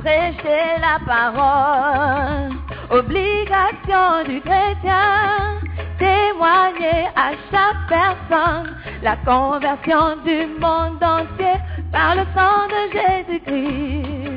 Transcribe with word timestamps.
Prêcher 0.00 0.78
la 0.80 0.98
parole. 1.06 2.52
Obligation 2.90 4.24
du 4.26 4.40
chrétien, 4.40 5.60
témoigner 5.98 7.08
à 7.16 7.32
chaque 7.50 7.88
personne 7.88 8.76
la 9.02 9.16
conversion 9.16 10.16
du 10.24 10.46
monde 10.60 11.02
entier 11.02 11.60
par 11.92 12.14
le 12.14 12.22
sang 12.34 12.66
de 12.68 12.80
Jésus-Christ. 12.92 14.28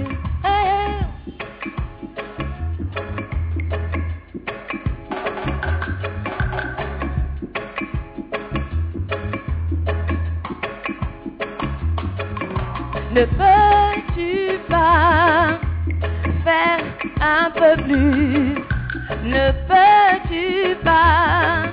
Ne 13.14 13.26
peux-tu 14.22 14.60
pas 14.70 15.60
faire 16.44 16.84
un 17.22 17.52
peu 17.52 17.82
plus. 17.84 18.56
Ne 19.24 19.52
peux-tu 19.68 20.76
pas 20.84 21.70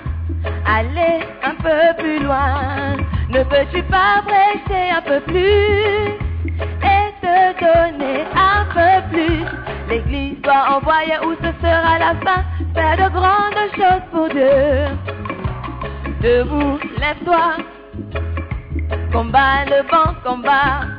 aller 0.67 1.21
un 1.45 1.55
peu 1.55 2.03
plus 2.03 2.19
loin? 2.21 2.97
Ne 3.31 3.43
peux-tu 3.45 3.83
pas 3.85 4.23
prêcher 4.27 4.91
un 4.97 5.03
peu 5.03 5.21
plus 5.21 6.17
et 6.83 7.07
te 7.21 7.61
donner 7.61 8.25
un 8.35 8.65
peu 8.75 9.09
plus? 9.11 9.45
L'Église 9.89 10.41
doit 10.43 10.77
envoyer 10.77 11.19
où 11.25 11.35
ce 11.43 11.51
sera 11.63 11.99
la 11.99 12.15
fin. 12.25 12.45
Faire 12.75 12.97
de 12.97 13.13
grandes 13.13 13.71
choses 13.77 14.07
pour 14.13 14.29
Dieu. 14.29 14.87
Debout, 16.21 16.79
lève-toi. 16.99 17.57
Combat 19.13 19.65
le 19.67 19.83
vent, 19.91 20.15
combat 20.25 20.98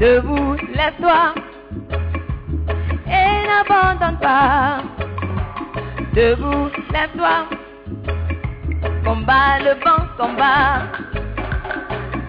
Debout, 0.00 0.56
lève-toi 0.74 1.34
et 3.06 3.46
n'abandonne 3.46 4.18
pas. 4.18 4.78
Debout, 6.14 6.70
lève-toi. 6.90 7.44
Combat 9.04 9.58
le 9.58 9.72
vent, 9.84 10.06
combat. 10.16 10.84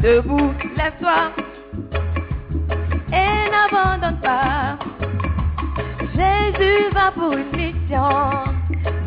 Debout, 0.02 0.54
lève-toi 0.76 1.32
et 3.14 3.50
n'abandonne 3.52 4.20
pas. 4.20 4.78
Jésus 6.14 6.90
va 6.92 7.12
pour 7.12 7.32
une 7.32 7.56
mission 7.56 8.32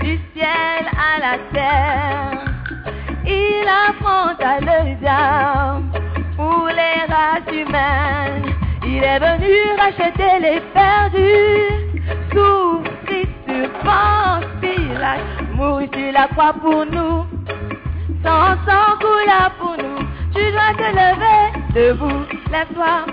du 0.00 0.18
ciel 0.32 0.88
à 0.96 1.20
la 1.20 1.38
terre. 1.52 2.44
Il 3.26 3.68
affronte 3.68 4.40
à 4.40 4.58
le 4.60 4.96
diable 4.96 6.00
pour 6.34 6.68
les 6.68 7.12
races 7.12 7.52
humaines. 7.52 8.53
Il 8.86 9.02
est 9.02 9.18
venu 9.18 9.56
racheter 9.78 10.40
les 10.40 10.60
perdus, 10.74 12.02
souffrir 12.32 13.26
sur 13.46 13.70
Pilate, 14.60 15.20
mourir 15.54 15.88
sur 15.94 16.12
la 16.12 16.28
croix 16.28 16.52
pour 16.52 16.84
nous, 16.84 17.24
son 18.22 18.56
sang 18.66 18.98
coula 19.00 19.50
pour 19.58 19.76
nous. 19.78 20.04
Tu 20.34 20.50
dois 20.52 20.74
te 20.76 20.88
lever, 21.00 21.42
debout, 21.74 22.26
lève-toi. 22.50 23.06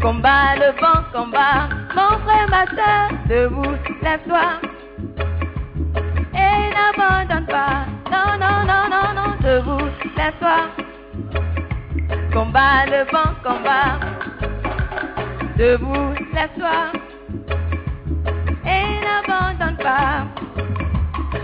Combat 0.00 0.56
le 0.56 0.80
vent, 0.80 1.02
combat, 1.12 1.68
mon 1.94 2.18
frère, 2.24 2.48
ma 2.48 2.64
soeur, 2.66 3.10
debout, 3.28 3.76
lève-toi. 4.02 4.60
Et 6.34 6.70
n'abandonne 6.74 7.46
pas, 7.46 7.84
non, 8.10 8.38
non, 8.40 8.64
non, 8.64 8.88
non, 8.90 9.14
non, 9.14 9.36
debout, 9.40 9.88
lève-toi. 10.16 10.83
Combat 12.32 12.86
le 12.86 13.04
vent, 13.12 13.32
combat. 13.42 14.00
Debout, 15.56 16.14
lève-toi. 16.34 16.92
Et 18.66 18.86
n'abandonne 19.04 19.76
pas. 19.76 20.26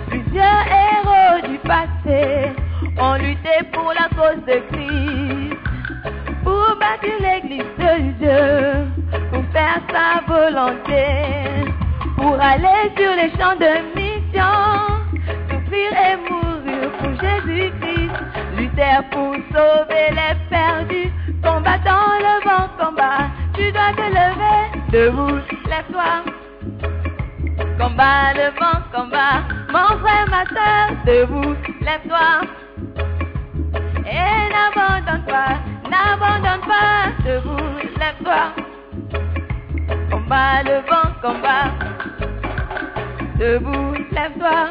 Plusieurs 0.09 0.65
héros 0.67 1.49
du 1.49 1.59
passé 1.59 2.51
ont 2.99 3.15
lutté 3.15 3.63
pour 3.73 3.93
la 3.93 4.09
cause 4.17 4.45
de 4.47 4.61
Christ. 4.71 5.57
Pour 6.43 6.77
bâtir 6.81 7.17
l'église 7.21 7.63
de 7.79 7.93
Dieu. 8.19 8.41
Pour 9.33 9.45
faire 9.53 9.81
sa 9.91 10.21
volonté. 10.27 11.71
Pour 12.17 12.35
aller 12.41 12.91
sur 12.97 13.15
les 13.15 13.31
champs 13.39 13.57
de 13.57 13.73
mission. 13.95 14.57
Souffrir 15.49 15.91
et 15.93 16.17
mourir 16.29 16.91
pour 16.99 17.13
Jésus-Christ. 17.21 17.80
Lutter 18.61 19.01
pour 19.11 19.33
sauver 19.55 20.11
les 20.11 20.35
perdus, 20.51 21.11
combattant 21.43 22.19
le 22.27 22.45
vent 22.47 22.69
combat. 22.79 23.31
Tu 23.55 23.73
dois 23.73 23.95
te 23.97 24.03
lever, 24.03 24.61
debout, 24.93 25.41
lève-toi. 25.67 26.25
Combat 27.79 28.35
le 28.35 28.51
vent 28.61 28.83
combat, 28.93 29.45
mon 29.73 29.99
frère, 30.01 30.27
ma 30.29 30.45
soeur, 30.45 30.91
debout, 31.07 31.57
lève-toi. 31.81 32.43
Et 34.05 34.53
n'abandonne 34.53 35.25
pas, 35.25 35.57
n'abandonne 35.89 36.61
pas, 36.69 37.13
debout, 37.25 37.79
lève-toi. 37.99 38.43
Combat 40.11 40.63
le 40.65 40.77
vent 40.91 41.11
combat, 41.23 41.71
debout, 43.39 43.95
lève-toi. 44.13 44.71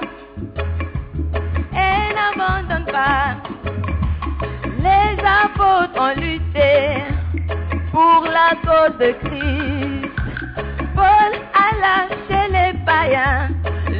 Et 1.74 2.14
n'abandonne 2.14 2.86
pas. 2.86 3.50
Les 4.82 5.18
apôtres 5.44 6.00
ont 6.00 6.16
lutté 6.20 7.04
pour 7.92 8.24
la 8.24 8.56
cause 8.66 8.98
de 8.98 9.12
Christ. 9.24 10.10
Paul 10.96 11.32
a 11.54 11.68
lâché 11.84 12.42
les 12.50 12.74
païens, 12.86 13.50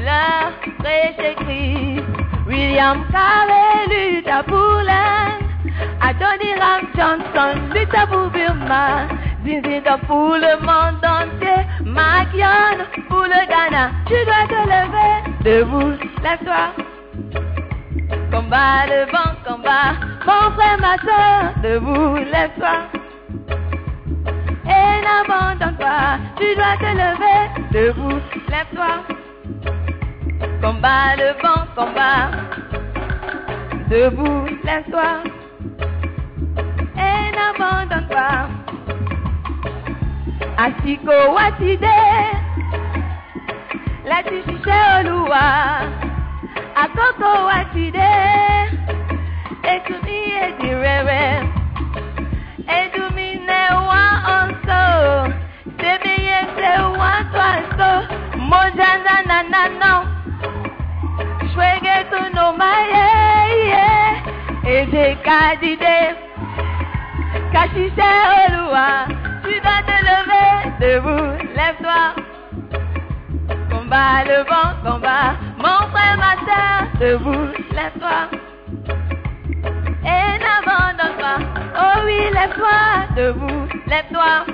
leur 0.06 0.52
prêcher 0.80 1.36
Christ. 1.36 2.06
William 2.48 3.04
Carey 3.12 3.88
lutta 3.90 4.44
pour 4.44 4.82
l'Inde. 4.90 5.44
Adoniram 6.02 6.88
Johnson 6.96 7.60
lutta 7.74 8.08
pour 8.08 8.30
Burma. 8.30 9.08
Zinzida 9.46 9.98
pour 10.08 10.36
le 10.36 10.54
monde 10.62 11.04
entier. 11.04 11.66
Makion 11.84 12.86
pour 13.10 13.24
le 13.24 13.48
Ghana. 13.48 13.92
Tu 14.08 14.16
dois 14.26 14.48
te 14.48 14.62
lever. 14.74 15.16
Debout, 15.44 15.98
lève-toi. 16.24 16.89
Combat 18.50 18.88
le 18.88 19.06
vent, 19.12 19.36
combat. 19.48 19.94
Mon 20.26 20.52
frère, 20.56 20.80
ma 20.82 20.98
soeur, 20.98 21.54
debout, 21.62 22.16
lève-toi. 22.16 22.78
Et 24.66 25.02
n'abandonne 25.06 25.78
pas. 25.78 26.18
Tu 26.36 26.56
dois 26.56 26.76
te 26.80 26.90
lever. 26.98 27.42
Debout, 27.70 28.20
lève-toi. 28.50 29.04
Combat 30.64 31.16
le 31.16 31.30
vent, 31.44 31.64
combat. 31.76 32.32
Debout, 33.88 34.46
lève-toi. 34.64 35.12
Et 36.98 37.32
n'abandonne 37.36 38.08
pas. 38.08 38.48
Asiko 40.58 41.36
watide. 41.36 41.86
La 44.06 44.24
tichiche 44.24 44.80
oluwa. 44.98 46.09
Akoko 46.82 47.32
watide. 47.48 48.12
Etumi 49.74 50.20
edirere. 50.44 51.24
Edumi 52.80 53.30
ne 53.48 53.62
wa 53.90 54.04
onso. 54.38 54.82
Sebeye 55.80 56.40
se 56.56 56.72
wa 57.00 57.14
twaso. 57.34 57.92
Mojana 58.50 59.16
na 59.30 59.40
na 59.54 59.64
no. 59.82 59.94
Shwege 61.52 61.96
tu 62.12 62.22
no 62.36 62.46
maye. 62.54 63.08
Eje 64.76 65.06
kadide. 65.26 65.98
Kachiche 67.54 68.12
oluwa. 68.40 68.88
Tu 69.44 69.52
dois 69.66 69.82
te 69.88 69.98
lever. 70.08 70.56
Debout, 70.80 71.38
lève-toi. 71.58 72.29
Combat 73.90 74.24
le 74.24 74.44
vent, 74.44 74.92
combat. 74.92 75.34
Mon 75.58 75.88
frère, 75.90 76.16
ma 76.20 76.36
soeur, 76.46 76.86
debout, 77.00 77.48
lève-toi. 77.72 78.30
Et 80.06 80.38
n'abandonne 80.38 81.18
pas. 81.18 81.40
Oh 81.76 82.02
oui, 82.06 82.20
lève-toi, 82.32 83.08
debout, 83.18 83.68
lève-toi. 83.88 84.46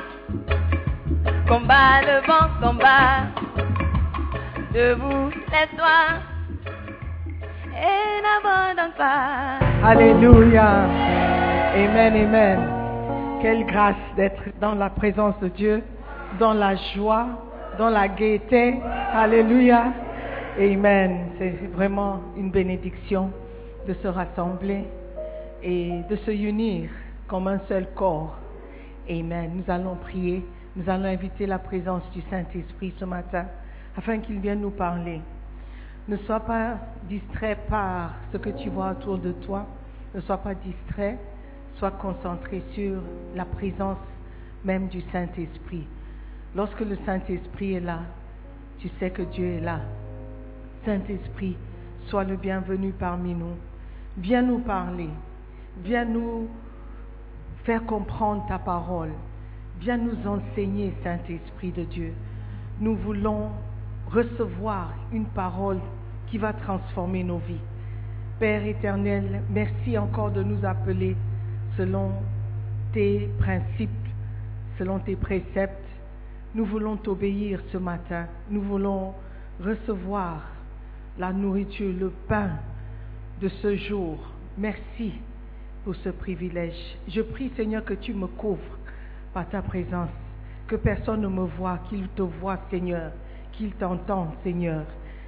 Combat 1.50 2.02
le 2.04 2.26
vent, 2.26 2.48
combat. 2.62 3.26
Debout, 4.74 5.30
lève-toi. 5.52 6.00
Et 7.74 8.22
n'abandonne 8.24 8.94
pas. 8.98 9.60
Alléluia. 9.86 10.88
Amen, 11.76 12.16
amen. 12.16 12.60
Quelle 13.42 13.66
grâce 13.66 13.96
d'être 14.16 14.44
dans 14.62 14.76
la 14.76 14.90
présence 14.90 15.38
de 15.42 15.50
Dieu, 15.50 15.84
dans 16.40 16.54
la 16.54 16.78
joie, 16.96 17.28
dans 17.78 17.90
la 17.90 18.08
gaieté. 18.08 18.76
Alléluia. 19.14 19.94
Amen. 20.58 21.30
C'est 21.38 21.56
vraiment 21.74 22.22
une 22.38 22.52
bénédiction 22.52 23.32
de 23.88 23.94
se 23.96 24.08
rassembler 24.08 24.86
et 25.64 26.02
de 26.10 26.16
se 26.18 26.32
unir 26.32 26.90
comme 27.28 27.48
un 27.48 27.60
seul 27.68 27.88
corps. 27.96 28.38
Amen. 29.10 29.52
Nous 29.56 29.74
allons 29.74 29.96
prier. 29.96 30.46
Nous 30.76 30.90
allons 30.90 31.06
inviter 31.06 31.46
la 31.46 31.60
présence 31.60 32.04
du 32.12 32.22
Saint-Esprit 32.30 32.94
ce 32.98 33.06
matin 33.06 33.46
afin 33.98 34.20
qu'il 34.20 34.40
vienne 34.40 34.62
nous 34.62 34.72
parler. 34.72 35.22
Ne 36.08 36.18
sois 36.18 36.42
pas 36.42 36.78
distrait 37.10 37.58
par 37.70 38.14
ce 38.32 38.38
que 38.38 38.50
tu 38.50 38.70
vois 38.70 38.92
autour 38.92 39.18
de 39.18 39.32
toi. 39.32 39.66
Ne 40.14 40.22
sois 40.22 40.38
pas 40.38 40.54
distrait. 40.54 41.18
Sois 41.78 41.92
concentré 41.92 42.62
sur 42.74 43.02
la 43.36 43.44
présence 43.44 43.98
même 44.64 44.88
du 44.88 45.02
Saint-Esprit. 45.12 45.86
Lorsque 46.56 46.80
le 46.80 46.98
Saint-Esprit 47.06 47.74
est 47.74 47.82
là, 47.82 48.00
tu 48.80 48.90
sais 49.00 49.10
que 49.10 49.24
Dieu 49.24 49.46
est 49.46 49.60
là. 49.60 49.82
Saint-Esprit, 50.86 51.58
sois 52.08 52.24
le 52.24 52.38
bienvenu 52.38 52.94
parmi 52.98 53.34
nous. 53.34 53.56
Viens 54.18 54.42
nous 54.42 54.60
parler. 54.60 55.10
Viens 55.84 56.06
nous 56.06 56.48
faire 57.66 57.86
comprendre 57.86 58.46
ta 58.48 58.58
parole. 58.58 59.12
Viens 59.82 59.98
nous 59.98 60.16
enseigner, 60.26 60.94
Saint-Esprit 61.04 61.72
de 61.72 61.84
Dieu. 61.84 62.14
Nous 62.80 62.96
voulons 62.96 63.50
recevoir 64.08 64.94
une 65.12 65.26
parole 65.26 65.80
qui 66.28 66.38
va 66.38 66.54
transformer 66.54 67.24
nos 67.24 67.40
vies. 67.40 67.62
Père 68.40 68.66
éternel, 68.66 69.42
merci 69.50 69.98
encore 69.98 70.32
de 70.32 70.44
nous 70.44 70.66
appeler 70.66 71.18
selon 71.76 72.12
tes 72.94 73.30
principes, 73.40 73.90
selon 74.78 75.00
tes 75.00 75.16
préceptes. 75.16 75.85
Nous 76.56 76.64
voulons 76.64 76.96
t'obéir 76.96 77.60
ce 77.74 77.78
matin. 77.78 78.28
Nous 78.50 78.62
voulons 78.62 79.14
recevoir 79.62 80.42
la 81.18 81.34
nourriture, 81.34 81.94
le 82.00 82.14
pain 82.30 82.52
de 83.42 83.50
ce 83.50 83.76
jour. 83.76 84.18
Merci 84.58 85.12
pour 85.84 85.96
ce 85.98 86.08
privilège. 86.08 86.98
Je 87.10 87.22
prie 87.22 87.52
Seigneur 87.58 87.84
que 87.84 87.96
tu 87.96 88.14
me 88.14 88.28
couvres 88.28 88.80
par 89.34 89.50
ta 89.50 89.62
présence, 89.62 90.10
que 90.66 90.78
personne 90.78 91.20
ne 91.20 91.28
me 91.28 91.44
voit, 91.44 91.80
qu'il 91.90 92.08
te 92.08 92.22
voit 92.22 92.58
Seigneur, 92.70 93.12
qu'il 93.52 93.72
t'entende 93.74 94.30
Seigneur. 94.42 94.86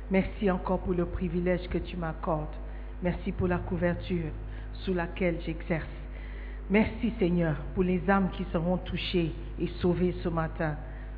Merci 0.10 0.50
encore 0.50 0.80
pour 0.80 0.94
le 0.94 1.06
privilège 1.06 1.68
que 1.68 1.78
tu 1.78 1.98
m'accordes. 1.98 2.56
Merci 3.04 3.34
pour 3.34 3.50
la 3.50 3.58
couverture 3.58 4.32
sous 4.72 4.94
laquelle 4.94 5.42
j'exerce. 5.46 5.86
Merci 6.70 7.12
Seigneur 7.20 7.58
pour 7.76 7.84
les 7.84 8.10
âmes 8.10 8.30
qui 8.32 8.46
seront 8.54 8.78
touchées 8.78 9.34
et 9.60 9.68
sauvées 9.82 10.16
ce 10.24 10.30
matin. 10.30 10.78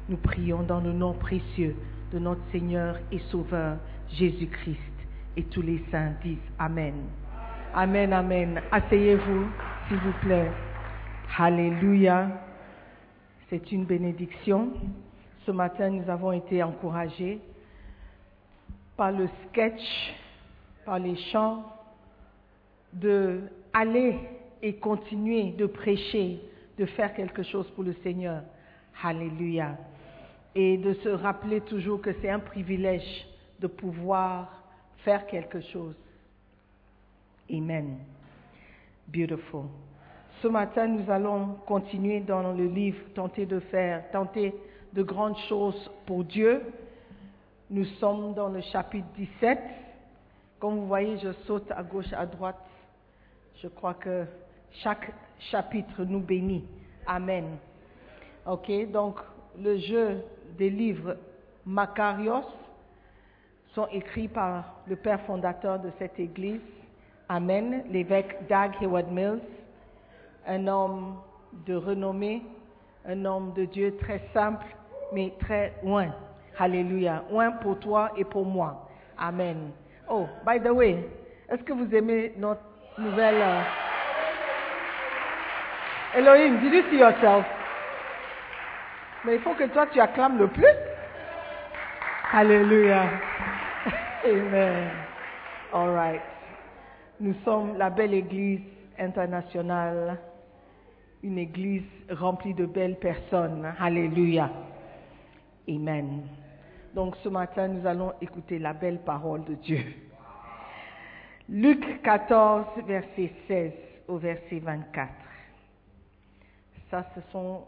Nous 0.10 0.18
prions 0.18 0.64
dans 0.64 0.80
le 0.80 0.92
nom 0.92 1.14
précieux 1.14 1.76
de 2.12 2.18
notre 2.18 2.42
Seigneur 2.52 2.98
et 3.12 3.20
Sauveur 3.30 3.78
Jésus-Christ. 4.10 4.80
Et 5.38 5.44
tous 5.44 5.62
les 5.62 5.84
saints 5.92 6.14
disent 6.24 6.38
Amen. 6.58 6.96
Amen, 7.76 8.12
Amen. 8.12 8.60
Asseyez-vous, 8.72 9.48
s'il 9.88 9.98
vous 9.98 10.14
plaît. 10.24 10.50
Alléluia. 11.38 12.32
C'est 13.52 13.72
une 13.72 13.86
bénédiction. 13.86 14.72
Ce 15.46 15.52
matin, 15.52 15.92
nous 15.92 16.10
avons 16.10 16.32
été 16.32 16.64
encouragés 16.64 17.40
par 18.98 19.12
le 19.12 19.30
sketch, 19.48 20.14
par 20.86 20.98
les 20.98 21.18
chants, 21.32 21.64
de 22.94 23.42
aller 23.74 24.18
et 24.64 24.74
continuer 24.74 25.52
de 25.52 25.68
prêcher, 25.68 26.42
de 26.80 26.86
faire 26.88 27.14
quelque 27.14 27.44
chose 27.44 27.70
pour 27.76 27.84
le 27.84 27.94
Seigneur. 28.02 28.42
Alléluia. 29.04 29.78
Et 30.62 30.76
de 30.76 30.94
se 30.96 31.08
rappeler 31.08 31.62
toujours 31.62 32.02
que 32.02 32.12
c'est 32.20 32.30
un 32.30 32.40
privilège 32.40 33.26
de 33.62 33.68
pouvoir 33.68 34.62
faire 35.06 35.26
quelque 35.26 35.62
chose. 35.62 35.96
Amen. 37.50 38.00
Beautiful. 39.08 39.68
Ce 40.42 40.50
matin, 40.50 40.88
nous 40.88 41.10
allons 41.10 41.56
continuer 41.66 42.20
dans 42.20 42.52
le 42.52 42.66
livre 42.66 43.00
Tenter 43.16 43.46
de 43.46 43.62
faire, 43.62 44.12
tenter 44.12 44.54
de 44.92 45.02
grandes 45.02 45.38
choses 45.48 45.90
pour 46.06 46.26
Dieu. 46.26 46.62
Nous 47.70 47.86
sommes 48.02 48.34
dans 48.34 48.50
le 48.50 48.60
chapitre 48.60 49.08
17. 49.16 49.60
Comme 50.60 50.76
vous 50.80 50.88
voyez, 50.88 51.18
je 51.20 51.32
saute 51.48 51.72
à 51.72 51.84
gauche, 51.84 52.12
à 52.12 52.26
droite. 52.26 52.60
Je 53.62 53.70
crois 53.70 53.94
que 53.94 54.26
chaque 54.84 55.10
chapitre 55.40 56.04
nous 56.04 56.20
bénit. 56.20 56.66
Amen. 57.08 57.46
Ok, 58.46 58.70
donc 58.92 59.16
le 59.58 59.78
jeu 59.78 60.22
des 60.58 60.70
livres 60.70 61.16
Macarios 61.66 62.46
sont 63.74 63.88
écrits 63.88 64.28
par 64.28 64.64
le 64.88 64.96
père 64.96 65.22
fondateur 65.22 65.80
de 65.80 65.90
cette 66.00 66.20
église. 66.20 66.62
Amen, 67.28 67.84
l'évêque 67.92 68.48
Dag 68.48 68.72
Heward 68.82 69.12
Mills, 69.12 69.42
un 70.48 70.68
homme 70.68 71.16
de 71.66 71.76
renommée, 71.76 72.42
un 73.06 73.24
homme 73.26 73.54
de 73.54 73.66
Dieu 73.66 73.96
très 73.98 74.22
simple, 74.34 74.66
mais 75.14 75.34
très 75.40 75.74
loin. 75.84 76.08
Alléluia. 76.58 77.24
Loin 77.32 77.52
pour 77.52 77.80
toi 77.80 78.12
et 78.18 78.26
pour 78.26 78.46
moi. 78.46 78.90
Amen. 79.18 79.72
Oh, 80.10 80.28
by 80.46 80.60
the 80.60 80.72
way, 80.72 81.08
est-ce 81.50 81.64
que 81.64 81.74
vous 81.74 81.94
aimez 81.94 82.34
notre 82.38 82.62
nouvelle... 82.98 83.36
euh, 83.42 83.62
Elohim, 86.16 86.60
did 86.60 86.74
you 86.74 86.84
see 86.90 86.98
yourself? 86.98 87.46
Mais 89.26 89.36
il 89.36 89.42
faut 89.42 89.54
que 89.54 89.66
toi 89.66 89.88
tu 89.88 90.00
acclames 90.00 90.38
le 90.38 90.48
plus. 90.48 90.66
Alléluia. 92.32 93.10
Amen. 94.26 94.90
All 95.74 95.90
right. 95.94 96.22
Nous 97.20 97.36
sommes 97.44 97.78
la 97.78 97.90
belle 97.90 98.14
église 98.14 98.62
internationale, 98.98 100.18
une 101.22 101.38
église 101.38 101.84
remplie 102.10 102.54
de 102.54 102.66
belles 102.66 102.98
personnes. 102.98 103.74
Alléluia. 103.80 104.50
Amen. 105.68 106.24
Donc 106.94 107.16
ce 107.18 107.30
matin, 107.30 107.68
nous 107.68 107.86
allons 107.86 108.14
écouter 108.22 108.58
la 108.58 108.74
belle 108.74 109.00
parole 109.00 109.44
de 109.44 109.56
Dieu. 109.56 109.84
Luc 111.50 112.02
14, 112.04 112.66
verset 112.86 113.32
16 113.48 113.72
au 114.08 114.18
verset 114.18 114.60
24. 114.60 115.10
Ça, 116.90 117.06
ce 117.16 117.22
sont 117.32 117.64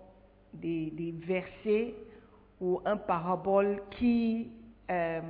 des, 0.53 1.13
versets 1.25 1.93
ou 2.60 2.81
un 2.86 2.98
parabole 2.98 3.81
qui 3.91 4.50
euh, 4.89 5.22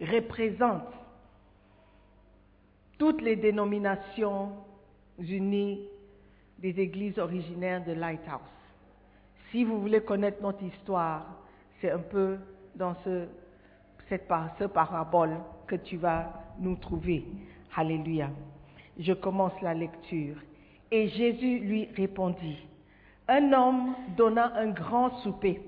représente 0.00 0.88
toutes 2.98 3.20
les 3.20 3.36
dénominations 3.36 4.52
unies 5.18 5.88
des 6.58 6.78
églises 6.80 7.18
originaires 7.18 7.84
de 7.84 7.92
Lighthouse. 7.92 8.40
Si 9.50 9.64
vous 9.64 9.80
voulez 9.80 10.00
connaître 10.00 10.40
notre 10.40 10.62
histoire, 10.62 11.26
c'est 11.80 11.90
un 11.90 11.98
peu 11.98 12.38
dans 12.74 12.94
ce, 13.04 13.26
cette 14.08 14.28
ce 14.58 14.64
parabole 14.64 15.36
que 15.66 15.76
tu 15.76 15.96
vas 15.96 16.32
nous 16.58 16.76
trouver. 16.76 17.24
Alléluia. 17.74 18.30
Je 18.98 19.12
commence 19.12 19.60
la 19.62 19.74
lecture. 19.74 20.36
Et 20.90 21.08
Jésus 21.08 21.58
lui 21.58 21.88
répondit, 21.96 22.58
un 23.28 23.52
homme 23.52 23.94
donna 24.16 24.52
un 24.56 24.68
grand 24.68 25.10
souper 25.18 25.60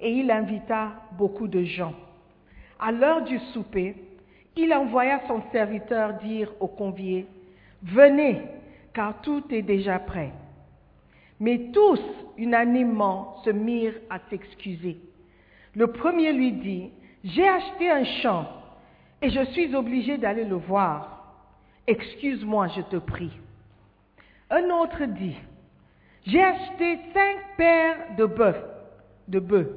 et 0.00 0.10
il 0.10 0.30
invita 0.30 0.92
beaucoup 1.16 1.46
de 1.46 1.62
gens. 1.62 1.94
À 2.78 2.90
l'heure 2.90 3.22
du 3.22 3.38
souper, 3.52 3.94
il 4.56 4.74
envoya 4.74 5.20
son 5.28 5.42
serviteur 5.52 6.14
dire 6.14 6.52
aux 6.60 6.68
conviés, 6.68 7.26
Venez, 7.82 8.42
car 8.92 9.20
tout 9.22 9.42
est 9.50 9.62
déjà 9.62 9.98
prêt. 9.98 10.32
Mais 11.40 11.70
tous, 11.72 12.00
unanimement, 12.36 13.36
se 13.44 13.50
mirent 13.50 13.98
à 14.10 14.18
s'excuser. 14.30 14.98
Le 15.74 15.88
premier 15.88 16.32
lui 16.32 16.52
dit, 16.52 16.90
J'ai 17.24 17.48
acheté 17.48 17.90
un 17.90 18.04
champ 18.04 18.46
et 19.20 19.30
je 19.30 19.44
suis 19.52 19.74
obligé 19.74 20.18
d'aller 20.18 20.44
le 20.44 20.56
voir. 20.56 21.36
Excuse-moi, 21.86 22.68
je 22.68 22.82
te 22.82 22.96
prie. 22.96 23.32
Un 24.50 24.68
autre 24.70 25.04
dit, 25.04 25.36
J'ai 26.24 26.42
acheté 26.42 26.98
cinq 27.12 27.56
paires 27.56 28.16
de 28.16 28.26
bœufs, 28.26 28.64
de 29.28 29.40
bœufs, 29.40 29.76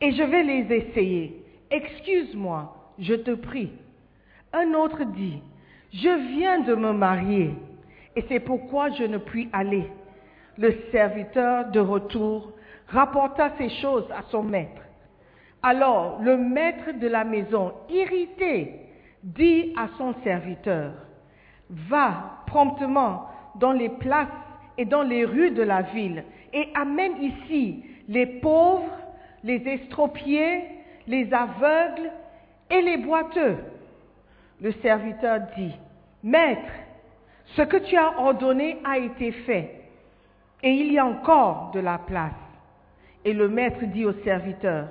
et 0.00 0.12
je 0.12 0.22
vais 0.22 0.42
les 0.42 0.74
essayer. 0.74 1.42
Excuse-moi, 1.70 2.74
je 2.98 3.14
te 3.14 3.32
prie. 3.32 3.72
Un 4.52 4.72
autre 4.74 5.04
dit, 5.04 5.42
Je 5.92 6.36
viens 6.36 6.60
de 6.60 6.74
me 6.74 6.92
marier, 6.92 7.54
et 8.16 8.24
c'est 8.28 8.40
pourquoi 8.40 8.90
je 8.90 9.04
ne 9.04 9.18
puis 9.18 9.48
aller. 9.52 9.90
Le 10.56 10.72
serviteur 10.90 11.70
de 11.70 11.80
retour 11.80 12.52
rapporta 12.88 13.52
ces 13.58 13.68
choses 13.80 14.08
à 14.16 14.22
son 14.30 14.42
maître. 14.42 14.82
Alors 15.62 16.20
le 16.22 16.36
maître 16.36 16.92
de 16.98 17.08
la 17.08 17.24
maison, 17.24 17.72
irrité, 17.90 18.80
dit 19.22 19.72
à 19.76 19.88
son 19.98 20.14
serviteur, 20.22 20.92
Va 21.70 22.44
promptement 22.46 23.26
dans 23.56 23.72
les 23.72 23.88
places 23.88 24.28
et 24.78 24.84
dans 24.84 25.02
les 25.02 25.24
rues 25.24 25.52
de 25.52 25.62
la 25.62 25.82
ville 25.82 26.24
et 26.52 26.68
amène 26.74 27.22
ici 27.22 27.84
les 28.08 28.26
pauvres, 28.26 28.98
les 29.42 29.62
estropiés, 29.66 30.64
les 31.06 31.32
aveugles 31.32 32.10
et 32.70 32.80
les 32.80 32.98
boiteux. 32.98 33.56
Le 34.60 34.72
serviteur 34.72 35.40
dit, 35.56 35.74
Maître, 36.22 36.72
ce 37.56 37.62
que 37.62 37.76
tu 37.76 37.96
as 37.96 38.18
ordonné 38.18 38.78
a 38.84 38.98
été 38.98 39.32
fait, 39.32 39.82
et 40.62 40.70
il 40.70 40.92
y 40.92 40.98
a 40.98 41.04
encore 41.04 41.72
de 41.74 41.80
la 41.80 41.98
place. 41.98 42.32
Et 43.24 43.32
le 43.32 43.48
maître 43.48 43.84
dit 43.84 44.06
au 44.06 44.12
serviteur, 44.24 44.88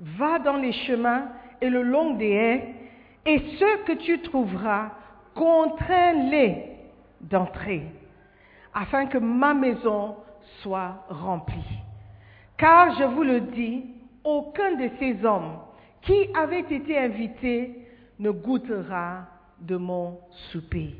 Va 0.00 0.38
dans 0.38 0.56
les 0.56 0.72
chemins 0.72 1.28
et 1.60 1.68
le 1.68 1.82
long 1.82 2.14
des 2.14 2.30
haies, 2.30 2.74
et 3.26 3.40
ceux 3.58 3.78
que 3.84 3.92
tu 3.94 4.20
trouveras, 4.20 4.90
contrains-les 5.34 6.64
d'entrer, 7.20 7.82
afin 8.74 9.06
que 9.06 9.18
ma 9.18 9.54
maison 9.54 10.16
soit 10.62 11.04
remplie. 11.08 11.82
Car 12.56 12.98
je 12.98 13.04
vous 13.04 13.22
le 13.22 13.40
dis, 13.40 13.84
aucun 14.24 14.74
de 14.74 14.90
ces 14.98 15.24
hommes 15.24 15.58
qui 16.02 16.28
avaient 16.34 16.60
été 16.60 16.98
invités 16.98 17.86
ne 18.18 18.30
goûtera 18.30 19.26
de 19.60 19.76
mon 19.76 20.18
souper. 20.50 20.94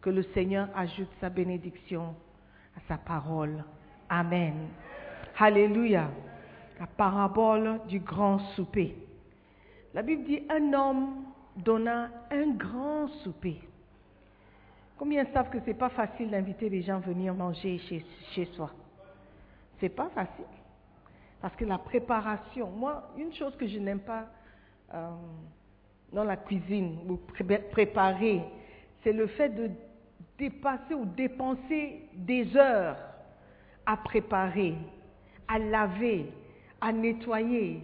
Que 0.00 0.10
le 0.10 0.22
Seigneur 0.34 0.68
ajoute 0.74 1.10
sa 1.20 1.28
bénédiction 1.28 2.14
à 2.76 2.80
sa 2.88 2.98
parole. 2.98 3.64
Amen. 4.08 4.54
Alléluia. 5.38 6.10
La 6.80 6.86
parabole 6.86 7.80
du 7.88 8.00
grand 8.00 8.38
souper. 8.56 8.96
La 9.94 10.02
Bible 10.02 10.24
dit 10.24 10.42
un 10.50 10.72
homme 10.72 11.24
donna 11.56 12.08
un 12.30 12.50
grand 12.52 13.08
souper. 13.22 13.60
Combien 15.02 15.26
savent 15.32 15.50
que 15.50 15.58
ce 15.58 15.66
n'est 15.66 15.74
pas 15.74 15.88
facile 15.88 16.30
d'inviter 16.30 16.68
les 16.68 16.80
gens 16.80 16.98
à 16.98 17.00
venir 17.00 17.34
manger 17.34 17.76
chez, 17.88 18.04
chez 18.36 18.44
soi? 18.54 18.70
C'est 19.80 19.88
pas 19.88 20.08
facile. 20.10 20.44
Parce 21.40 21.56
que 21.56 21.64
la 21.64 21.76
préparation, 21.78 22.70
moi, 22.70 23.10
une 23.18 23.32
chose 23.34 23.56
que 23.56 23.66
je 23.66 23.80
n'aime 23.80 23.98
pas 23.98 24.26
euh, 24.94 25.10
dans 26.12 26.22
la 26.22 26.36
cuisine 26.36 26.98
ou 27.08 27.16
pré- 27.16 27.58
préparer, 27.72 28.42
c'est 29.02 29.12
le 29.12 29.26
fait 29.26 29.48
de 29.48 29.72
dépasser 30.38 30.94
ou 30.94 31.04
dépenser 31.04 32.08
des 32.14 32.56
heures 32.56 32.96
à 33.84 33.96
préparer, 33.96 34.76
à 35.48 35.58
laver, 35.58 36.32
à 36.80 36.92
nettoyer, 36.92 37.82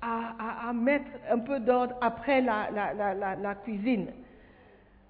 à, 0.00 0.72
mettre 0.72 1.10
un 1.30 1.40
peu 1.40 1.60
d'ordre 1.60 1.94
après 2.00 2.40
la- 2.40 2.70
la- 2.70 3.36
la 3.36 3.54
cuisine. 3.56 4.06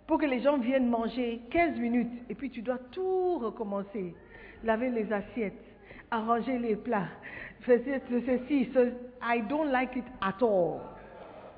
Pour 0.07 0.19
que 0.19 0.27
les 0.27 0.41
gens 0.41 0.59
viennent 0.59 0.89
manger 0.89 1.41
15 1.51 1.79
minutes 1.79 2.11
et 2.29 2.35
puis 2.35 2.51
tu 2.51 2.61
dois 2.63 2.79
tout 2.91 3.39
recommencer. 3.39 4.15
Laver 4.63 4.91
les 4.91 5.11
assiettes, 5.13 5.63
arranger 6.11 6.59
les 6.59 6.77
plats, 6.77 7.09
faire 7.61 7.81
ce- 8.09 8.21
ceci, 8.21 8.71
ce, 8.75 8.93
I 9.23 9.43
don't 9.49 9.71
like 9.71 9.97
it 9.97 10.05
at 10.21 10.43
all. 10.43 10.81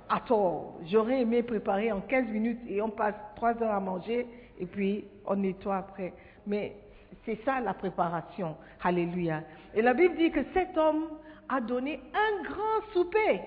At 0.09 0.31
all. 0.31 0.75
J'aurais 0.87 1.23
aimé 1.23 1.43
préparer 1.43 1.91
en 1.91 2.01
15 2.01 2.29
minutes 2.29 2.61
et 2.69 2.81
on 2.81 2.91
passe 2.91 3.15
3 3.35 3.61
heures 3.63 3.75
à 3.75 3.81
manger 3.81 4.27
et 4.61 4.67
puis 4.67 5.05
on 5.27 5.35
nettoie 5.37 5.79
après. 5.79 6.13
Mais 6.47 6.77
c'est 7.25 7.39
ça 7.45 7.61
la 7.61 7.75
préparation. 7.75 8.57
Alléluia. 8.83 9.43
Et 9.75 9.83
la 9.83 9.93
Bible 9.95 10.17
dit 10.17 10.31
que 10.31 10.45
cet 10.55 10.77
homme 10.79 11.09
a 11.49 11.61
donné 11.61 12.01
un 12.15 12.43
grand 12.45 12.93
souper, 12.93 13.41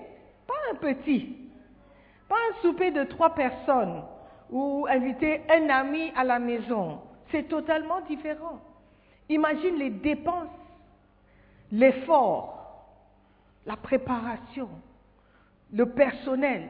pas 0.46 0.54
un 0.72 0.74
petit, 0.76 1.36
pas 2.28 2.36
un 2.50 2.60
souper 2.62 2.90
de 2.90 3.04
trois 3.04 3.34
personnes 3.34 4.02
ou 4.50 4.86
inviter 4.88 5.42
un 5.48 5.68
ami 5.68 6.10
à 6.16 6.24
la 6.24 6.38
maison. 6.38 7.00
C'est 7.30 7.48
totalement 7.48 8.00
différent. 8.02 8.60
Imagine 9.28 9.76
les 9.76 9.90
dépenses, 9.90 10.48
l'effort, 11.70 12.60
la 13.66 13.76
préparation, 13.76 14.68
le 15.72 15.86
personnel, 15.86 16.68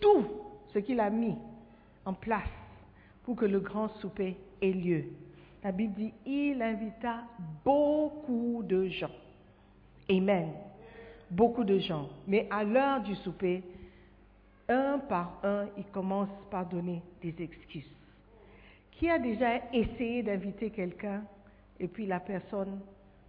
tout 0.00 0.24
ce 0.72 0.78
qu'il 0.78 1.00
a 1.00 1.10
mis 1.10 1.36
en 2.04 2.14
place 2.14 2.48
pour 3.24 3.36
que 3.36 3.44
le 3.44 3.60
grand 3.60 3.88
souper 4.00 4.36
ait 4.62 4.72
lieu. 4.72 5.04
La 5.62 5.72
Bible 5.72 5.94
dit, 5.94 6.12
il 6.24 6.62
invita 6.62 7.24
beaucoup 7.64 8.62
de 8.64 8.86
gens. 8.86 9.10
Amen. 10.08 10.52
Beaucoup 11.30 11.64
de 11.64 11.78
gens. 11.80 12.08
Mais 12.26 12.46
à 12.50 12.62
l'heure 12.62 13.02
du 13.02 13.14
souper, 13.16 13.64
un 14.68 14.98
par 14.98 15.38
un, 15.42 15.66
il 15.76 15.84
commence 15.86 16.28
par 16.50 16.66
donner 16.66 17.02
des 17.22 17.34
excuses. 17.42 17.90
Qui 18.92 19.10
a 19.10 19.18
déjà 19.18 19.60
essayé 19.72 20.22
d'inviter 20.22 20.70
quelqu'un 20.70 21.22
et 21.78 21.88
puis 21.88 22.06
la 22.06 22.20
personne 22.20 22.80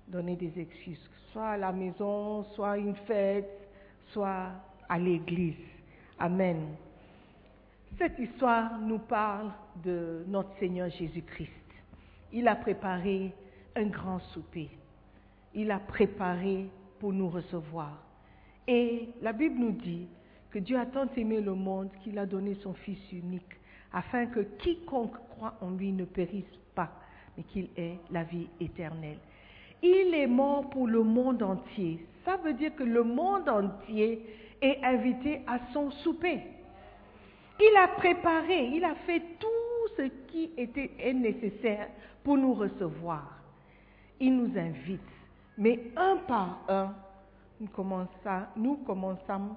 donnait 0.07 0.35
des 0.35 0.59
excuses, 0.59 1.09
soit 1.31 1.49
à 1.49 1.57
la 1.57 1.71
maison, 1.71 2.43
soit 2.55 2.71
à 2.71 2.77
une 2.77 2.95
fête, 2.95 3.69
soit 4.11 4.51
à 4.87 4.97
l'église. 4.97 5.55
Amen. 6.17 6.75
Cette 7.97 8.17
histoire 8.19 8.79
nous 8.79 8.99
parle 8.99 9.51
de 9.83 10.23
notre 10.27 10.57
Seigneur 10.59 10.89
Jésus-Christ. 10.89 11.51
Il 12.31 12.47
a 12.47 12.55
préparé 12.55 13.33
un 13.75 13.85
grand 13.85 14.19
souper. 14.19 14.69
Il 15.53 15.71
a 15.71 15.79
préparé 15.79 16.69
pour 16.99 17.13
nous 17.13 17.29
recevoir. 17.29 17.97
Et 18.67 19.09
la 19.21 19.33
Bible 19.33 19.59
nous 19.59 19.71
dit 19.71 20.07
que 20.51 20.59
Dieu 20.59 20.77
a 20.77 20.85
tant 20.85 21.07
aimé 21.15 21.41
le 21.41 21.53
monde 21.53 21.89
qu'il 22.03 22.17
a 22.19 22.25
donné 22.25 22.55
son 22.61 22.73
Fils 22.73 22.99
unique, 23.11 23.43
afin 23.93 24.25
que 24.27 24.41
quiconque 24.59 25.15
croit 25.29 25.55
en 25.61 25.71
lui 25.71 25.91
ne 25.91 26.05
périsse 26.05 26.45
pas, 26.75 26.91
mais 27.35 27.43
qu'il 27.43 27.69
ait 27.77 27.97
la 28.11 28.23
vie 28.23 28.47
éternelle. 28.59 29.19
Il 29.81 30.13
est 30.13 30.27
mort 30.27 30.69
pour 30.69 30.87
le 30.87 31.03
monde 31.03 31.43
entier. 31.43 32.05
Ça 32.25 32.37
veut 32.37 32.53
dire 32.53 32.75
que 32.75 32.83
le 32.83 33.03
monde 33.03 33.47
entier 33.47 34.25
est 34.61 34.83
invité 34.83 35.41
à 35.47 35.59
son 35.73 35.91
souper. 35.91 36.41
Il 37.59 37.77
a 37.77 37.87
préparé, 37.89 38.67
il 38.73 38.83
a 38.83 38.95
fait 39.05 39.21
tout 39.39 39.47
ce 39.97 40.03
qui 40.31 40.51
était 40.57 40.91
est 40.99 41.13
nécessaire 41.13 41.87
pour 42.23 42.37
nous 42.37 42.53
recevoir. 42.53 43.39
Il 44.19 44.35
nous 44.35 44.57
invite, 44.57 45.01
mais 45.57 45.79
un 45.95 46.17
par 46.27 46.59
un, 46.67 46.93
nous 47.59 47.67
commençons, 47.67 48.09
nous 48.55 48.77
commençons, 48.77 49.55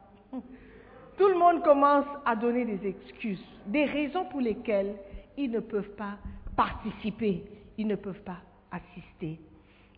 tout 1.20 1.28
le 1.28 1.38
monde 1.38 1.62
commence 1.62 2.06
à 2.24 2.34
donner 2.34 2.64
des 2.64 2.88
excuses, 2.88 3.44
des 3.66 3.84
raisons 3.84 4.24
pour 4.24 4.40
lesquelles 4.40 4.96
ils 5.36 5.50
ne 5.50 5.60
peuvent 5.60 5.94
pas 5.94 6.16
participer, 6.56 7.44
ils 7.76 7.86
ne 7.86 7.96
peuvent 7.96 8.22
pas 8.22 8.38
assister. 8.70 9.38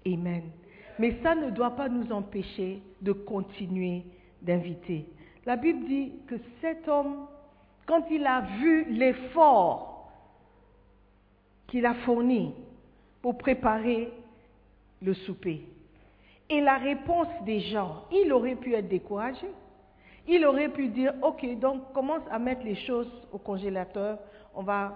Amen. 0.05 0.51
Mais 0.99 1.21
ça 1.23 1.37
ne 1.37 1.51
doit 1.51 1.77
pas 1.77 1.89
nous 1.89 2.11
empêcher 2.11 2.83
de 3.01 3.13
continuer 3.13 4.03
d'inviter. 4.43 5.07
La 5.47 5.55
Bible 5.55 5.87
dit 5.87 6.13
que 6.27 6.35
cet 6.61 6.89
homme, 6.89 7.29
quand 7.87 8.03
il 8.11 8.27
a 8.27 8.41
vu 8.59 8.87
l'effort 8.91 10.11
qu'il 11.69 11.87
a 11.87 11.95
fourni 12.05 12.53
pour 13.23 13.39
préparer 13.39 14.13
le 15.01 15.15
souper, 15.15 15.69
et 16.51 16.61
la 16.61 16.79
réponse 16.79 17.29
des 17.47 17.61
gens, 17.61 18.07
il 18.11 18.33
aurait 18.33 18.57
pu 18.57 18.75
être 18.75 18.89
découragé. 18.89 19.47
Il 20.27 20.45
aurait 20.45 20.69
pu 20.69 20.89
dire, 20.89 21.15
ok, 21.23 21.59
donc 21.59 21.93
commence 21.93 22.23
à 22.31 22.39
mettre 22.39 22.63
les 22.65 22.77
choses 22.77 23.11
au 23.33 23.39
congélateur, 23.39 24.19
on 24.55 24.63
va 24.63 24.95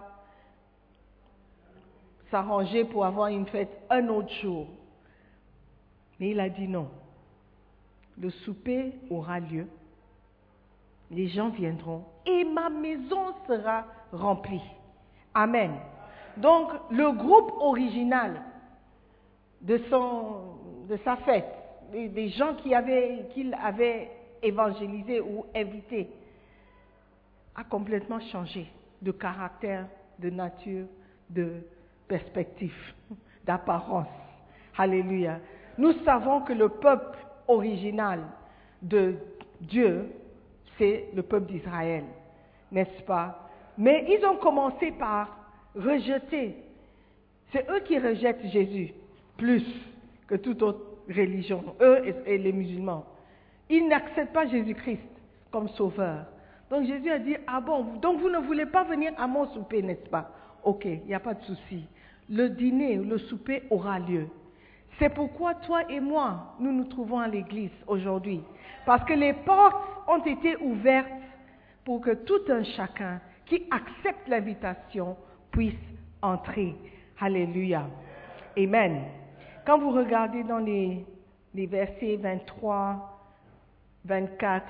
s'arranger 2.31 2.85
pour 2.85 3.05
avoir 3.05 3.29
une 3.29 3.47
fête 3.47 3.71
un 3.91 4.09
autre 4.09 4.33
jour. 4.41 4.67
Mais 6.19 6.31
il 6.31 6.41
a 6.41 6.49
dit 6.49 6.69
non. 6.69 6.89
Le 8.19 8.31
souper 8.31 8.93
aura 9.11 9.41
lieu, 9.41 9.67
les 11.11 11.29
gens 11.29 11.51
viendront 11.51 12.05
et 12.25 12.45
ma 12.45 12.71
maison 12.71 13.35
sera 13.47 13.85
remplie. 14.13 14.63
Amen. 15.35 15.73
Donc 16.37 16.71
le 16.91 17.13
groupe 17.13 17.53
original 17.61 18.43
de, 19.61 19.79
son, 19.91 20.57
de 20.89 20.97
sa 21.05 21.17
fête, 21.17 21.53
des, 21.93 22.29
gens 22.31 22.55
qu'il 22.55 22.75
avait, 22.75 23.29
qu'il 23.35 23.55
avait 23.55 24.11
évangélisé 24.43 25.21
ou 25.21 25.47
invité, 25.55 26.09
a 27.55 27.65
complètement 27.65 28.21
changé 28.21 28.67
de 29.03 29.13
caractère, 29.13 29.87
de 30.19 30.31
nature, 30.31 30.87
de 31.31 31.63
perspective, 32.07 32.77
d'apparence. 33.45 34.09
Alléluia. 34.77 35.41
Nous 35.79 35.93
savons 36.05 36.43
que 36.43 36.53
le 36.53 36.69
peuple 36.69 37.19
original 37.49 38.21
de 38.83 39.17
Dieu, 39.61 40.11
c'est 40.79 41.09
le 41.15 41.23
peuple 41.23 41.53
d'Israël, 41.53 42.05
n'est-ce 42.71 43.03
pas? 43.05 43.49
Mais 43.79 44.07
ils 44.09 44.25
ont 44.27 44.37
commencé 44.37 44.91
par 44.93 45.37
rejeter. 45.75 46.57
C'est 47.53 47.69
eux 47.71 47.81
qui 47.81 47.99
rejettent 47.99 48.47
Jésus 48.47 48.93
plus 49.37 49.65
que 50.27 50.35
toute 50.35 50.63
autre 50.63 50.81
religion, 51.09 51.77
eux 51.81 52.03
et 52.27 52.39
les 52.39 52.53
musulmans. 52.53 53.05
Ils 53.69 53.89
n'acceptent 53.89 54.33
pas 54.33 54.47
Jésus-Christ 54.47 55.01
comme 55.51 55.69
sauveur. 55.71 56.27
Donc 56.71 56.85
Jésus 56.87 57.11
a 57.11 57.19
dit, 57.19 57.37
ah 57.47 57.61
bon, 57.61 57.85
donc 58.01 58.21
vous 58.21 58.29
ne 58.29 58.39
voulez 58.39 58.67
pas 58.67 58.85
venir 58.85 59.13
à 59.19 59.27
mon 59.27 59.47
souper, 59.53 59.83
n'est-ce 59.83 60.09
pas? 60.09 60.31
Ok, 60.65 60.85
il 60.85 61.07
n'y 61.07 61.15
a 61.15 61.21
pas 61.21 61.35
de 61.35 61.43
souci. 61.45 61.85
Le 62.29 62.49
dîner, 62.49 62.97
le 62.97 63.19
souper 63.19 63.63
aura 63.71 63.99
lieu. 63.99 64.27
C'est 64.99 65.11
pourquoi 65.11 65.55
toi 65.55 65.83
et 65.91 66.01
moi, 66.01 66.57
nous 66.59 66.73
nous 66.73 66.85
trouvons 66.85 67.19
à 67.19 67.29
l'église 67.29 67.71
aujourd'hui. 67.87 68.43
Parce 68.85 69.05
que 69.05 69.13
les 69.13 69.33
portes 69.33 69.77
ont 70.09 70.25
été 70.25 70.57
ouvertes 70.57 71.09
pour 71.85 72.01
que 72.01 72.15
tout 72.15 72.41
un 72.49 72.65
chacun 72.65 73.21
qui 73.45 73.65
accepte 73.71 74.27
l'invitation 74.27 75.17
puisse 75.53 75.75
entrer. 76.23 76.75
Alléluia. 77.21 77.87
Amen. 78.59 79.03
Quand 79.65 79.79
vous 79.79 79.91
regardez 79.91 80.43
dans 80.43 80.59
les, 80.59 81.05
les 81.55 81.67
versets 81.67 82.17
23, 82.17 83.16
24 84.07 84.65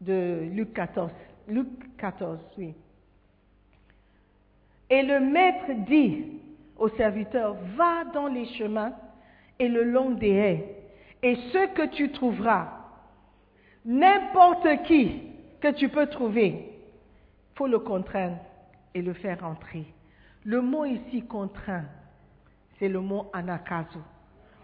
de 0.00 0.48
Luc 0.52 0.72
14, 0.72 1.10
Luc 1.48 1.68
14, 1.98 2.38
oui. 2.58 2.74
Et 4.88 5.02
le 5.02 5.20
maître 5.20 5.72
dit, 5.86 6.40
au 6.78 6.88
serviteur, 6.90 7.56
va 7.76 8.04
dans 8.12 8.28
les 8.28 8.46
chemins 8.56 8.92
et 9.58 9.68
le 9.68 9.84
long 9.84 10.10
des 10.10 10.30
haies, 10.30 10.76
et 11.22 11.36
ce 11.52 11.74
que 11.74 11.86
tu 11.94 12.10
trouveras, 12.12 12.68
n'importe 13.84 14.84
qui 14.84 15.22
que 15.60 15.72
tu 15.72 15.88
peux 15.88 16.06
trouver, 16.06 16.72
faut 17.54 17.66
le 17.66 17.78
contraindre 17.78 18.38
et 18.94 19.02
le 19.02 19.12
faire 19.12 19.44
entrer. 19.44 19.84
Le 20.44 20.62
mot 20.62 20.86
ici 20.86 21.22
contraint, 21.22 21.84
c'est 22.78 22.88
le 22.88 23.00
mot 23.00 23.28
anakazo. 23.34 24.00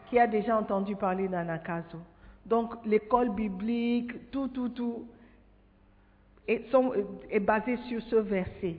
Qui 0.09 0.19
a 0.19 0.27
déjà 0.27 0.57
entendu 0.57 0.97
parler 0.97 1.29
d'anakazo? 1.29 1.99
Donc 2.47 2.75
l'école 2.87 3.35
biblique, 3.35 4.31
tout, 4.31 4.49
tout, 4.49 4.69
tout, 4.69 5.07
est, 6.47 6.65
est 7.31 7.41
basé 7.41 7.77
sur 7.89 8.01
ce 8.03 8.17
verset, 8.17 8.77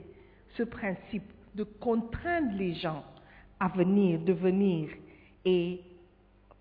ce 0.56 0.62
principe 0.62 1.30
de 1.54 1.64
contraindre 1.64 2.52
les 2.56 2.74
gens 2.74 3.04
à 3.60 3.68
venir, 3.68 4.20
de 4.20 4.32
venir 4.32 4.88
et 5.44 5.80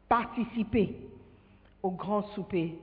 participer 0.10 0.96
au 1.82 1.91
grand 1.91 2.24
souper 2.34 2.76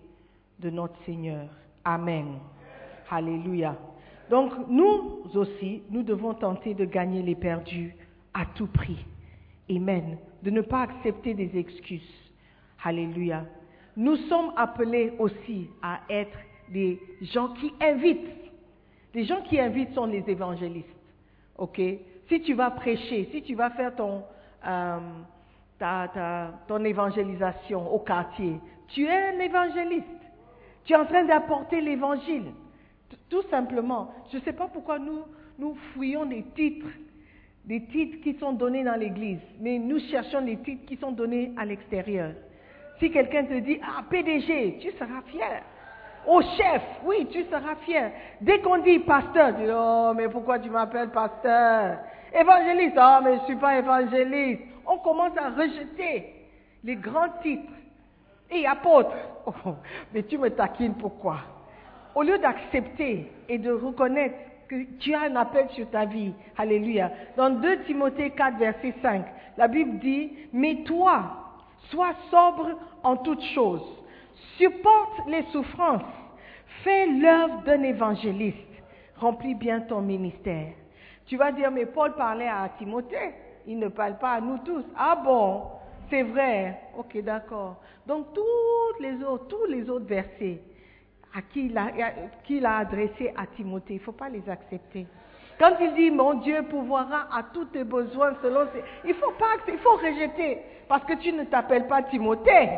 de 0.61 0.71
notre 0.71 0.97
Seigneur. 1.05 1.49
Amen. 1.85 2.39
Alléluia. 3.11 3.77
Donc 4.31 4.53
nous 4.69 5.23
aussi, 5.35 5.83
nous 5.91 6.03
devons 6.03 6.35
tenter 6.35 6.73
de 6.75 6.85
gagner 6.85 7.23
les 7.23 7.35
perdus 7.35 7.95
à 8.33 8.47
tout 8.47 8.69
prix. 8.69 9.05
Amen. 9.71 10.17
De 10.43 10.51
ne 10.51 10.63
pas 10.63 10.83
accepter 10.83 11.35
des 11.35 11.59
excuses. 11.59 12.33
Alléluia. 12.83 13.45
Nous 13.97 14.17
sommes 14.29 14.53
appelés 14.57 15.13
aussi 15.19 15.69
à 15.83 16.01
être 16.09 16.37
des 16.69 17.01
gens 17.23 17.49
qui 17.55 17.73
invitent. 17.81 18.31
Les 19.15 19.25
gens 19.25 19.43
qui 19.43 19.61
invitent 19.61 19.95
sont 19.95 20.07
les 20.07 20.25
évangélistes. 20.27 20.89
OK? 21.59 21.81
Si 22.29 22.41
tu 22.41 22.55
vas 22.55 22.71
prêcher, 22.71 23.29
si 23.31 23.43
tu 23.43 23.55
vas 23.55 23.71
faire 23.71 23.95
ton, 23.95 24.23
euh, 24.67 24.99
ton 26.67 26.85
évangélisation 26.85 27.93
au 27.95 28.01
quartier, 28.01 28.59
tu 28.89 29.05
es 29.05 29.35
un 29.35 29.39
évangéliste. 29.39 30.07
Tu 30.85 30.93
es 30.93 30.97
en 30.97 31.07
train 31.07 31.25
d'apporter 31.25 31.81
l'évangile. 31.81 32.53
Tout 33.29 33.43
simplement. 33.51 34.13
Je 34.33 34.39
ne 34.39 34.43
sais 34.43 34.53
pas 34.53 34.69
pourquoi 34.69 34.99
nous, 34.99 35.23
nous 35.59 35.75
fouillons 35.93 36.27
des 36.27 36.43
titres, 36.55 36.89
des 37.65 37.85
titres 37.87 38.21
qui 38.23 38.35
sont 38.39 38.53
donnés 38.53 38.85
dans 38.85 38.99
l'église, 38.99 39.41
mais 39.61 39.79
nous 39.79 39.99
cherchons 40.11 40.43
des 40.43 40.59
titres 40.59 40.85
qui 40.87 40.97
sont 40.97 41.13
donnés 41.13 41.53
à 41.57 41.65
l'extérieur. 41.65 42.33
Si 42.99 43.11
quelqu'un 43.11 43.45
te 43.45 43.55
dit, 43.55 43.81
ah, 43.83 44.03
PDG, 44.09 44.79
tu 44.81 44.91
seras 44.93 45.23
fier. 45.27 45.63
Au 46.27 46.41
chef, 46.41 46.83
oui, 47.05 47.27
tu 47.31 47.45
seras 47.45 47.75
fier. 47.85 48.13
Dès 48.41 48.61
qu'on 48.61 48.79
dit 48.79 49.01
pasteur, 49.01 49.55
tu 49.57 49.65
dis, 49.65 49.71
oh, 49.75 50.13
mais 50.15 50.29
pourquoi 50.29 50.59
tu 50.59 50.71
m'appelles 50.71 51.11
pasteur? 51.11 51.99
Évangéliste, 52.33 52.97
oh, 52.99 53.19
mais 53.23 53.37
je 53.37 53.41
ne 53.41 53.47
suis 53.47 53.57
pas 53.57 53.79
évangéliste. 53.79 54.63
On 54.87 54.99
commence 54.99 55.37
à 55.37 55.51
rejeter 55.51 56.35
les 56.83 56.97
grands 56.97 57.29
titres. 57.43 57.73
Et 58.51 58.67
apôtre, 58.67 59.15
oh, 59.47 59.75
mais 60.13 60.23
tu 60.23 60.39
me 60.39 60.51
taquines 60.51 60.95
pourquoi? 60.95 61.39
Au 62.15 62.23
lieu 62.23 62.39
d'accepter 62.39 63.31
et 63.49 63.59
de 63.59 63.73
reconnaître 63.73 64.37
que 64.69 64.77
tu 64.99 65.15
as 65.15 65.23
un 65.23 65.37
appel 65.37 65.69
sur 65.71 65.91
ta 65.91 66.05
vie, 66.05 66.33
alléluia. 66.57 67.11
Dans 67.37 67.51
2 67.51 67.85
Timothée 67.85 68.31
4, 68.31 68.59
verset 68.59 68.95
5, 69.03 69.25
la 69.57 69.69
Bible 69.69 69.99
dit, 69.99 70.33
mais 70.53 70.85
toi, 70.85 71.44
sois 71.91 72.15
sobre 72.31 72.71
en 73.03 73.17
toutes 73.17 73.43
choses 73.55 74.05
supporte 74.59 75.27
les 75.29 75.43
souffrances, 75.53 76.03
fais 76.83 77.07
l'œuvre 77.07 77.63
d'un 77.63 77.83
évangéliste, 77.83 78.59
remplis 79.17 79.55
bien 79.55 79.81
ton 79.81 80.01
ministère. 80.01 80.73
Tu 81.27 81.37
vas 81.37 81.53
dire, 81.53 81.71
mais 81.71 81.87
Paul 81.87 82.15
parlait 82.15 82.49
à 82.49 82.71
Timothée, 82.79 83.33
il 83.67 83.79
ne 83.79 83.89
parle 83.89 84.19
pas 84.19 84.33
à 84.33 84.41
nous 84.41 84.59
tous. 84.59 84.85
Ah 84.97 85.17
bon, 85.17 85.63
c'est 86.11 86.23
vrai. 86.23 86.81
Ok, 86.97 87.17
d'accord. 87.23 87.77
Donc 88.07 88.27
tous 88.35 89.03
les 89.03 89.23
autres, 89.25 90.07
versets 90.07 90.61
à 91.35 91.43
qui 91.43 91.67
il 91.67 91.77
a, 91.77 91.91
qu'il 92.45 92.65
a 92.65 92.79
adressé 92.79 93.33
à 93.37 93.47
Timothée, 93.47 93.95
il 93.95 93.99
ne 93.99 94.05
faut 94.05 94.13
pas 94.13 94.29
les 94.29 94.49
accepter. 94.49 95.07
Quand 95.59 95.77
il 95.81 95.95
dit, 95.95 96.11
mon 96.11 96.35
Dieu 96.35 96.63
pourvoira 96.69 97.29
à 97.33 97.43
tous 97.53 97.67
tes 97.67 97.85
besoins 97.85 98.35
selon 98.43 98.67
ses... 98.73 98.83
Il 99.09 99.15
faut 99.15 99.33
pas, 99.33 99.57
il 99.69 99.79
faut 99.79 99.97
rejeter, 99.97 100.59
parce 100.89 101.05
que 101.05 101.15
tu 101.15 101.33
ne 101.33 101.45
t'appelles 101.45 101.87
pas 101.87 102.03
Timothée, 102.03 102.71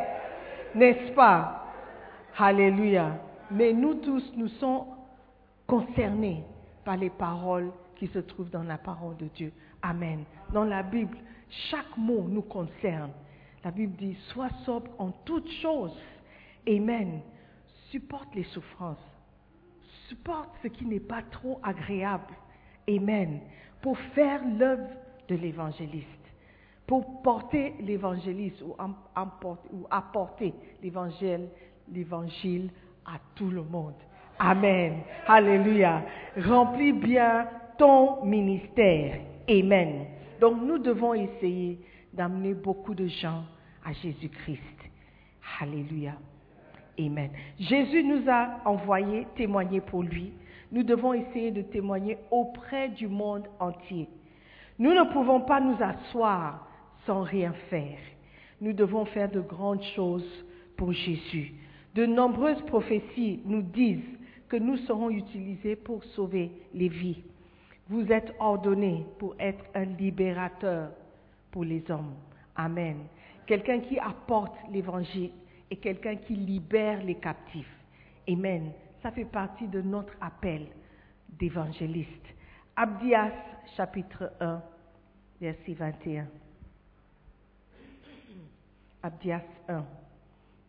n'est-ce 0.75 1.11
pas? 1.13 1.65
Alléluia. 2.37 3.17
Mais 3.49 3.73
nous 3.73 3.95
tous, 3.95 4.31
nous 4.35 4.49
sommes 4.59 4.85
concernés 5.65 6.43
par 6.85 6.97
les 6.97 7.09
paroles 7.09 7.71
qui 7.95 8.07
se 8.07 8.19
trouvent 8.19 8.51
dans 8.51 8.63
la 8.63 8.77
parole 8.77 9.17
de 9.17 9.25
Dieu. 9.25 9.51
Amen. 9.81 10.23
Dans 10.53 10.63
la 10.63 10.83
Bible, 10.83 11.17
chaque 11.69 11.97
mot 11.97 12.25
nous 12.27 12.43
concerne. 12.43 13.11
La 13.63 13.71
Bible 13.71 13.95
dit, 13.95 14.15
sois 14.33 14.49
sobre 14.65 14.91
en 14.99 15.11
toutes 15.25 15.49
choses. 15.61 15.97
Amen. 16.67 17.21
Supporte 17.89 18.33
les 18.35 18.43
souffrances. 18.43 18.97
Supporte 20.09 20.49
ce 20.61 20.67
qui 20.67 20.85
n'est 20.85 20.99
pas 20.99 21.21
trop 21.31 21.59
agréable. 21.63 22.33
Amen. 22.89 23.41
Pour 23.81 23.97
faire 24.15 24.41
l'œuvre 24.57 24.89
de 25.27 25.35
l'évangéliste. 25.35 26.17
pour 26.87 27.21
porter 27.21 27.73
l'évangéliste 27.81 28.61
ou, 28.61 28.75
apporter 29.91 30.53
l'évangile, 30.81 31.49
l'évangile 31.91 32.69
à 33.05 33.19
tout 33.35 33.49
le 33.49 33.61
monde. 33.61 33.93
Amen. 34.39 35.01
Alléluia. 35.27 36.03
Remplis 36.37 36.93
bien 36.93 37.47
ton 37.77 38.23
ministère. 38.23 39.19
Amen. 39.49 40.05
Donc 40.39 40.61
nous 40.61 40.77
devons 40.77 41.13
essayer 41.13 41.79
d'amener 42.13 42.53
beaucoup 42.53 42.95
de 42.95 43.07
gens 43.07 43.43
à 43.83 43.91
Jésus-Christ. 43.91 44.61
Alléluia. 45.59 46.13
Amen. 46.99 47.31
Jésus 47.59 48.03
nous 48.03 48.29
a 48.29 48.61
envoyé 48.65 49.27
témoigner 49.35 49.81
pour 49.81 50.03
lui. 50.03 50.31
Nous 50.71 50.83
devons 50.83 51.13
essayer 51.13 51.51
de 51.51 51.61
témoigner 51.61 52.17
auprès 52.31 52.89
du 52.89 53.07
monde 53.07 53.47
entier. 53.59 54.09
Nous 54.79 54.93
ne 54.93 55.11
pouvons 55.11 55.41
pas 55.41 55.59
nous 55.59 55.77
asseoir 55.81 56.67
sans 57.05 57.21
rien 57.21 57.53
faire. 57.69 57.97
Nous 58.59 58.73
devons 58.73 59.05
faire 59.05 59.29
de 59.31 59.39
grandes 59.39 59.83
choses 59.95 60.45
pour 60.75 60.91
Jésus. 60.91 61.53
De 61.95 62.05
nombreuses 62.05 62.61
prophéties 62.63 63.41
nous 63.45 63.61
disent 63.61 64.17
que 64.49 64.57
nous 64.57 64.77
serons 64.77 65.09
utilisés 65.09 65.75
pour 65.75 66.03
sauver 66.03 66.51
les 66.73 66.89
vies. 66.89 67.23
Vous 67.89 68.11
êtes 68.11 68.33
ordonnés 68.39 69.05
pour 69.17 69.35
être 69.39 69.63
un 69.73 69.85
libérateur 69.85 70.91
pour 71.51 71.63
les 71.63 71.83
hommes. 71.89 72.13
Amen. 72.55 72.97
Quelqu'un 73.45 73.79
qui 73.79 73.97
apporte 73.97 74.55
l'évangile 74.71 75.31
et 75.71 75.77
quelqu'un 75.77 76.15
qui 76.15 76.35
libère 76.35 77.03
les 77.03 77.15
captifs. 77.15 77.73
Amen. 78.29 78.71
Ça 79.07 79.13
fait 79.13 79.23
partie 79.23 79.69
de 79.69 79.81
notre 79.81 80.11
appel 80.19 80.67
d'évangéliste. 81.29 82.25
Abdias 82.75 83.31
chapitre 83.77 84.33
1, 84.41 84.61
verset 85.39 85.73
21. 85.75 86.27
Abdias 89.01 89.43
1, 89.69 89.85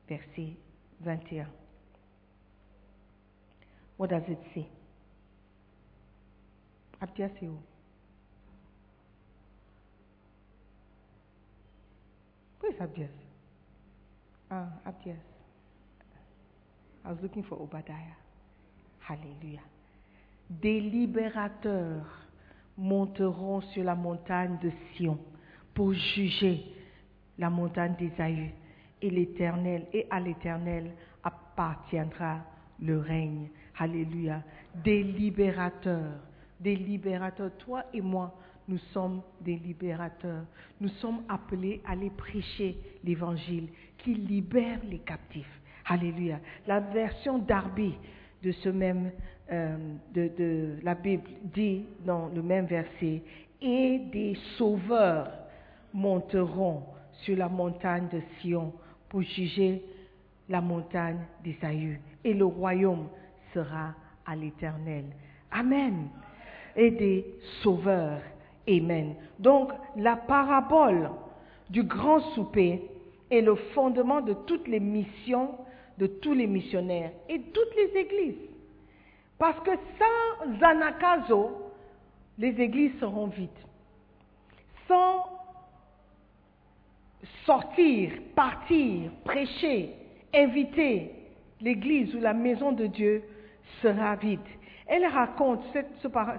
verset 0.09 0.57
21. 1.01 1.49
What 3.99 4.07
does 4.07 4.23
it 4.29 4.39
say? 4.55 4.69
Abdias 7.01 7.31
c'est 7.41 7.49
où? 7.49 7.59
Where 12.61 12.73
is 12.73 12.81
Abdias? 12.81 13.11
Ah, 14.49 14.69
Abdias. 14.87 15.19
I 17.05 17.11
was 17.11 17.19
looking 17.21 17.43
for 17.43 17.61
Obadiah. 17.61 18.15
Alléluia. 19.09 19.61
Des 20.51 20.81
libérateurs 20.81 22.27
monteront 22.77 23.63
sur 23.63 23.83
la 23.83 23.95
montagne 23.95 24.59
de 24.63 24.71
Sion 24.95 25.19
pour 25.73 25.95
juger 25.95 26.65
la 27.39 27.49
montagne 27.49 27.95
d'Ésaü. 27.99 28.51
Et 29.01 29.11
l'Éternel, 29.11 29.87
et 29.93 30.07
à 30.11 30.21
l'Éternel 30.21 30.91
appartiendra 31.23 32.41
le 32.81 32.99
règne. 32.99 33.49
Alléluia. 33.79 34.43
Des 34.75 35.03
libérateurs, 35.03 36.21
des 36.61 36.77
libérateurs. 36.77 37.53
Toi 37.59 37.85
et 37.95 38.01
moi, 38.01 38.35
nous 38.67 38.79
sommes 38.93 39.23
des 39.41 39.57
libérateurs. 39.57 40.45
Nous 40.81 40.89
sommes 41.01 41.23
appelés 41.29 41.81
à 41.87 41.93
aller 41.93 42.11
prêcher 42.11 42.77
l'évangile 43.05 43.69
qui 43.99 44.15
libère 44.15 44.81
les 44.85 44.99
captifs. 44.99 45.61
Alléluia. 45.87 46.41
La 46.67 46.81
version 46.81 47.39
d'Arby 47.39 47.95
de 48.43 48.53
ce 48.53 48.69
même, 48.69 49.11
euh, 49.51 49.77
de, 50.15 50.77
la 50.83 50.95
Bible 50.95 51.29
dit 51.43 51.85
dans 52.05 52.29
le 52.29 52.43
même 52.43 52.67
verset, 52.67 53.23
et 53.61 53.99
des 54.13 54.37
sauveurs 54.57 55.31
monteront 55.93 56.83
sur 57.23 57.37
la 57.37 57.49
montagne 57.49 58.09
de 58.13 58.21
Sion 58.41 58.73
pour 59.09 59.23
juger 59.23 59.83
la 60.49 60.61
montagne 60.61 61.19
d'Isaïe, 61.43 61.99
et 62.25 62.35
le 62.35 62.45
royaume 62.45 63.09
sera 63.53 63.95
à 64.27 64.37
l'Éternel. 64.37 65.05
Amen. 65.51 66.09
Et 66.77 66.91
des 66.91 67.27
sauveurs. 67.63 68.21
Amen. 68.69 69.15
Donc, 69.39 69.71
la 69.97 70.17
parabole 70.17 71.11
du 71.71 71.83
grand 71.83 72.21
souper 72.35 72.83
est 73.31 73.41
le 73.41 73.55
fondement 73.75 74.21
de 74.21 74.35
toutes 74.47 74.69
les 74.69 74.81
missions 74.81 75.51
de 75.99 76.07
tous 76.07 76.33
les 76.33 76.47
missionnaires 76.47 77.13
et 77.29 77.41
toutes 77.41 77.75
les 77.77 78.01
églises. 78.01 78.49
Parce 79.39 79.59
que 79.61 79.71
sans 79.99 80.59
Zanakazo, 80.59 81.51
les 82.39 82.61
églises 82.61 82.99
seront 83.01 83.27
vides. 83.27 83.51
Sans 84.87 85.27
sortir, 87.45 88.13
partir, 88.35 89.11
prêcher, 89.25 89.95
inviter, 90.35 91.13
l'église 91.61 92.15
ou 92.15 92.21
la 92.21 92.33
maison 92.33 92.73
de 92.73 92.87
Dieu 92.87 93.23
sera 93.83 94.17
vide. 94.17 94.41
Elle 94.87 95.07
raconte, 95.07 95.61
cette, 95.73 95.91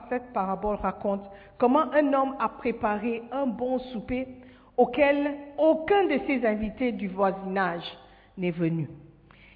cette 0.09 0.33
parabole 0.33 0.77
raconte 0.77 1.23
comment 1.57 1.91
un 1.93 2.13
homme 2.13 2.35
a 2.39 2.49
préparé 2.49 3.21
un 3.31 3.45
bon 3.45 3.79
souper 3.79 4.27
auquel 4.77 5.35
aucun 5.57 6.05
de 6.05 6.19
ses 6.25 6.45
invités 6.45 6.91
du 6.91 7.09
voisinage 7.09 7.83
n'est 8.37 8.51
venu. 8.51 8.87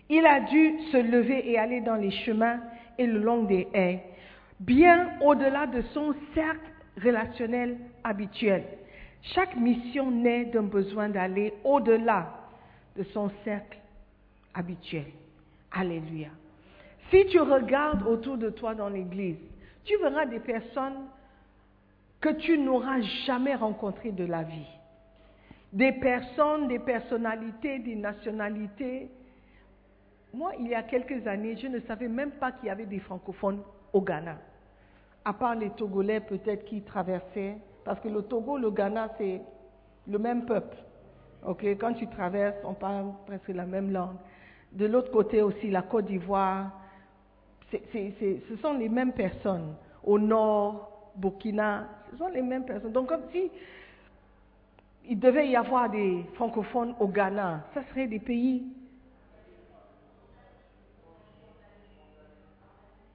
Il 0.10 0.26
a 0.26 0.42
dû 0.42 0.80
se 0.92 0.98
lever 0.98 1.50
et 1.50 1.58
aller 1.58 1.82
dans 1.82 1.96
les 1.96 2.12
chemins 2.12 2.60
et 2.98 3.08
le 3.08 3.20
long 3.20 3.44
des 3.44 3.68
haies, 3.74 4.04
bien 4.60 5.20
au-delà 5.22 5.68
de 5.68 5.82
son 5.94 6.14
cercle 6.34 6.72
relationnel 7.02 7.78
habituel. 8.04 8.64
Chaque 9.22 9.56
mission 9.56 10.12
naît 10.12 10.46
d'un 10.46 10.64
besoin 10.64 11.10
d'aller 11.10 11.54
au-delà 11.64 12.34
de 12.96 13.04
son 13.04 13.32
cercle 13.44 13.78
habituel. 14.54 15.06
Alléluia. 15.72 16.28
Si 17.10 17.26
tu 17.28 17.40
regardes 17.40 18.06
autour 18.06 18.38
de 18.38 18.50
toi 18.50 18.76
dans 18.76 18.90
l'église, 18.90 19.38
tu 19.86 19.98
verras 19.98 20.26
des 20.26 20.40
personnes 20.40 21.08
que 22.22 22.30
tu 22.30 22.58
n'auras 22.58 23.02
jamais 23.26 23.56
rencontrées 23.56 24.12
de 24.12 24.26
la 24.26 24.44
vie. 24.44 24.68
Des 25.72 25.92
personnes, 25.94 26.68
des 26.68 26.80
personnalités, 26.80 27.80
des 27.80 27.96
nationalités. 27.96 29.10
Moi, 30.34 30.54
il 30.60 30.68
y 30.68 30.74
a 30.74 30.82
quelques 30.82 31.28
années, 31.28 31.56
je 31.58 31.68
ne 31.68 31.80
savais 31.82 32.08
même 32.08 32.32
pas 32.32 32.52
qu'il 32.52 32.68
y 32.68 32.72
avait 32.72 32.88
des 32.88 33.00
francophones 33.00 33.62
au 33.94 34.02
Ghana. 34.02 34.38
À 35.24 35.34
part 35.34 35.54
les 35.54 35.70
Togolais 35.70 36.22
peut-être 36.22 36.66
qui 36.66 36.82
traversaient, 36.82 37.58
parce 37.86 38.00
que 38.00 38.08
le 38.08 38.24
Togo, 38.24 38.58
le 38.58 38.72
Ghana, 38.72 39.10
c'est 39.18 39.42
le 40.08 40.18
même 40.18 40.46
peuple. 40.46 40.76
Ok, 41.46 41.64
Quand 41.80 41.94
tu 41.94 42.08
traverses, 42.08 42.58
on 42.64 42.74
parle 42.74 43.12
presque 43.28 43.50
la 43.50 43.66
même 43.66 43.92
langue. 43.92 44.16
De 44.72 44.88
l'autre 44.88 45.12
côté 45.12 45.42
aussi, 45.42 45.70
la 45.70 45.84
Côte 45.84 46.06
d'Ivoire, 46.06 46.72
ce 47.72 48.56
sont 48.62 48.74
les 48.74 48.90
mêmes 48.90 49.14
personnes. 49.14 49.76
Au 50.04 50.18
nord, 50.18 51.12
Burkina, 51.16 51.88
ce 52.12 52.18
sont 52.18 52.30
les 52.30 52.42
mêmes 52.42 52.66
personnes. 52.66 52.92
Donc 52.92 53.08
comme 53.08 53.24
si 53.32 53.52
il 55.08 55.20
devait 55.20 55.48
y 55.48 55.56
avoir 55.56 55.90
des 55.90 56.26
francophones 56.34 56.96
au 57.00 57.08
Ghana, 57.08 57.66
ça 57.74 57.84
serait 57.90 58.08
des 58.08 58.20
pays 58.20 58.64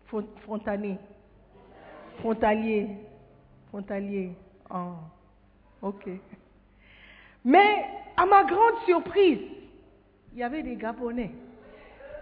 fron- 0.09 0.27
frontaliers. 0.45 0.99
Frontaliers. 2.21 2.89
Frontaliers. 3.71 4.33
Ah, 4.71 4.95
ok. 5.83 6.09
Mais 7.45 7.85
à 8.17 8.27
ma 8.27 8.45
grande 8.45 8.79
surprise, 8.87 9.39
il 10.33 10.39
y 10.39 10.43
avait 10.43 10.63
des 10.63 10.77
Gabonais, 10.77 11.31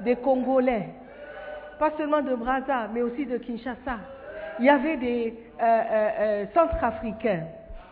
des 0.00 0.16
Congolais, 0.16 0.90
pas 1.78 1.90
seulement 1.96 2.22
de 2.22 2.34
Brazza, 2.34 2.88
mais 2.92 3.02
aussi 3.02 3.26
de 3.26 3.38
Kinshasa. 3.38 3.98
Il 4.58 4.66
y 4.66 4.68
avait 4.70 4.96
des 4.96 5.34
euh, 5.60 5.64
euh, 5.64 6.10
euh, 6.18 6.46
Centrafricains, 6.54 7.44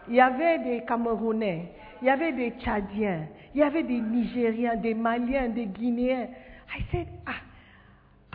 il 0.09 0.14
y 0.14 0.20
avait 0.20 0.59
des 0.59 0.85
Camerounais, 0.85 1.72
il 2.00 2.07
y 2.09 2.11
avait 2.11 2.33
des 2.33 2.50
Tchadiens, 2.52 3.26
il 3.54 3.61
y 3.61 3.62
avait 3.62 3.83
des 3.83 4.00
Nigériens, 4.00 4.76
des 4.76 4.94
Maliens, 4.94 5.48
des 5.48 5.66
Guinéens. 5.66 6.28
I 6.76 6.83
said, 6.90 7.07
ah, 7.26 7.33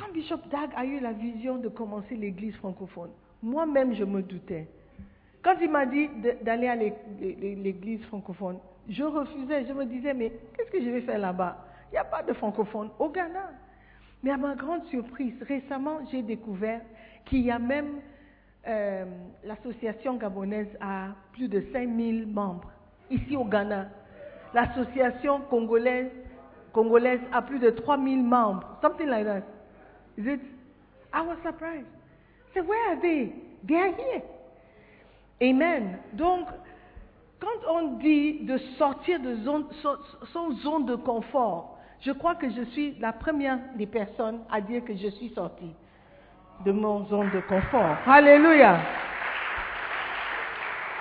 quand 0.09 0.13
Bishop 0.13 0.39
Dag 0.51 0.69
a 0.75 0.85
eu 0.85 0.99
la 0.99 1.13
vision 1.13 1.57
de 1.57 1.67
commencer 1.69 2.15
l'église 2.15 2.55
francophone, 2.55 3.09
moi-même 3.41 3.93
je 3.93 4.03
me 4.03 4.21
doutais. 4.21 4.67
Quand 5.41 5.55
il 5.61 5.69
m'a 5.69 5.85
dit 5.85 6.09
d'aller 6.43 6.67
à 6.67 6.75
l'é- 6.75 6.93
l'é- 7.19 7.55
l'église 7.55 8.03
francophone, 8.05 8.57
je 8.89 9.03
refusais. 9.03 9.65
Je 9.65 9.73
me 9.73 9.85
disais, 9.85 10.13
mais 10.13 10.31
qu'est-ce 10.55 10.71
que 10.71 10.81
je 10.83 10.89
vais 10.89 11.01
faire 11.01 11.19
là-bas? 11.19 11.65
Il 11.89 11.93
n'y 11.93 11.97
a 11.99 12.03
pas 12.03 12.23
de 12.23 12.33
francophone 12.33 12.89
au 12.99 13.09
Ghana. 13.09 13.51
Mais 14.21 14.31
à 14.31 14.37
ma 14.37 14.53
grande 14.55 14.83
surprise, 14.85 15.33
récemment, 15.47 15.99
j'ai 16.11 16.21
découvert 16.21 16.81
qu'il 17.25 17.39
y 17.41 17.51
a 17.51 17.59
même 17.59 18.01
euh, 18.67 19.05
l'association 19.45 20.15
gabonaise 20.15 20.67
a 20.81 21.09
plus 21.33 21.47
de 21.47 21.63
5000 21.71 22.27
membres 22.27 22.69
ici 23.09 23.37
au 23.37 23.45
Ghana. 23.45 23.87
L'association 24.53 25.39
congolaise, 25.49 26.11
congolaise 26.73 27.21
a 27.31 27.41
plus 27.41 27.59
de 27.59 27.69
3000 27.69 28.21
membres. 28.23 28.77
Something 28.81 29.07
like 29.07 29.25
that. 29.25 29.43
Is 30.19 30.27
it? 30.27 30.41
I 31.13 31.21
was 31.21 31.37
surprised. 31.43 31.87
I 32.55 32.61
where 32.61 32.91
are 32.91 33.01
they? 33.01 33.31
They 33.65 33.75
are 33.75 33.95
here. 33.95 34.21
Amen. 35.41 35.99
Donc, 36.17 36.47
quand 37.39 37.65
on 37.69 37.99
dit 37.99 38.45
de 38.45 38.57
sortir 38.77 39.21
de 39.21 39.37
son 40.33 40.51
zone 40.61 40.85
de 40.85 40.95
confort, 40.95 41.77
je 42.01 42.11
crois 42.11 42.35
que 42.35 42.49
je 42.49 42.63
suis 42.71 42.95
la 42.99 43.13
première 43.13 43.59
des 43.75 43.85
personnes 43.85 44.41
à 44.51 44.59
dire 44.59 44.83
que 44.83 44.93
je 44.93 45.07
suis 45.07 45.29
sortie 45.29 45.73
de 46.65 46.71
mon 46.73 47.05
zone 47.05 47.29
de 47.33 47.39
confort. 47.39 47.95
Alléluia. 48.05 48.77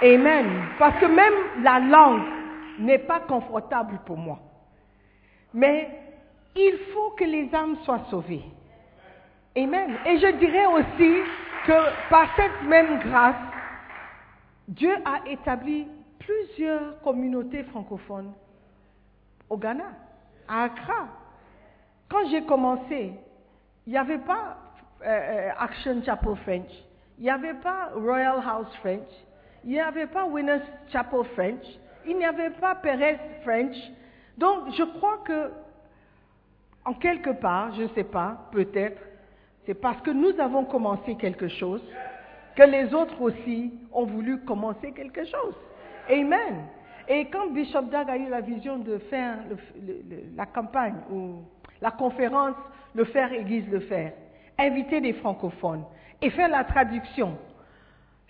Amen. 0.00 0.46
Parce 0.78 1.00
que 1.00 1.06
même 1.06 1.64
la 1.64 1.80
langue 1.80 2.22
n'est 2.78 3.00
pas 3.00 3.18
confortable 3.18 3.98
pour 4.06 4.16
moi. 4.16 4.38
Mais 5.52 5.88
il 6.54 6.78
faut 6.94 7.10
que 7.18 7.24
les 7.24 7.52
âmes 7.52 7.76
soient 7.84 8.04
sauvées. 8.10 8.44
Amen. 9.56 9.96
Et 10.06 10.18
je 10.18 10.36
dirais 10.38 10.66
aussi 10.66 11.22
que 11.66 12.10
par 12.10 12.28
cette 12.36 12.62
même 12.62 13.00
grâce, 13.00 13.36
Dieu 14.68 14.94
a 15.04 15.28
établi 15.28 15.86
plusieurs 16.18 17.00
communautés 17.00 17.64
francophones 17.64 18.32
au 19.48 19.56
Ghana, 19.56 19.84
à 20.46 20.64
Accra. 20.64 21.08
Quand 22.08 22.28
j'ai 22.30 22.42
commencé, 22.44 23.12
il 23.86 23.92
n'y 23.92 23.98
avait 23.98 24.18
pas 24.18 24.58
euh, 25.04 25.50
Action 25.58 26.02
Chapel 26.04 26.36
French, 26.44 26.70
il 27.18 27.24
n'y 27.24 27.30
avait 27.30 27.54
pas 27.54 27.90
Royal 27.94 28.42
House 28.46 28.74
French, 28.80 29.08
il 29.64 29.70
n'y 29.70 29.80
avait 29.80 30.06
pas 30.06 30.26
Winners 30.26 30.62
Chapel 30.92 31.24
French, 31.34 31.64
il 32.06 32.18
n'y 32.18 32.24
avait 32.24 32.50
pas 32.50 32.74
Perez 32.74 33.18
French. 33.42 33.76
Donc 34.36 34.72
je 34.76 34.82
crois 34.82 35.18
que, 35.24 35.50
en 36.84 36.94
quelque 36.94 37.30
part, 37.30 37.74
je 37.74 37.82
ne 37.82 37.88
sais 37.88 38.04
pas, 38.04 38.48
peut-être, 38.52 39.00
c'est 39.68 39.74
parce 39.74 40.00
que 40.00 40.10
nous 40.10 40.32
avons 40.40 40.64
commencé 40.64 41.14
quelque 41.16 41.46
chose 41.46 41.82
que 42.56 42.62
les 42.62 42.94
autres 42.94 43.20
aussi 43.20 43.70
ont 43.92 44.06
voulu 44.06 44.40
commencer 44.40 44.92
quelque 44.92 45.26
chose. 45.26 45.54
Amen. 46.08 46.64
Et 47.06 47.26
quand 47.26 47.48
Bishop 47.48 47.82
Dag 47.82 48.08
a 48.08 48.16
eu 48.16 48.30
la 48.30 48.40
vision 48.40 48.78
de 48.78 48.96
faire 48.96 49.36
la 50.34 50.46
campagne 50.46 50.96
ou 51.12 51.42
la 51.82 51.90
conférence 51.90 52.56
Le 52.94 53.04
faire 53.04 53.30
Église 53.30 53.68
le 53.68 53.80
faire, 53.80 54.12
inviter 54.58 55.02
des 55.02 55.12
francophones 55.12 55.84
et 56.22 56.30
faire 56.30 56.48
la 56.48 56.64
traduction, 56.64 57.36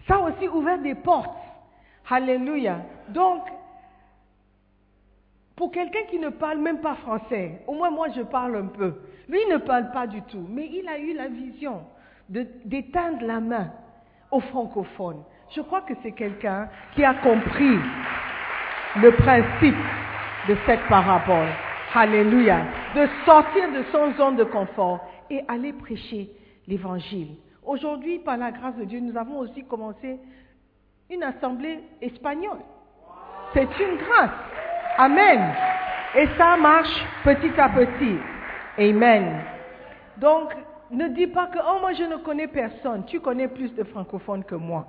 ça 0.09 0.19
aussi 0.19 0.49
ouvert 0.49 0.81
des 0.81 0.97
portes. 0.97 1.39
Alléluia. 2.11 2.79
Donc, 3.11 3.43
pour 5.59 5.73
quelqu'un 5.73 6.05
qui 6.09 6.21
ne 6.21 6.29
parle 6.29 6.59
même 6.59 6.81
pas 6.81 6.95
français, 6.95 7.63
au 7.67 7.75
moins 7.75 7.91
moi 7.91 8.07
je 8.15 8.23
parle 8.23 8.57
un 8.57 8.67
peu, 8.67 8.95
lui 9.29 9.41
ne 9.51 9.57
parle 9.57 9.91
pas 9.91 10.07
du 10.07 10.23
tout, 10.23 10.47
mais 10.49 10.71
il 10.73 10.89
a 10.89 11.01
eu 11.01 11.15
la 11.15 11.27
vision 11.27 11.83
d'éteindre 12.29 13.27
la 13.27 13.41
main 13.41 13.73
aux 14.31 14.39
francophones. 14.39 15.25
Je 15.51 15.61
crois 15.63 15.81
que 15.81 15.95
c'est 16.01 16.13
quelqu'un 16.13 16.69
qui 16.95 17.05
a 17.05 17.15
compris 17.15 17.77
le 19.03 19.11
principe 19.17 19.75
de 20.49 20.57
cette 20.65 20.87
parabole. 20.89 21.49
Alléluia. 21.93 22.61
De 22.95 23.09
sortir 23.25 23.73
de 23.73 23.83
son 23.91 24.13
zone 24.13 24.37
de 24.37 24.45
confort 24.45 25.01
et 25.29 25.43
aller 25.49 25.73
prêcher 25.73 26.31
l'évangile. 26.69 27.35
Aujourd'hui, 27.67 28.21
par 28.21 28.37
la 28.37 28.53
grâce 28.53 28.77
de 28.77 28.85
Dieu, 28.85 29.01
nous 29.01 29.17
avons 29.17 29.39
aussi 29.41 29.65
commencé 29.65 30.21
une 31.11 31.25
assemblée 31.25 31.81
espagnole. 32.01 32.61
C'est 33.55 33.63
une 33.63 33.97
grâce. 33.97 34.48
Amen. 34.99 35.55
Et 36.17 36.27
ça 36.37 36.57
marche 36.57 37.05
petit 37.23 37.59
à 37.59 37.69
petit. 37.69 38.17
Amen. 38.77 39.43
Donc, 40.17 40.53
ne 40.91 41.07
dis 41.09 41.29
pas 41.29 41.47
que, 41.47 41.59
oh, 41.59 41.79
moi 41.81 41.93
je 41.93 42.03
ne 42.03 42.17
connais 42.17 42.49
personne. 42.49 43.05
Tu 43.07 43.21
connais 43.21 43.47
plus 43.47 43.73
de 43.75 43.85
francophones 43.85 44.43
que 44.43 44.57
moi. 44.57 44.87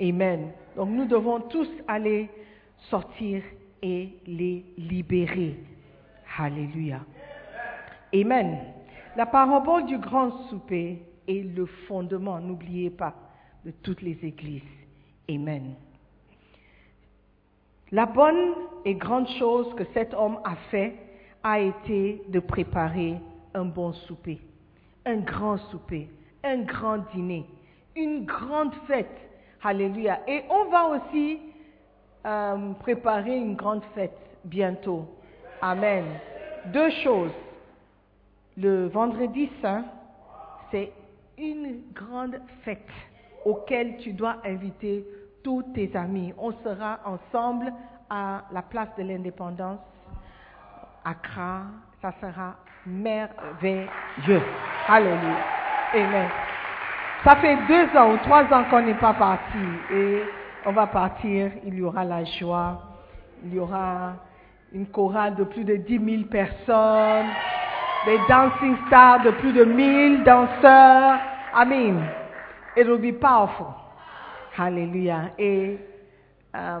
Amen. 0.00 0.52
Donc, 0.76 0.88
nous 0.88 1.04
devons 1.04 1.40
tous 1.40 1.68
aller 1.86 2.30
sortir 2.88 3.42
et 3.82 4.14
les 4.26 4.64
libérer. 4.78 5.58
Alléluia. 6.38 7.00
Amen. 8.14 8.58
La 9.16 9.26
parabole 9.26 9.84
du 9.84 9.98
grand 9.98 10.30
souper 10.48 11.02
est 11.28 11.54
le 11.54 11.66
fondement, 11.66 12.40
n'oubliez 12.40 12.90
pas, 12.90 13.14
de 13.64 13.72
toutes 13.72 14.00
les 14.00 14.18
églises. 14.22 14.62
Amen. 15.28 15.74
La 17.92 18.06
bonne 18.06 18.54
et 18.84 18.94
grande 18.94 19.28
chose 19.38 19.74
que 19.74 19.82
cet 19.92 20.14
homme 20.14 20.38
a 20.44 20.54
fait 20.70 20.94
a 21.42 21.58
été 21.58 22.22
de 22.28 22.38
préparer 22.38 23.16
un 23.52 23.64
bon 23.64 23.92
souper, 23.92 24.40
un 25.04 25.16
grand 25.16 25.56
souper, 25.70 26.08
un 26.44 26.58
grand 26.58 26.98
dîner, 27.12 27.46
une 27.96 28.24
grande 28.26 28.74
fête. 28.86 29.18
Alléluia. 29.62 30.20
Et 30.28 30.44
on 30.48 30.70
va 30.70 30.88
aussi 30.88 31.40
euh, 32.24 32.72
préparer 32.74 33.36
une 33.36 33.56
grande 33.56 33.82
fête 33.94 34.16
bientôt. 34.44 35.06
Amen. 35.60 36.04
Deux 36.66 36.90
choses. 37.02 37.32
Le 38.56 38.86
vendredi 38.86 39.50
saint, 39.60 39.84
c'est 40.70 40.92
une 41.36 41.82
grande 41.92 42.40
fête 42.62 42.86
auquel 43.44 43.96
tu 43.98 44.12
dois 44.12 44.36
inviter 44.44 45.04
tous 45.42 45.62
tes 45.74 45.94
amis. 45.96 46.32
On 46.38 46.52
sera 46.64 47.00
ensemble 47.04 47.72
à 48.08 48.42
la 48.52 48.62
place 48.62 48.88
de 48.98 49.02
l'indépendance, 49.02 49.80
Accra. 51.04 51.62
Ça 52.02 52.12
sera 52.20 52.56
merveilleux. 52.86 54.42
Alléluia. 54.88 55.36
Amen. 55.94 56.28
Ça 57.24 57.36
fait 57.36 57.56
deux 57.68 57.98
ans 57.98 58.12
ou 58.12 58.16
trois 58.18 58.44
ans 58.44 58.64
qu'on 58.70 58.82
n'est 58.82 58.94
pas 58.94 59.12
parti 59.12 59.58
et 59.92 60.22
on 60.64 60.72
va 60.72 60.86
partir. 60.86 61.50
Il 61.64 61.74
y 61.74 61.82
aura 61.82 62.04
la 62.04 62.24
joie. 62.24 62.82
Il 63.44 63.54
y 63.54 63.58
aura 63.58 64.14
une 64.72 64.86
chorale 64.86 65.34
de 65.34 65.44
plus 65.44 65.64
de 65.64 65.76
dix 65.76 65.98
mille 65.98 66.26
personnes, 66.28 67.26
des 68.06 68.18
dancing 68.28 68.76
stars 68.86 69.22
de 69.22 69.30
plus 69.32 69.52
de 69.52 69.64
mille 69.64 70.22
danseurs. 70.24 71.18
Amen. 71.54 72.02
It 72.76 72.86
will 72.86 72.98
be 72.98 73.12
powerful. 73.12 73.79
Alléluia. 74.56 75.30
Et 75.38 75.78
euh, 76.54 76.80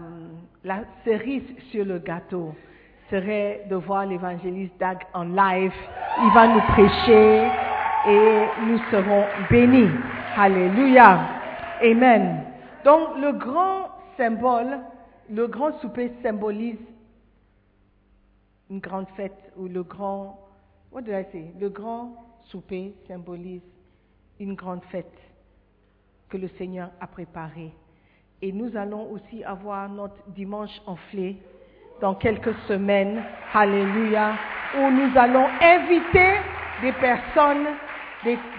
la 0.64 0.84
cerise 1.04 1.44
sur 1.70 1.84
le 1.84 1.98
gâteau 1.98 2.54
serait 3.10 3.66
de 3.68 3.76
voir 3.76 4.06
l'évangéliste 4.06 4.78
Dag 4.78 4.98
en 5.14 5.24
live. 5.24 5.72
Il 6.18 6.30
va 6.34 6.46
nous 6.48 6.60
prêcher 6.60 7.48
et 8.08 8.46
nous 8.66 8.78
serons 8.90 9.24
bénis. 9.50 9.90
Alléluia. 10.36 11.20
Amen. 11.82 12.44
Donc 12.84 13.16
le 13.18 13.32
grand 13.32 13.88
symbole, 14.16 14.78
le 15.30 15.46
grand 15.46 15.72
souper 15.80 16.12
symbolise 16.22 16.78
une 18.68 18.80
grande 18.80 19.08
fête 19.16 19.52
ou 19.56 19.66
le 19.66 19.82
grand, 19.82 20.38
what 20.92 21.02
did 21.02 21.14
I 21.14 21.24
say? 21.32 21.52
Le 21.58 21.68
grand 21.68 22.14
souper 22.44 22.94
symbolise 23.08 23.62
une 24.38 24.54
grande 24.54 24.82
fête 24.90 25.12
que 26.30 26.36
le 26.36 26.48
Seigneur 26.56 26.90
a 27.00 27.06
préparée. 27.06 27.72
Et 28.40 28.52
nous 28.52 28.74
allons 28.76 29.10
aussi 29.10 29.44
avoir 29.44 29.88
notre 29.90 30.16
dimanche 30.28 30.80
enflé 30.86 31.36
dans 32.00 32.14
quelques 32.14 32.54
semaines. 32.68 33.22
Alléluia. 33.52 34.34
Où 34.78 34.90
nous 34.90 35.18
allons 35.18 35.46
inviter 35.60 36.36
des 36.80 36.92
personnes, 36.92 37.66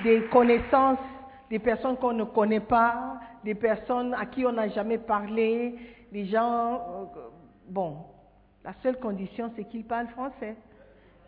des, 0.04 0.22
connaissances, 0.30 1.00
des 1.50 1.58
personnes 1.58 1.98
qu'on 1.98 2.14
ne 2.14 2.26
connaît 2.26 2.60
pas, 2.60 3.20
des 3.44 3.56
personnes 3.56 4.14
à 4.14 4.26
qui 4.26 4.46
on 4.46 4.52
n'a 4.52 4.68
jamais 4.70 5.00
parlé, 5.00 5.76
des 6.12 6.26
gens, 6.26 6.74
euh, 6.74 7.06
bon, 7.70 7.98
la 8.64 8.74
seule 8.84 9.00
condition 9.00 9.52
c'est 9.56 9.64
qu'ils 9.64 9.86
parlent 9.86 10.10
français. 10.10 10.56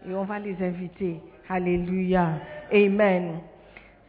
Et 0.06 0.14
on 0.14 0.26
va 0.26 0.38
les 0.38 0.62
inviter. 0.62 1.22
Alléluia. 1.50 2.34
Amen 2.72 3.40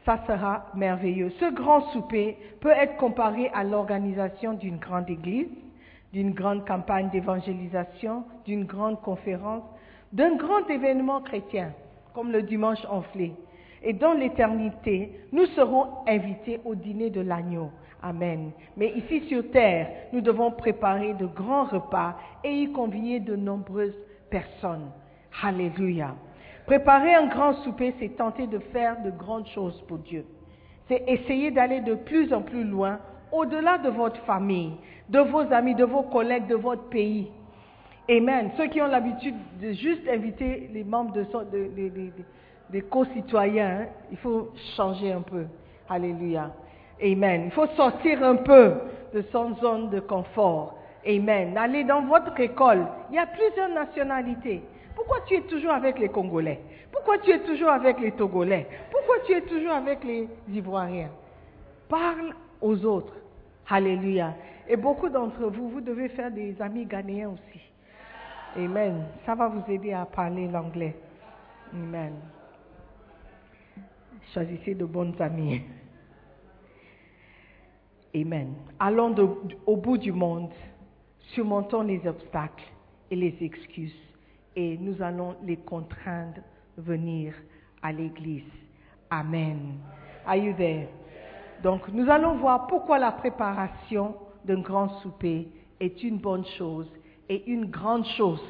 ça 0.05 0.19
sera 0.27 0.67
merveilleux. 0.75 1.31
Ce 1.41 1.53
grand 1.53 1.81
souper 1.93 2.37
peut 2.61 2.71
être 2.71 2.97
comparé 2.97 3.51
à 3.55 3.65
l'organisation 3.65 4.53
d'une 4.55 4.77
grande 4.77 5.09
église, 5.09 5.49
d'une 6.13 6.33
grande 6.33 6.67
campagne 6.67 7.11
d'évangélisation, 7.11 8.25
d'une 8.45 8.65
grande 8.65 9.01
conférence, 9.01 9.65
d'un 10.13 10.37
grand 10.37 10.69
événement 10.69 11.21
chrétien, 11.21 11.73
comme 12.15 12.31
le 12.31 12.43
dimanche 12.43 12.85
enflé. 12.89 13.33
Et 13.83 13.93
dans 13.93 14.13
l'éternité, 14.13 15.13
nous 15.33 15.47
serons 15.47 15.87
invités 16.07 16.61
au 16.65 16.75
dîner 16.75 17.11
de 17.11 17.21
l'agneau. 17.21 17.71
Amen. 18.03 18.53
Mais 18.77 18.93
ici 18.93 19.27
sur 19.29 19.51
terre, 19.51 19.89
nous 20.13 20.21
devons 20.21 20.51
préparer 20.51 21.15
de 21.15 21.27
grands 21.27 21.65
repas 21.65 22.17
et 22.45 22.53
y 22.53 22.73
convier 22.73 23.21
de 23.21 23.35
nombreuses 23.35 23.97
personnes. 24.31 24.91
Alléluia. 25.43 26.15
Préparer 26.67 27.15
un 27.15 27.27
grand 27.27 27.55
souper, 27.63 27.95
c'est 27.99 28.17
tenter 28.17 28.47
de 28.47 28.59
faire 28.59 29.03
de 29.03 29.11
grandes 29.11 29.47
choses 29.49 29.81
pour 29.87 29.99
Dieu. 29.99 30.25
C'est 30.89 31.03
essayer 31.07 31.51
d'aller 31.51 31.81
de 31.81 31.95
plus 31.95 32.33
en 32.33 32.41
plus 32.41 32.65
loin, 32.65 32.99
au-delà 33.33 33.79
de 33.79 33.91
votre 33.91 34.21
famille, 34.25 34.73
de 35.09 35.19
vos 35.21 35.53
amis, 35.53 35.75
de 35.75 35.85
vos 35.85 36.03
collègues, 36.03 36.47
de 36.47 36.55
votre 36.55 36.85
pays. 36.85 37.31
Amen. 38.09 38.51
Ceux 38.57 38.67
qui 38.67 38.81
ont 38.81 38.87
l'habitude 38.87 39.35
de 39.61 39.73
juste 39.73 40.09
inviter 40.09 40.71
les 40.73 40.85
membres 40.85 41.13
de, 41.13 42.11
des 42.71 42.83
co-citoyens, 42.83 43.81
hein, 43.83 43.87
il 44.11 44.17
faut 44.19 44.51
changer 44.77 45.13
un 45.13 45.23
peu. 45.23 45.47
Alléluia. 45.89 46.51
Amen. 47.03 47.43
Il 47.47 47.51
faut 47.51 47.67
sortir 47.77 48.23
un 48.23 48.37
peu 48.37 48.75
de 49.15 49.23
son 49.33 49.55
zone 49.57 49.91
de 49.91 50.01
confort. 50.01 50.77
Amen. 51.07 51.57
Allez 51.57 51.85
dans 51.85 52.03
votre 52.03 52.39
école. 52.41 52.87
Il 53.11 53.17
y 53.17 53.19
a 53.19 53.27
plusieurs 53.27 53.69
nationalités. 53.69 54.63
Pourquoi 54.95 55.21
tu 55.27 55.35
es 55.35 55.43
toujours 55.43 55.73
avec 55.73 55.99
les 55.99 56.09
Congolais? 56.09 56.61
Pourquoi 56.93 57.19
tu 57.19 57.31
es 57.31 57.41
toujours 57.41 57.71
avec 57.71 57.99
les 58.01 58.13
Togolais? 58.13 58.67
Pourquoi 58.91 59.17
tu 59.27 59.33
es 59.33 59.43
toujours 59.43 59.73
avec 59.73 60.05
les 60.05 60.29
Ivoiriens? 60.49 61.11
Parle 61.89 62.35
aux 62.61 62.85
autres. 62.85 63.15
Alléluia. 63.69 64.35
Et 64.69 64.77
beaucoup 64.77 65.09
d'entre 65.09 65.47
vous, 65.49 65.69
vous 65.69 65.81
devez 65.81 66.09
faire 66.09 66.31
des 66.31 66.61
amis 66.63 66.87
ghanéens 66.87 67.31
aussi. 67.31 67.61
Amen. 68.57 69.05
Ça 69.27 69.35
va 69.35 69.49
vous 69.49 69.71
aider 69.71 69.93
à 69.93 70.07
parler 70.07 70.49
l'anglais. 70.49 70.97
Amen. 71.73 72.15
Choisissez 74.33 74.75
de 74.75 74.85
bons 74.85 75.21
amis. 75.21 75.63
Amen. 78.15 78.55
Allons 78.79 79.15
au 79.67 79.77
bout 79.77 79.99
du 79.99 80.13
monde, 80.13 80.51
surmontons 81.35 81.83
les 81.83 82.07
obstacles 82.07 82.65
et 83.11 83.17
les 83.17 83.37
excuses 83.41 84.14
et 84.57 84.79
nous 84.79 85.03
allons 85.03 85.37
les 85.45 85.57
contraindre 85.57 86.41
venir 86.77 87.35
à 87.83 87.93
l'église. 87.93 88.51
Amen. 89.11 89.79
Are 90.27 90.37
you 90.37 90.55
there? 90.57 90.89
Donc 91.63 91.89
nous 91.89 92.11
allons 92.11 92.37
voir 92.37 92.67
pourquoi 92.67 92.99
la 92.99 93.13
préparation 93.13 94.15
d'un 94.45 94.61
grand 94.61 94.89
souper 95.01 95.49
est 95.81 96.03
une 96.03 96.19
bonne 96.19 96.45
chose 96.59 96.91
et 97.29 97.51
une 97.51 97.67
grande 97.67 98.07
chose 98.17 98.43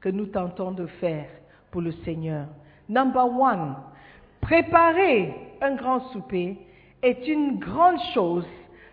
que 0.00 0.08
nous 0.08 0.26
tentons 0.26 0.72
de 0.72 0.86
faire 0.86 1.26
pour 1.70 1.82
le 1.82 1.92
Seigneur. 2.04 2.46
Number 2.88 3.26
one, 3.26 3.76
préparer 4.40 5.34
un 5.60 5.74
grand 5.74 6.00
souper 6.12 6.58
est 7.02 7.26
une 7.26 7.58
grande 7.58 8.00
chose 8.14 8.46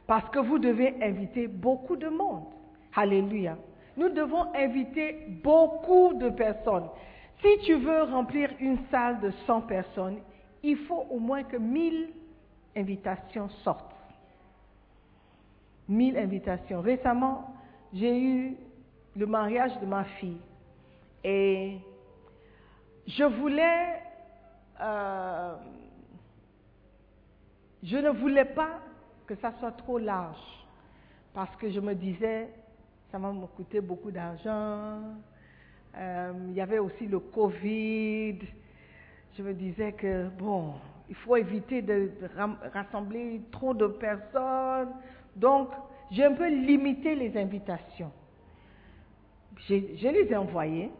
parce 0.05 0.29
que 0.29 0.39
vous 0.39 0.59
devez 0.59 0.95
inviter 1.01 1.47
beaucoup 1.47 1.95
de 1.95 2.07
monde. 2.07 2.45
Alléluia. 2.95 3.57
Nous 3.97 4.09
devons 4.09 4.53
inviter 4.53 5.25
beaucoup 5.43 6.13
de 6.13 6.29
personnes. 6.29 6.87
Si 7.41 7.57
tu 7.65 7.75
veux 7.75 8.03
remplir 8.03 8.51
une 8.59 8.77
salle 8.91 9.19
de 9.19 9.31
100 9.45 9.61
personnes, 9.61 10.19
il 10.63 10.77
faut 10.77 11.05
au 11.09 11.19
moins 11.19 11.43
que 11.43 11.57
1000 11.57 12.09
invitations 12.75 13.49
sortent. 13.63 13.95
1000 15.89 16.17
invitations. 16.17 16.81
Récemment, 16.81 17.55
j'ai 17.93 18.19
eu 18.19 18.57
le 19.15 19.25
mariage 19.25 19.77
de 19.79 19.85
ma 19.85 20.03
fille 20.03 20.41
et 21.23 21.77
je 23.07 23.23
voulais, 23.23 24.01
euh, 24.79 25.55
je 27.81 27.97
ne 27.97 28.09
voulais 28.09 28.45
pas 28.45 28.79
que 29.25 29.35
ça 29.35 29.53
soit 29.59 29.71
trop 29.71 29.97
large 29.97 30.37
parce 31.33 31.55
que 31.55 31.69
je 31.71 31.79
me 31.79 31.95
disais, 31.95 32.49
ça 33.11 33.17
va 33.17 33.31
me 33.31 33.45
coûter 33.47 33.81
beaucoup 33.81 34.11
d'argent. 34.11 34.99
Euh, 35.95 36.33
il 36.49 36.53
y 36.53 36.61
avait 36.61 36.79
aussi 36.79 37.07
le 37.07 37.19
Covid. 37.19 38.39
Je 39.37 39.43
me 39.43 39.53
disais 39.53 39.93
que, 39.93 40.27
bon, 40.29 40.73
il 41.09 41.15
faut 41.15 41.35
éviter 41.35 41.81
de 41.81 42.11
rassembler 42.73 43.41
trop 43.51 43.73
de 43.73 43.87
personnes. 43.87 44.89
Donc, 45.35 45.69
j'ai 46.11 46.25
un 46.25 46.33
peu 46.33 46.47
limité 46.49 47.15
les 47.15 47.37
invitations. 47.37 48.11
J'ai- 49.67 49.95
Je 49.97 50.07
les 50.07 50.31
ai 50.31 50.35
envoyées. 50.35 50.91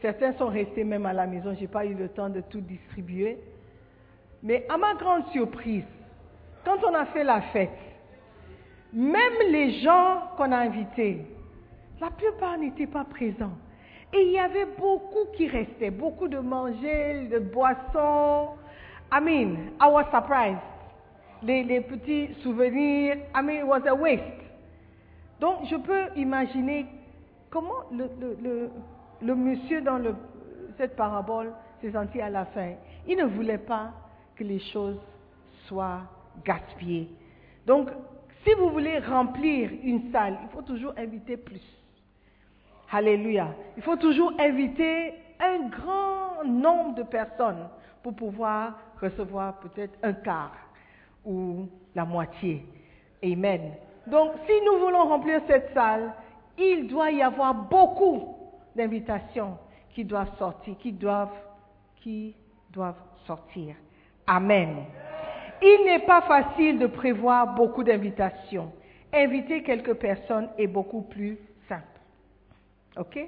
Certains 0.00 0.32
sont 0.34 0.46
restés 0.48 0.84
même 0.84 1.06
à 1.06 1.12
la 1.12 1.26
maison. 1.26 1.54
Je 1.54 1.60
n'ai 1.60 1.66
pas 1.68 1.84
eu 1.84 1.94
le 1.94 2.08
temps 2.08 2.28
de 2.28 2.40
tout 2.40 2.60
distribuer. 2.60 3.38
Mais 4.42 4.64
à 4.68 4.76
ma 4.76 4.94
grande 4.94 5.26
surprise, 5.28 5.84
quand 6.64 6.78
on 6.88 6.94
a 6.94 7.06
fait 7.06 7.24
la 7.24 7.40
fête, 7.40 7.70
même 8.92 9.32
les 9.50 9.80
gens 9.80 10.22
qu'on 10.36 10.50
a 10.52 10.58
invités, 10.58 11.26
la 12.00 12.10
plupart 12.10 12.58
n'étaient 12.58 12.86
pas 12.86 13.04
présents. 13.04 13.56
Et 14.12 14.22
il 14.22 14.32
y 14.32 14.38
avait 14.38 14.66
beaucoup 14.78 15.26
qui 15.36 15.48
restaient, 15.48 15.90
beaucoup 15.90 16.28
de 16.28 16.38
manger, 16.38 17.28
de 17.30 17.38
boissons. 17.38 18.54
I 19.12 19.20
mean, 19.20 19.72
I 19.80 19.88
was 19.90 20.04
surprised. 20.10 20.60
Les, 21.42 21.80
petits 21.82 22.34
souvenirs, 22.42 23.18
I 23.34 23.42
mean, 23.42 23.58
it 23.58 23.66
was 23.66 23.82
a 23.86 23.94
waste. 23.94 24.22
Donc, 25.40 25.66
je 25.70 25.76
peux 25.76 26.06
imaginer 26.16 26.86
comment 27.50 27.84
le, 27.92 28.70
le, 29.20 29.34
monsieur 29.34 29.82
dans 29.82 30.00
cette 30.76 30.96
parabole 30.96 31.52
s'est 31.80 31.92
senti 31.92 32.20
à 32.20 32.30
la 32.30 32.44
fin. 32.46 32.72
Il 33.06 33.18
ne 33.18 33.24
voulait 33.24 33.58
pas 33.58 33.92
que 34.34 34.42
les 34.42 34.58
choses 34.58 34.98
soient 35.66 36.00
gaspillées. 36.44 37.08
Donc, 37.66 37.88
si 38.44 38.54
vous 38.54 38.70
voulez 38.70 38.98
remplir 38.98 39.70
une 39.82 40.10
salle, 40.12 40.38
il 40.42 40.48
faut 40.50 40.62
toujours 40.62 40.92
inviter 40.96 41.36
plus. 41.36 41.62
Alléluia. 42.90 43.48
Il 43.76 43.82
faut 43.82 43.96
toujours 43.96 44.32
inviter 44.38 45.14
un 45.40 45.68
grand 45.68 46.44
nombre 46.44 46.94
de 46.94 47.02
personnes 47.02 47.68
pour 48.02 48.14
pouvoir 48.14 48.78
recevoir 49.00 49.58
peut-être 49.58 49.98
un 50.02 50.12
quart 50.12 50.56
ou 51.24 51.68
la 51.94 52.04
moitié. 52.04 52.64
Amen. 53.22 53.72
Donc, 54.06 54.32
si 54.46 54.52
nous 54.64 54.78
voulons 54.78 55.04
remplir 55.04 55.40
cette 55.46 55.72
salle, 55.74 56.12
il 56.56 56.88
doit 56.88 57.10
y 57.10 57.22
avoir 57.22 57.54
beaucoup 57.54 58.36
d'invitations 58.74 59.58
qui 59.90 60.04
doivent 60.04 60.36
sortir, 60.38 60.76
qui 60.78 60.92
doivent, 60.92 61.28
qui 61.96 62.34
doivent 62.70 63.02
sortir. 63.26 63.74
Amen. 64.26 64.84
Il 65.62 65.84
n'est 65.86 66.06
pas 66.06 66.22
facile 66.22 66.78
de 66.78 66.86
prévoir 66.86 67.54
beaucoup 67.54 67.82
d'invitations. 67.82 68.72
Inviter 69.12 69.62
quelques 69.62 69.94
personnes 69.94 70.48
est 70.58 70.66
beaucoup 70.66 71.02
plus 71.02 71.38
simple. 71.68 71.84
OK? 72.96 73.18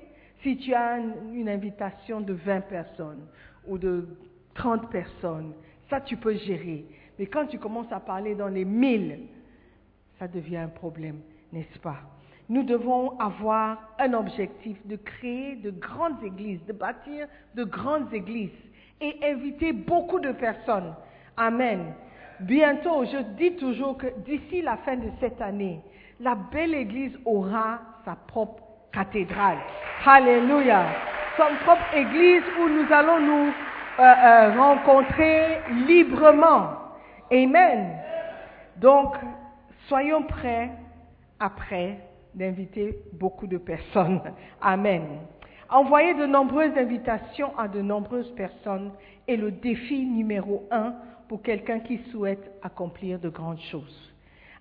Si 0.43 0.57
tu 0.57 0.75
as 0.75 0.99
une, 0.99 1.49
invitation 1.49 2.21
de 2.21 2.33
20 2.33 2.61
personnes 2.62 3.27
ou 3.66 3.79
de 3.79 4.09
30 4.55 4.90
personnes, 4.90 5.53
ça 5.88 6.01
tu 6.01 6.16
peux 6.16 6.35
gérer. 6.35 6.85
Mais 7.19 7.27
quand 7.27 7.47
tu 7.47 7.59
commences 7.59 7.90
à 7.93 8.01
parler 8.01 8.35
dans 8.35 8.49
les 8.49 8.64
1000, 8.64 9.21
ça 10.19 10.29
devient 10.29 10.59
un 10.59 10.69
problème, 10.69 11.21
n'est-ce 11.53 11.79
pas? 11.79 11.99
Nous 12.49 12.62
devons 12.62 13.19
avoir 13.21 13.95
un 13.99 14.12
objectif 14.12 14.77
de 14.87 14.97
créer 14.97 15.57
de 15.57 15.71
grandes 15.71 16.23
églises, 16.25 16.64
de 16.66 16.73
bâtir 16.73 17.27
de 17.55 17.64
grandes 17.64 18.12
églises 18.12 18.51
et 19.01 19.16
inviter 19.23 19.73
beaucoup 19.73 20.21
de 20.21 20.33
personnes. 20.33 20.95
Amen. 21.37 21.95
Bientôt, 22.40 23.05
je 23.05 23.18
dis 23.37 23.57
toujours 23.57 23.98
que 23.98 24.07
d'ici 24.24 24.62
la 24.62 24.79
fin 24.79 24.96
de 24.96 25.09
cette 25.20 25.40
année, 25.42 25.81
la 26.20 26.35
belle 26.35 26.74
église 26.74 27.18
aura 27.26 27.81
sa 28.05 28.16
propre 28.16 28.62
cathédrale. 28.92 29.59
Alléluia. 30.07 30.87
Son 31.37 31.55
propre 31.64 31.94
église 31.94 32.42
où 32.59 32.68
nous 32.68 32.90
allons 32.90 33.20
nous 33.20 33.53
euh, 33.98 34.03
euh, 34.03 34.59
rencontrer 34.59 35.59
librement. 35.87 36.70
Amen. 37.31 37.96
Donc, 38.79 39.14
soyons 39.87 40.22
prêts 40.22 40.70
après 41.38 41.98
d'inviter 42.35 42.96
beaucoup 43.12 43.46
de 43.46 43.59
personnes. 43.59 44.22
Amen. 44.62 45.03
Envoyer 45.68 46.14
de 46.14 46.26
nombreuses 46.26 46.76
invitations 46.76 47.57
à 47.59 47.68
de 47.68 47.83
nombreuses 47.83 48.33
personnes 48.35 48.92
est 49.29 49.37
le 49.37 49.50
défi 49.50 50.07
numéro 50.07 50.66
un 50.70 50.94
pour 51.31 51.43
quelqu'un 51.43 51.79
qui 51.79 51.99
souhaite 52.11 52.51
accomplir 52.61 53.21
de 53.21 53.29
grandes 53.29 53.61
choses. 53.71 54.12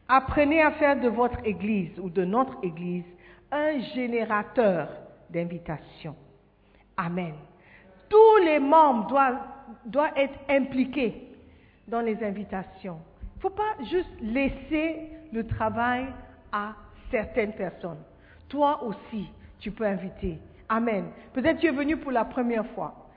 Apprenez 0.07 0.61
à 0.61 0.69
faire 0.73 0.99
de 0.99 1.07
votre 1.07 1.43
église 1.43 1.97
ou 1.97 2.11
de 2.11 2.23
notre 2.23 2.63
église 2.63 3.05
un 3.51 3.79
générateur 3.95 4.87
d'invitations. 5.31 6.15
Amen. 6.95 7.33
Tous 8.07 8.37
les 8.45 8.59
membres 8.59 9.07
doivent, 9.07 9.41
doivent 9.83 10.13
être 10.15 10.37
impliqués 10.47 11.29
dans 11.87 12.01
les 12.01 12.23
invitations. 12.23 12.99
Il 13.23 13.37
ne 13.37 13.41
faut 13.41 13.49
pas 13.49 13.73
juste 13.89 14.21
laisser 14.21 15.09
le 15.33 15.47
travail 15.47 16.05
à 16.51 16.75
certaines 17.09 17.53
personnes. 17.53 18.03
Toi 18.47 18.83
aussi, 18.83 19.27
tu 19.57 19.71
peux 19.71 19.85
inviter. 19.85 20.37
Amen. 20.69 21.05
Peut-être 21.33 21.61
tu 21.61 21.65
es 21.65 21.71
venu 21.71 21.97
pour 21.97 22.11
la 22.11 22.25
première 22.25 22.67
fois. 22.75 23.09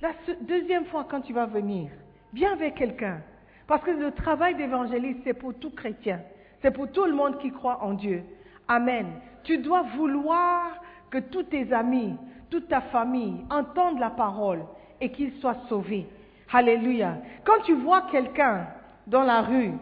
La 0.00 0.12
deuxième 0.40 0.86
fois, 0.86 1.06
quand 1.06 1.20
tu 1.20 1.34
vas 1.34 1.44
venir, 1.44 1.90
viens 2.34 2.52
avec 2.52 2.74
quelqu'un. 2.74 3.20
Parce 3.66 3.82
que 3.82 3.90
le 3.90 4.12
travail 4.12 4.54
d'évangéliste, 4.56 5.20
c'est 5.24 5.34
pour 5.34 5.54
tout 5.54 5.70
chrétien. 5.70 6.20
C'est 6.60 6.70
pour 6.70 6.90
tout 6.90 7.04
le 7.04 7.14
monde 7.14 7.38
qui 7.38 7.50
croit 7.50 7.82
en 7.82 7.94
Dieu. 7.94 8.22
Amen. 8.68 9.06
Tu 9.42 9.58
dois 9.58 9.82
vouloir 9.96 10.82
que 11.10 11.18
tous 11.18 11.44
tes 11.44 11.72
amis, 11.72 12.16
toute 12.50 12.68
ta 12.68 12.80
famille 12.80 13.36
entendent 13.50 13.98
la 13.98 14.10
parole 14.10 14.64
et 15.00 15.10
qu'ils 15.10 15.32
soient 15.40 15.56
sauvés. 15.68 16.06
Alléluia. 16.52 17.18
Quand 17.44 17.62
tu 17.64 17.74
vois 17.74 18.02
quelqu'un 18.10 18.66
dans 19.06 19.22
la 19.22 19.42
rue, 19.42 19.72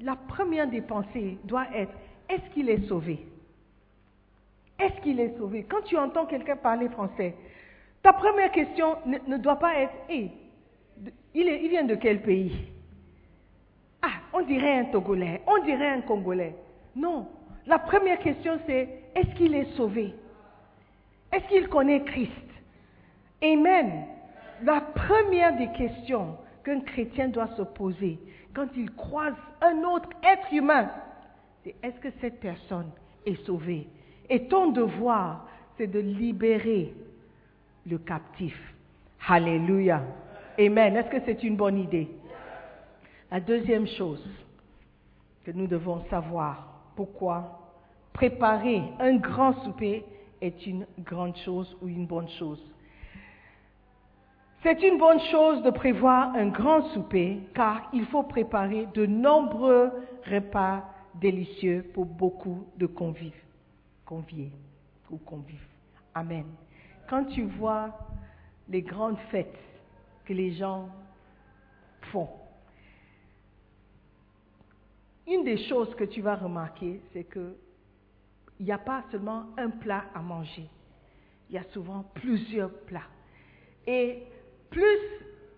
la 0.00 0.16
première 0.16 0.68
des 0.68 0.80
pensées 0.80 1.38
doit 1.44 1.66
être, 1.74 1.92
est-ce 2.28 2.50
qu'il 2.52 2.68
est 2.68 2.86
sauvé? 2.88 3.26
Est-ce 4.78 5.00
qu'il 5.02 5.18
est 5.18 5.36
sauvé? 5.36 5.66
Quand 5.68 5.82
tu 5.84 5.96
entends 5.96 6.26
quelqu'un 6.26 6.56
parler 6.56 6.88
français, 6.88 7.34
ta 8.02 8.12
première 8.12 8.52
question 8.52 8.96
ne, 9.06 9.36
doit 9.38 9.58
pas 9.58 9.74
être, 9.74 9.94
Hé, 10.08 10.30
il, 11.34 11.68
vient 11.68 11.84
de 11.84 11.94
quel 11.94 12.22
pays? 12.22 12.68
Ah, 14.02 14.20
on 14.32 14.42
dirait 14.42 14.78
un 14.78 14.84
Togolais, 14.86 15.42
on 15.46 15.64
dirait 15.64 15.88
un 15.88 16.00
Congolais. 16.02 16.54
Non, 16.96 17.28
la 17.66 17.78
première 17.78 18.18
question 18.18 18.58
c'est, 18.66 18.88
est-ce 19.14 19.34
qu'il 19.36 19.54
est 19.54 19.76
sauvé? 19.76 20.14
Est-ce 21.32 21.46
qu'il 21.48 21.68
connaît 21.68 22.02
Christ? 22.04 22.32
Amen. 23.42 24.04
La 24.64 24.80
première 24.80 25.56
des 25.56 25.68
questions 25.72 26.36
qu'un 26.64 26.80
chrétien 26.80 27.28
doit 27.28 27.50
se 27.56 27.62
poser 27.62 28.18
quand 28.58 28.68
il 28.76 28.90
croise 28.92 29.34
un 29.60 29.84
autre 29.84 30.08
être 30.22 30.52
humain, 30.52 30.90
c'est 31.62 31.76
est-ce 31.82 32.00
que 32.00 32.08
cette 32.20 32.40
personne 32.40 32.90
est 33.24 33.44
sauvée? 33.46 33.86
Et 34.28 34.48
ton 34.48 34.72
devoir, 34.72 35.46
c'est 35.76 35.86
de 35.86 36.00
libérer 36.00 36.92
le 37.86 37.98
captif. 37.98 38.58
Alléluia. 39.28 40.02
Amen. 40.58 40.96
Est-ce 40.96 41.08
que 41.08 41.24
c'est 41.24 41.44
une 41.44 41.56
bonne 41.56 41.78
idée? 41.78 42.08
La 43.30 43.38
deuxième 43.38 43.86
chose 43.86 44.26
que 45.44 45.52
nous 45.52 45.68
devons 45.68 46.04
savoir, 46.10 46.82
pourquoi 46.96 47.60
préparer 48.12 48.82
un 48.98 49.16
grand 49.16 49.52
souper 49.62 50.04
est 50.40 50.66
une 50.66 50.84
grande 50.98 51.36
chose 51.36 51.76
ou 51.80 51.86
une 51.86 52.06
bonne 52.06 52.28
chose? 52.30 52.60
C'est 54.64 54.82
une 54.82 54.98
bonne 54.98 55.20
chose 55.30 55.62
de 55.62 55.70
prévoir 55.70 56.34
un 56.34 56.48
grand 56.48 56.82
souper 56.88 57.38
car 57.54 57.88
il 57.92 58.04
faut 58.06 58.24
préparer 58.24 58.88
de 58.94 59.06
nombreux 59.06 59.92
repas 60.28 60.82
délicieux 61.14 61.88
pour 61.94 62.04
beaucoup 62.04 62.66
de 62.76 62.86
convives, 62.86 63.44
conviés 64.04 64.50
ou 65.08 65.18
convives. 65.18 65.68
Amen. 66.16 66.46
Quand 67.08 67.26
tu 67.26 67.42
vois 67.42 67.96
les 68.68 68.82
grandes 68.82 69.18
fêtes 69.30 69.67
que 70.28 70.34
les 70.34 70.52
gens 70.52 70.90
font, 72.12 72.28
une 75.26 75.42
des 75.42 75.56
choses 75.68 75.94
que 75.94 76.04
tu 76.04 76.20
vas 76.20 76.36
remarquer, 76.36 77.00
c'est 77.12 77.24
que 77.24 77.56
il 78.60 78.66
n'y 78.66 78.72
a 78.72 78.78
pas 78.78 79.04
seulement 79.10 79.46
un 79.56 79.70
plat 79.70 80.04
à 80.14 80.20
manger. 80.20 80.68
Il 81.48 81.54
y 81.54 81.58
a 81.58 81.62
souvent 81.72 82.04
plusieurs 82.14 82.72
plats. 82.80 83.08
Et 83.86 84.22
plus 84.68 84.98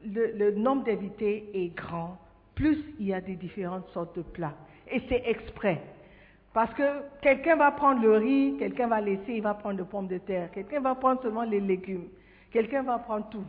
le, 0.04 0.52
nombre 0.52 0.84
d'invités 0.84 1.50
est 1.52 1.74
grand, 1.74 2.18
plus 2.54 2.78
il 3.00 3.06
y 3.06 3.14
a 3.14 3.20
des 3.20 3.36
différentes 3.36 3.88
sortes 3.88 4.16
de 4.16 4.22
plats. 4.22 4.54
Et 4.88 5.02
c'est 5.08 5.22
exprès. 5.24 5.82
Parce 6.52 6.72
que 6.74 7.02
quelqu'un 7.22 7.56
va 7.56 7.72
prendre 7.72 8.02
le 8.02 8.18
riz, 8.18 8.56
quelqu'un 8.58 8.86
va 8.86 9.00
laisser, 9.00 9.34
il 9.34 9.42
va 9.42 9.54
prendre 9.54 9.78
les 9.78 9.84
pommes 9.84 10.08
de 10.08 10.18
terre, 10.18 10.50
quelqu'un 10.52 10.80
va 10.80 10.94
prendre 10.94 11.22
seulement 11.22 11.44
les 11.44 11.60
légumes, 11.60 12.08
quelqu'un 12.52 12.82
va 12.82 12.98
prendre 12.98 13.28
tout. 13.30 13.44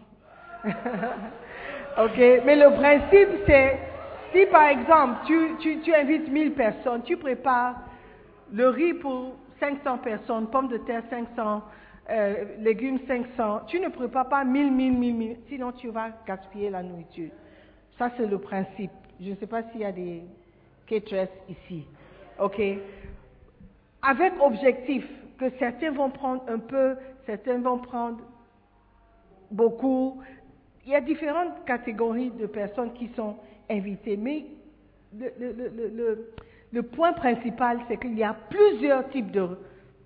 ok 1.97 2.17
Mais 2.45 2.55
le 2.55 2.75
principe, 2.75 3.29
c'est, 3.45 3.79
si 4.33 4.45
par 4.47 4.67
exemple, 4.67 5.19
tu, 5.25 5.79
tu, 5.81 5.93
invites 5.93 6.29
1000 6.29 6.53
personnes, 6.53 7.01
tu 7.03 7.17
prépares 7.17 7.75
le 8.51 8.69
riz 8.69 8.93
pour 8.95 9.35
500 9.59 9.99
personnes, 9.99 10.47
pommes 10.47 10.67
de 10.67 10.77
terre 10.77 11.03
500, 11.09 11.61
euh, 12.09 12.43
légumes 12.59 12.99
500. 13.07 13.61
Tu 13.67 13.79
ne 13.79 13.89
prépares 13.89 14.29
pas 14.29 14.43
1000, 14.43 14.71
1000, 14.71 14.93
1000, 14.93 15.15
1000, 15.15 15.37
sinon 15.49 15.71
tu 15.71 15.89
vas 15.89 16.09
gaspiller 16.25 16.69
la 16.69 16.83
nourriture. 16.83 17.31
Ça, 17.97 18.09
c'est 18.17 18.25
le 18.25 18.39
principe. 18.39 18.91
Je 19.19 19.29
ne 19.29 19.35
sais 19.35 19.47
pas 19.47 19.63
s'il 19.71 19.81
y 19.81 19.85
a 19.85 19.91
des 19.91 20.23
caterers 20.87 21.29
ici. 21.47 21.85
OK 22.39 22.59
Avec 24.01 24.33
objectif 24.41 25.05
que 25.37 25.49
certains 25.59 25.91
vont 25.91 26.09
prendre 26.09 26.43
un 26.47 26.59
peu, 26.59 26.95
certains 27.25 27.59
vont 27.59 27.77
prendre 27.77 28.19
beaucoup. 29.51 30.21
Il 30.85 30.91
y 30.91 30.95
a 30.95 31.01
différentes 31.01 31.63
catégories 31.65 32.31
de 32.31 32.47
personnes 32.47 32.93
qui 32.93 33.09
sont 33.15 33.35
invitées, 33.69 34.17
mais 34.17 34.45
le, 35.13 36.81
point 36.81 37.13
principal, 37.13 37.79
c'est 37.87 37.97
qu'il 37.97 38.17
y 38.17 38.23
a 38.23 38.35
plusieurs 38.49 39.09
types 39.09 39.31
de 39.31 39.57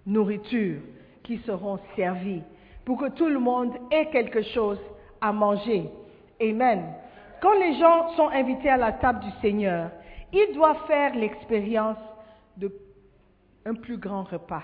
nourriture 0.06 0.80
qui 1.24 1.38
seront 1.40 1.80
servis 1.96 2.42
pour 2.84 2.98
que 2.98 3.10
tout 3.10 3.30
le 3.30 3.40
monde 3.40 3.74
ait 3.92 4.10
quelque 4.10 4.42
chose 4.42 4.80
à 5.22 5.32
manger. 5.32 5.90
Amen. 6.42 6.84
Quand 7.42 7.54
les 7.54 7.78
gens 7.80 8.10
sont 8.16 8.28
invités 8.30 8.70
à 8.70 8.78
la 8.78 8.92
table 8.92 9.22
du 9.22 9.32
Seigneur, 9.42 9.92
ils 10.34 10.54
doivent 10.54 10.86
faire 10.88 11.16
l'expérience 11.16 11.98
d'un 12.58 13.76
plus 13.76 13.98
grand 13.98 14.24
repas. 14.24 14.64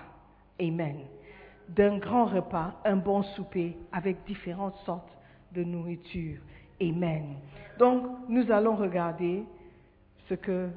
Amen. 0.59 0.97
D'un 1.70 1.97
grand 1.97 2.26
repas, 2.26 2.74
un 2.84 2.97
bon 2.97 3.24
souper 3.24 3.78
avec 3.91 4.24
différentes 4.26 4.76
sortes 4.86 5.07
de 5.54 5.64
nourriture. 5.64 6.39
Amen. 6.82 7.36
Donc, 7.78 8.04
nous 8.28 8.52
allons 8.52 8.76
regarder 8.76 9.43
ce 10.28 10.34
que 10.34 10.70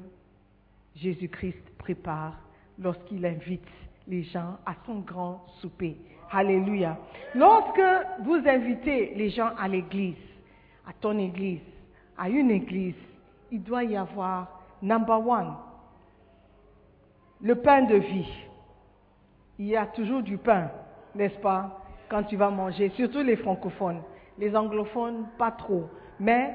Jésus-Christ 0.95 1.77
prépare 1.77 2.37
lorsqu'il 2.79 3.25
invite 3.25 3.67
les 4.07 4.23
gens 4.23 4.57
à 4.65 4.75
son 4.85 4.99
grand 4.99 5.45
souper. 5.61 5.97
Alléluia. 6.31 6.97
Lorsque 7.33 7.81
vous 8.23 8.41
invitez 8.45 9.13
les 9.15 9.29
gens 9.29 9.51
à 9.57 9.67
l'église, 9.67 10.15
à 10.87 10.93
ton 10.93 11.17
église, 11.17 11.61
à 12.17 12.29
une 12.29 12.51
église, 12.51 12.95
il 13.51 13.63
doit 13.63 13.83
y 13.83 13.95
avoir, 13.95 14.61
number 14.81 15.27
one, 15.27 15.53
le 17.41 17.55
pain 17.55 17.83
de 17.83 17.95
vie. 17.95 18.31
Il 19.57 19.67
y 19.67 19.75
a 19.75 19.85
toujours 19.85 20.21
du 20.21 20.37
pain, 20.37 20.69
n'est-ce 21.13 21.37
pas, 21.39 21.81
quand 22.09 22.23
tu 22.23 22.35
vas 22.35 22.49
manger, 22.49 22.89
surtout 22.95 23.21
les 23.21 23.35
francophones. 23.37 24.01
Les 24.37 24.55
anglophones, 24.55 25.25
pas 25.37 25.51
trop. 25.51 25.85
Mais 26.19 26.53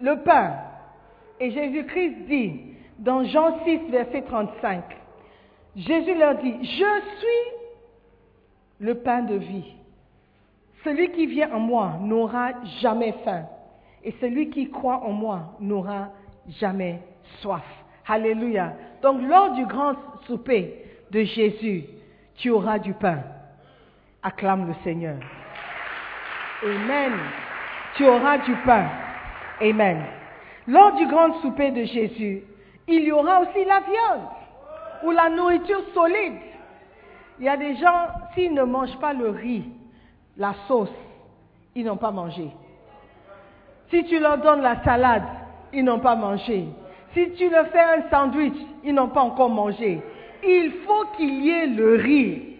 le 0.00 0.22
pain. 0.22 0.54
Et 1.40 1.50
Jésus-Christ 1.50 2.26
dit 2.28 2.60
dans 2.98 3.24
Jean 3.24 3.64
6, 3.64 3.90
verset 3.90 4.22
35, 4.22 4.84
Jésus 5.74 6.14
leur 6.14 6.36
dit, 6.36 6.56
je 6.62 7.00
suis 7.18 7.58
le 8.78 8.96
pain 8.96 9.22
de 9.22 9.34
vie. 9.36 9.74
Celui 10.84 11.10
qui 11.12 11.26
vient 11.26 11.52
en 11.52 11.60
moi 11.60 11.94
n'aura 12.00 12.50
jamais 12.80 13.14
faim. 13.24 13.44
Et 14.04 14.12
celui 14.20 14.50
qui 14.50 14.70
croit 14.70 15.02
en 15.04 15.12
moi 15.12 15.56
n'aura 15.60 16.10
jamais 16.60 17.00
soif. 17.40 17.64
Alléluia. 18.06 18.74
Donc 19.00 19.22
lors 19.22 19.52
du 19.54 19.64
grand 19.66 19.94
souper 20.26 20.84
de 21.10 21.22
Jésus, 21.22 21.84
tu 22.36 22.50
auras 22.50 22.78
du 22.78 22.94
pain. 22.94 23.22
Acclame 24.22 24.66
le 24.66 24.74
Seigneur. 24.82 25.18
Amen. 26.64 27.12
Tu 27.96 28.06
auras 28.06 28.38
du 28.38 28.54
pain. 28.64 28.86
Amen. 29.60 30.04
Lors 30.66 30.92
du 30.94 31.06
grand 31.06 31.40
souper 31.40 31.70
de 31.72 31.84
Jésus, 31.84 32.42
il 32.86 33.02
y 33.04 33.12
aura 33.12 33.40
aussi 33.40 33.64
la 33.64 33.80
viande 33.80 34.28
ou 35.04 35.10
la 35.10 35.28
nourriture 35.28 35.82
solide. 35.92 36.38
Il 37.38 37.46
y 37.46 37.48
a 37.48 37.56
des 37.56 37.74
gens, 37.76 38.06
s'ils 38.34 38.54
ne 38.54 38.62
mangent 38.62 38.98
pas 39.00 39.12
le 39.12 39.30
riz, 39.30 39.64
la 40.36 40.54
sauce, 40.68 40.92
ils 41.74 41.84
n'ont 41.84 41.96
pas 41.96 42.10
mangé. 42.10 42.50
Si 43.90 44.04
tu 44.04 44.18
leur 44.20 44.38
donnes 44.38 44.62
la 44.62 44.82
salade, 44.84 45.24
ils 45.72 45.84
n'ont 45.84 45.98
pas 45.98 46.14
mangé. 46.14 46.66
Si 47.14 47.32
tu 47.32 47.50
leur 47.50 47.66
fais 47.68 47.80
un 47.80 48.08
sandwich, 48.10 48.54
ils 48.84 48.94
n'ont 48.94 49.08
pas 49.08 49.22
encore 49.22 49.50
mangé. 49.50 50.00
Il 50.44 50.72
faut 50.86 51.04
qu'il 51.16 51.44
y 51.44 51.50
ait 51.50 51.66
le 51.66 51.96
riz. 51.96 52.56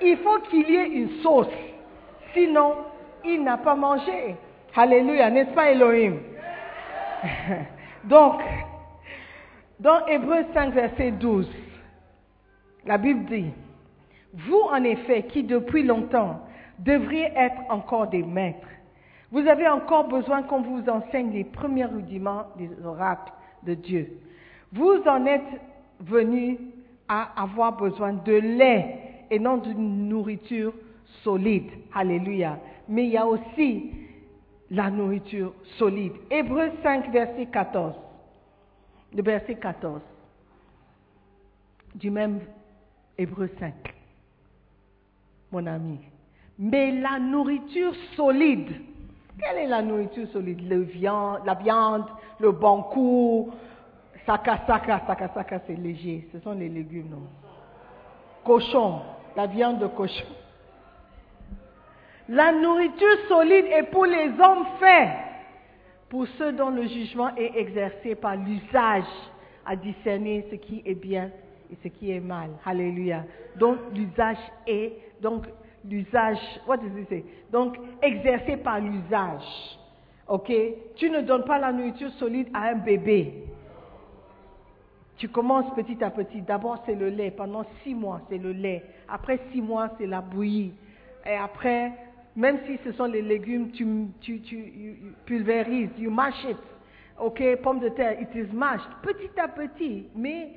Il 0.00 0.16
faut 0.18 0.38
qu'il 0.50 0.68
y 0.70 0.76
ait 0.76 0.88
une 0.88 1.10
sauce. 1.22 1.46
Sinon, 2.34 2.74
il 3.24 3.42
n'a 3.42 3.58
pas 3.58 3.74
mangé. 3.74 4.36
Alléluia, 4.74 5.30
n'est-ce 5.30 5.50
pas 5.52 5.70
Elohim? 5.70 6.18
Donc, 8.04 8.40
dans 9.78 10.06
Hébreu 10.06 10.44
5, 10.54 10.72
verset 10.72 11.12
12, 11.12 11.48
la 12.86 12.98
Bible 12.98 13.24
dit, 13.26 13.50
vous 14.34 14.62
en 14.70 14.82
effet 14.84 15.24
qui 15.24 15.44
depuis 15.44 15.82
longtemps 15.82 16.40
devriez 16.78 17.30
être 17.36 17.60
encore 17.68 18.08
des 18.08 18.22
maîtres, 18.22 18.68
vous 19.30 19.46
avez 19.46 19.68
encore 19.68 20.08
besoin 20.08 20.42
qu'on 20.42 20.62
vous 20.62 20.88
enseigne 20.88 21.32
les 21.32 21.44
premiers 21.44 21.86
rudiments 21.86 22.44
des 22.58 22.70
oracles 22.84 23.32
de 23.62 23.74
Dieu. 23.74 24.18
Vous 24.72 25.02
en 25.06 25.24
êtes 25.26 25.40
venus 26.00 26.58
à 27.08 27.42
avoir 27.42 27.76
besoin 27.76 28.12
de 28.12 28.32
lait 28.32 29.26
et 29.30 29.38
non 29.38 29.58
d'une 29.58 30.08
nourriture 30.08 30.72
solide. 31.24 31.70
Alléluia. 31.94 32.58
Mais 32.88 33.04
il 33.04 33.10
y 33.10 33.16
a 33.16 33.26
aussi 33.26 33.90
la 34.70 34.90
nourriture 34.90 35.52
solide. 35.78 36.12
Hébreu 36.30 36.70
5, 36.82 37.10
verset 37.12 37.46
14. 37.46 37.94
Le 39.14 39.22
verset 39.22 39.54
14. 39.56 40.00
Du 41.94 42.10
même 42.10 42.40
Hébreu 43.18 43.50
5. 43.58 43.74
Mon 45.50 45.66
ami. 45.66 45.98
Mais 46.58 46.92
la 46.92 47.18
nourriture 47.18 47.92
solide, 48.16 48.72
quelle 49.38 49.58
est 49.58 49.66
la 49.66 49.82
nourriture 49.82 50.28
solide? 50.28 50.68
Le 50.68 50.80
viande, 50.82 51.40
La 51.44 51.54
viande, 51.54 52.04
le 52.38 52.52
bankou, 52.52 53.50
saka 54.26 54.60
saka, 54.66 55.02
saka 55.06 55.28
saka 55.34 55.60
c'est 55.66 55.76
léger, 55.76 56.28
ce 56.32 56.38
sont 56.40 56.52
les 56.52 56.68
légumes, 56.68 57.10
non? 57.10 57.26
Cochon, 58.44 59.00
la 59.36 59.46
viande 59.46 59.78
de 59.78 59.86
cochon. 59.86 60.24
La 62.32 62.50
nourriture 62.50 63.18
solide 63.28 63.66
est 63.66 63.90
pour 63.90 64.06
les 64.06 64.28
hommes 64.40 64.64
faits, 64.80 65.10
pour 66.08 66.26
ceux 66.38 66.52
dont 66.52 66.70
le 66.70 66.86
jugement 66.86 67.28
est 67.36 67.58
exercé 67.58 68.14
par 68.14 68.36
l'usage 68.36 69.04
à 69.66 69.76
discerner 69.76 70.46
ce 70.50 70.54
qui 70.56 70.82
est 70.86 70.94
bien 70.94 71.30
et 71.70 71.76
ce 71.82 71.88
qui 71.88 72.10
est 72.10 72.20
mal. 72.20 72.48
Alléluia. 72.64 73.24
Donc 73.56 73.76
l'usage 73.94 74.38
est, 74.66 74.94
donc 75.20 75.44
l'usage, 75.86 76.38
what 76.66 76.78
does 76.78 76.98
it 76.98 77.06
say? 77.10 77.22
Donc 77.52 77.76
exercé 78.00 78.56
par 78.56 78.80
l'usage. 78.80 79.78
Ok? 80.26 80.50
Tu 80.96 81.10
ne 81.10 81.20
donnes 81.20 81.44
pas 81.44 81.58
la 81.58 81.70
nourriture 81.70 82.12
solide 82.12 82.48
à 82.54 82.70
un 82.70 82.76
bébé. 82.76 83.44
Tu 85.18 85.28
commences 85.28 85.70
petit 85.74 86.02
à 86.02 86.08
petit. 86.08 86.40
D'abord, 86.40 86.82
c'est 86.86 86.94
le 86.94 87.10
lait. 87.10 87.30
Pendant 87.30 87.66
six 87.84 87.94
mois, 87.94 88.22
c'est 88.30 88.38
le 88.38 88.52
lait. 88.52 88.82
Après 89.06 89.38
six 89.52 89.60
mois, 89.60 89.90
c'est 89.98 90.06
la 90.06 90.22
bouillie. 90.22 90.72
Et 91.26 91.36
après, 91.36 91.92
même 92.34 92.58
si 92.66 92.78
ce 92.84 92.92
sont 92.92 93.06
les 93.06 93.22
légumes, 93.22 93.70
tu, 93.72 94.10
tu, 94.20 94.40
tu 94.40 96.08
mash 96.08 96.44
it. 96.44 96.56
Ok, 97.18 97.42
pomme 97.62 97.80
de 97.80 97.88
terre, 97.90 98.20
it 98.20 98.34
is 98.34 98.52
mashed. 98.52 98.88
Petit 99.02 99.38
à 99.38 99.48
petit. 99.48 100.06
Mais 100.16 100.50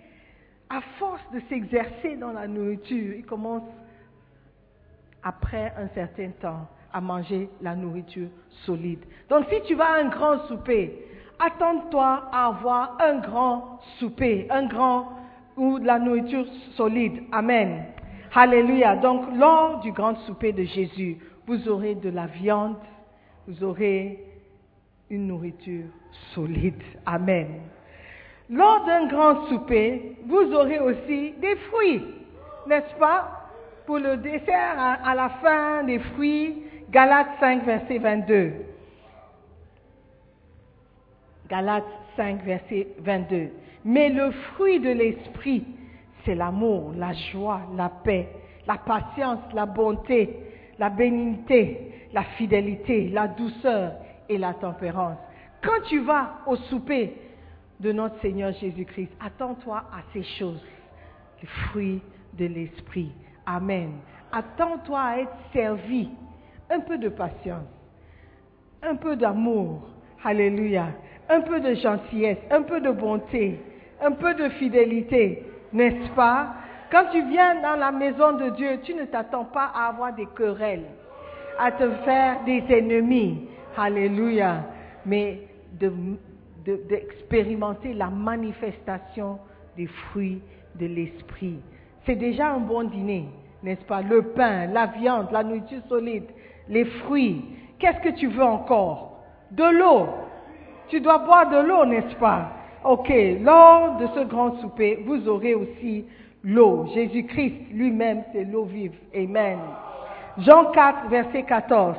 à 0.69 0.81
force 0.97 1.21
de 1.33 1.39
s'exercer 1.49 2.15
dans 2.15 2.31
la 2.31 2.47
nourriture, 2.47 3.15
il 3.15 3.25
commence 3.25 3.69
après 5.21 5.73
un 5.77 5.87
certain 5.89 6.29
temps 6.41 6.67
à 6.93 7.01
manger 7.01 7.49
la 7.61 7.75
nourriture 7.75 8.29
solide. 8.65 9.03
Donc 9.29 9.45
si 9.51 9.61
tu 9.63 9.75
vas 9.75 9.95
à 9.95 9.99
un 9.99 10.09
grand 10.09 10.47
souper, 10.47 11.05
attends-toi 11.39 12.29
à 12.31 12.47
avoir 12.47 12.97
un 13.01 13.19
grand 13.19 13.79
souper, 13.99 14.47
un 14.49 14.65
grand 14.65 15.09
ou 15.57 15.79
de 15.79 15.85
la 15.85 15.99
nourriture 15.99 16.45
solide. 16.75 17.23
Amen. 17.31 17.83
Alléluia. 18.33 18.95
Donc 18.95 19.25
lors 19.35 19.81
du 19.81 19.91
grand 19.91 20.15
souper 20.25 20.53
de 20.53 20.63
Jésus, 20.63 21.17
vous 21.47 21.67
aurez 21.69 21.95
de 21.95 22.09
la 22.09 22.27
viande, 22.27 22.77
vous 23.47 23.63
aurez 23.63 24.23
une 25.09 25.27
nourriture 25.27 25.85
solide. 26.33 26.81
Amen. 27.05 27.61
Lors 28.49 28.85
d'un 28.85 29.07
grand 29.07 29.47
souper, 29.47 30.17
vous 30.25 30.53
aurez 30.53 30.79
aussi 30.79 31.33
des 31.41 31.55
fruits, 31.55 32.03
n'est-ce 32.67 32.95
pas? 32.99 33.41
Pour 33.85 33.99
le 33.99 34.17
dessert, 34.17 34.99
à, 35.03 35.13
la 35.13 35.29
fin, 35.29 35.83
des 35.83 35.99
fruits. 35.99 36.63
Galates 36.89 37.39
5, 37.39 37.65
verset 37.65 37.97
22. 37.97 38.53
Galates 41.49 41.83
5, 42.15 42.43
verset 42.43 42.87
22. 42.99 43.49
Mais 43.83 44.09
le 44.09 44.31
fruit 44.31 44.79
de 44.79 44.89
l'esprit, 44.89 45.65
c'est 46.23 46.35
l'amour, 46.35 46.93
la 46.95 47.13
joie, 47.13 47.61
la 47.75 47.89
paix, 47.89 48.27
la 48.67 48.77
patience, 48.77 49.39
la 49.53 49.67
bonté, 49.67 50.39
la 50.79 50.89
bénignité, 50.89 52.07
la 52.13 52.23
fidélité, 52.23 53.09
la 53.09 53.27
douceur 53.27 53.93
et 54.29 54.37
la 54.37 54.53
tempérance. 54.53 55.17
Quand 55.63 55.81
tu 55.87 55.99
vas 55.99 56.39
au 56.47 56.55
souper 56.55 57.13
de 57.79 57.91
notre 57.91 58.19
Seigneur 58.21 58.53
Jésus-Christ, 58.53 59.11
attends-toi 59.19 59.77
à 59.77 60.01
ces 60.13 60.23
choses, 60.23 60.63
les 61.41 61.47
fruits 61.47 62.01
de 62.33 62.45
l'esprit. 62.45 63.11
Amen. 63.45 63.91
Attends-toi 64.31 64.99
à 64.99 65.19
être 65.19 65.35
servi. 65.53 66.09
Un 66.69 66.79
peu 66.79 66.97
de 66.97 67.09
patience, 67.09 67.67
un 68.81 68.95
peu 68.95 69.15
d'amour. 69.15 69.87
Alléluia. 70.23 70.87
Un 71.29 71.41
peu 71.41 71.59
de 71.59 71.75
gentillesse, 71.75 72.39
un 72.49 72.63
peu 72.63 72.81
de 72.81 72.91
bonté, 72.91 73.59
un 74.01 74.11
peu 74.11 74.33
de 74.33 74.49
fidélité, 74.49 75.43
n'est-ce 75.73 76.09
pas? 76.11 76.55
Quand 76.95 77.11
tu 77.11 77.21
viens 77.23 77.55
dans 77.61 77.75
la 77.75 77.91
maison 77.91 78.37
de 78.37 78.51
Dieu, 78.51 78.79
tu 78.81 78.93
ne 78.93 79.03
t'attends 79.03 79.43
pas 79.43 79.69
à 79.75 79.89
avoir 79.89 80.13
des 80.15 80.27
querelles, 80.27 80.85
à 81.59 81.69
te 81.69 81.89
faire 82.05 82.37
des 82.45 82.63
ennemis. 82.69 83.49
Alléluia. 83.75 84.63
Mais 85.05 85.41
de- 85.77 85.91
de- 86.63 86.79
d'expérimenter 86.87 87.93
la 87.93 88.09
manifestation 88.09 89.39
des 89.75 89.87
fruits 89.87 90.41
de 90.75 90.85
l'esprit. 90.85 91.59
C'est 92.05 92.15
déjà 92.15 92.47
un 92.51 92.59
bon 92.59 92.85
dîner, 92.85 93.25
n'est-ce 93.61 93.83
pas? 93.83 94.01
Le 94.01 94.21
pain, 94.29 94.67
la 94.67 94.85
viande, 94.85 95.27
la 95.33 95.43
nourriture 95.43 95.81
solide, 95.89 96.23
les 96.69 96.85
fruits. 96.85 97.43
Qu'est-ce 97.77 97.99
que 97.99 98.15
tu 98.15 98.27
veux 98.27 98.41
encore? 98.41 99.19
De 99.51 99.65
l'eau. 99.65 100.07
Tu 100.87 101.01
dois 101.01 101.17
boire 101.17 101.49
de 101.49 101.57
l'eau, 101.57 101.85
n'est-ce 101.85 102.15
pas? 102.15 102.51
Ok, 102.85 103.11
lors 103.41 103.97
de 103.97 104.07
ce 104.15 104.21
grand 104.23 104.55
souper, 104.61 105.03
vous 105.05 105.27
aurez 105.27 105.55
aussi 105.55 106.05
l'eau. 106.45 106.87
Jésus-Christ 106.93 107.71
lui-même, 107.71 108.23
c'est 108.31 108.45
l'eau 108.45 108.63
vive. 108.65 108.95
Amen. 109.13 109.59
Jean 110.37 110.71
4, 110.71 111.09
verset 111.09 111.43
14. 111.43 111.97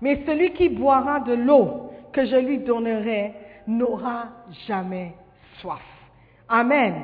Mais 0.00 0.22
celui 0.26 0.52
qui 0.52 0.68
boira 0.68 1.20
de 1.20 1.34
l'eau 1.34 1.90
que 2.12 2.24
je 2.24 2.36
lui 2.36 2.58
donnerai 2.58 3.34
n'aura 3.66 4.28
jamais 4.68 5.14
soif. 5.60 5.82
Amen. 6.48 6.94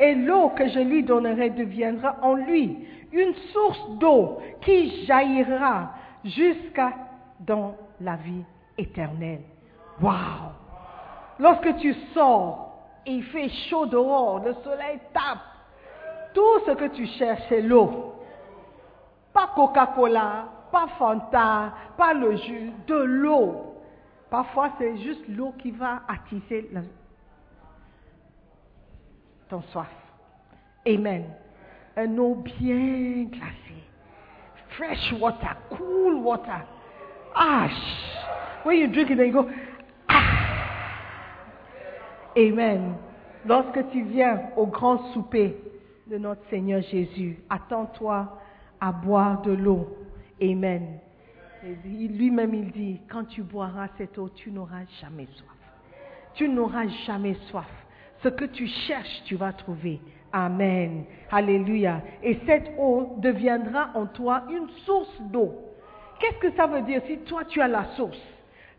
Et 0.00 0.14
l'eau 0.14 0.50
que 0.50 0.68
je 0.68 0.80
lui 0.80 1.02
donnerai 1.02 1.50
deviendra 1.50 2.16
en 2.22 2.34
lui 2.34 2.78
une 3.12 3.34
source 3.52 3.98
d'eau 3.98 4.38
qui 4.60 5.04
jaillira 5.06 5.92
jusqu'à 6.24 6.92
dans 7.40 7.74
la 8.00 8.16
vie 8.16 8.44
éternelle. 8.76 9.42
Wow! 10.00 10.52
Lorsque 11.38 11.76
tu 11.76 11.94
sors 12.14 12.67
il 13.08 13.24
fait 13.24 13.48
chaud 13.68 13.86
dehors, 13.86 14.40
le 14.44 14.54
soleil 14.62 15.00
tape, 15.12 15.38
tout 16.34 16.60
ce 16.66 16.72
que 16.72 16.88
tu 16.94 17.06
cherches, 17.06 17.42
c'est 17.48 17.62
l'eau. 17.62 18.14
Pas 19.32 19.50
Coca-Cola, 19.54 20.44
pas 20.70 20.88
Fanta, 20.98 21.72
pas 21.96 22.12
le 22.12 22.36
jus, 22.36 22.70
de 22.86 22.94
l'eau. 22.94 23.74
Parfois, 24.30 24.70
c'est 24.78 24.98
juste 24.98 25.26
l'eau 25.28 25.54
qui 25.58 25.70
va 25.70 26.02
attiser 26.06 26.70
ton 29.48 29.62
soif. 29.72 29.88
Amen. 30.86 31.24
Un 31.96 32.18
eau 32.18 32.34
bien 32.34 33.24
glacée. 33.24 33.82
Fresh 34.76 35.14
water, 35.18 35.56
cool 35.70 36.16
water. 36.16 36.62
Ah, 37.34 37.68
when 38.64 38.78
you 38.78 38.86
drink 38.88 39.10
it, 39.10 39.16
then 39.16 39.28
you 39.28 39.32
go. 39.32 39.48
Amen. 42.38 42.94
Lorsque 43.46 43.90
tu 43.90 44.02
viens 44.02 44.42
au 44.56 44.66
grand 44.66 44.98
souper 45.12 45.56
de 46.06 46.18
notre 46.18 46.42
Seigneur 46.50 46.82
Jésus, 46.82 47.40
attends-toi 47.50 48.38
à 48.80 48.92
boire 48.92 49.42
de 49.42 49.50
l'eau. 49.50 49.88
Amen. 50.40 51.00
Lui-même, 51.84 52.54
il 52.54 52.70
dit, 52.70 53.00
quand 53.10 53.24
tu 53.24 53.42
boiras 53.42 53.88
cette 53.98 54.16
eau, 54.18 54.28
tu 54.28 54.52
n'auras 54.52 54.84
jamais 55.00 55.26
soif. 55.26 55.56
Tu 56.34 56.48
n'auras 56.48 56.86
jamais 57.06 57.34
soif. 57.50 57.66
Ce 58.22 58.28
que 58.28 58.44
tu 58.44 58.68
cherches, 58.86 59.22
tu 59.24 59.34
vas 59.34 59.52
trouver. 59.52 60.00
Amen. 60.32 61.06
Alléluia. 61.32 62.02
Et 62.22 62.38
cette 62.46 62.70
eau 62.78 63.16
deviendra 63.18 63.90
en 63.94 64.06
toi 64.06 64.44
une 64.48 64.68
source 64.86 65.20
d'eau. 65.22 65.54
Qu'est-ce 66.20 66.38
que 66.38 66.56
ça 66.56 66.68
veut 66.68 66.82
dire 66.82 67.02
si 67.08 67.18
toi 67.18 67.44
tu 67.46 67.60
as 67.60 67.68
la 67.68 67.84
source? 67.96 68.20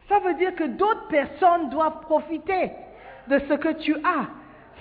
Ça 0.07 0.19
veut 0.19 0.35
dire 0.35 0.55
que 0.55 0.63
d'autres 0.63 1.07
personnes 1.09 1.69
doivent 1.69 1.99
profiter 2.01 2.71
de 3.29 3.39
ce 3.39 3.53
que 3.53 3.73
tu 3.73 3.95
as. 4.03 4.27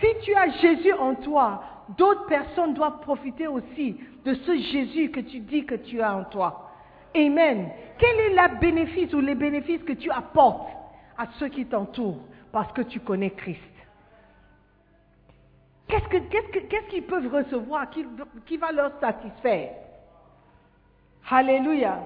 Si 0.01 0.07
tu 0.25 0.35
as 0.35 0.49
Jésus 0.61 0.93
en 0.93 1.15
toi, 1.15 1.63
d'autres 1.97 2.27
personnes 2.27 2.75
doivent 2.75 3.01
profiter 3.01 3.47
aussi 3.47 3.97
de 4.25 4.35
ce 4.35 4.57
Jésus 4.57 5.11
que 5.11 5.21
tu 5.21 5.41
dis 5.41 5.65
que 5.65 5.75
tu 5.75 6.01
as 6.01 6.17
en 6.17 6.25
toi. 6.25 6.71
Amen. 7.17 7.69
Quel 7.99 8.21
est 8.21 8.35
le 8.35 8.59
bénéfice 8.61 9.13
ou 9.15 9.21
les 9.21 9.35
bénéfices 9.35 9.83
que 9.83 9.93
tu 9.95 10.11
apportes 10.11 10.69
à 11.17 11.27
ceux 11.39 11.49
qui 11.49 11.67
t'entourent 11.67 12.21
parce 12.53 12.73
que 12.73 12.83
tu 12.83 13.01
connais 13.01 13.31
Christ? 13.31 13.61
Qu'est-ce 15.89 16.09
que- 16.09 16.19
qu'est-ce 16.19 16.49
que- 16.49 16.67
qu'est-ce 16.67 16.89
qu'ils 16.91 17.05
peuvent 17.05 17.33
recevoir 17.33 17.89
qui, 17.91 18.05
qui 18.47 18.57
va 18.59 18.71
leur 18.73 18.93
satisfaire? 19.01 19.71
Alléluia. 21.31 21.99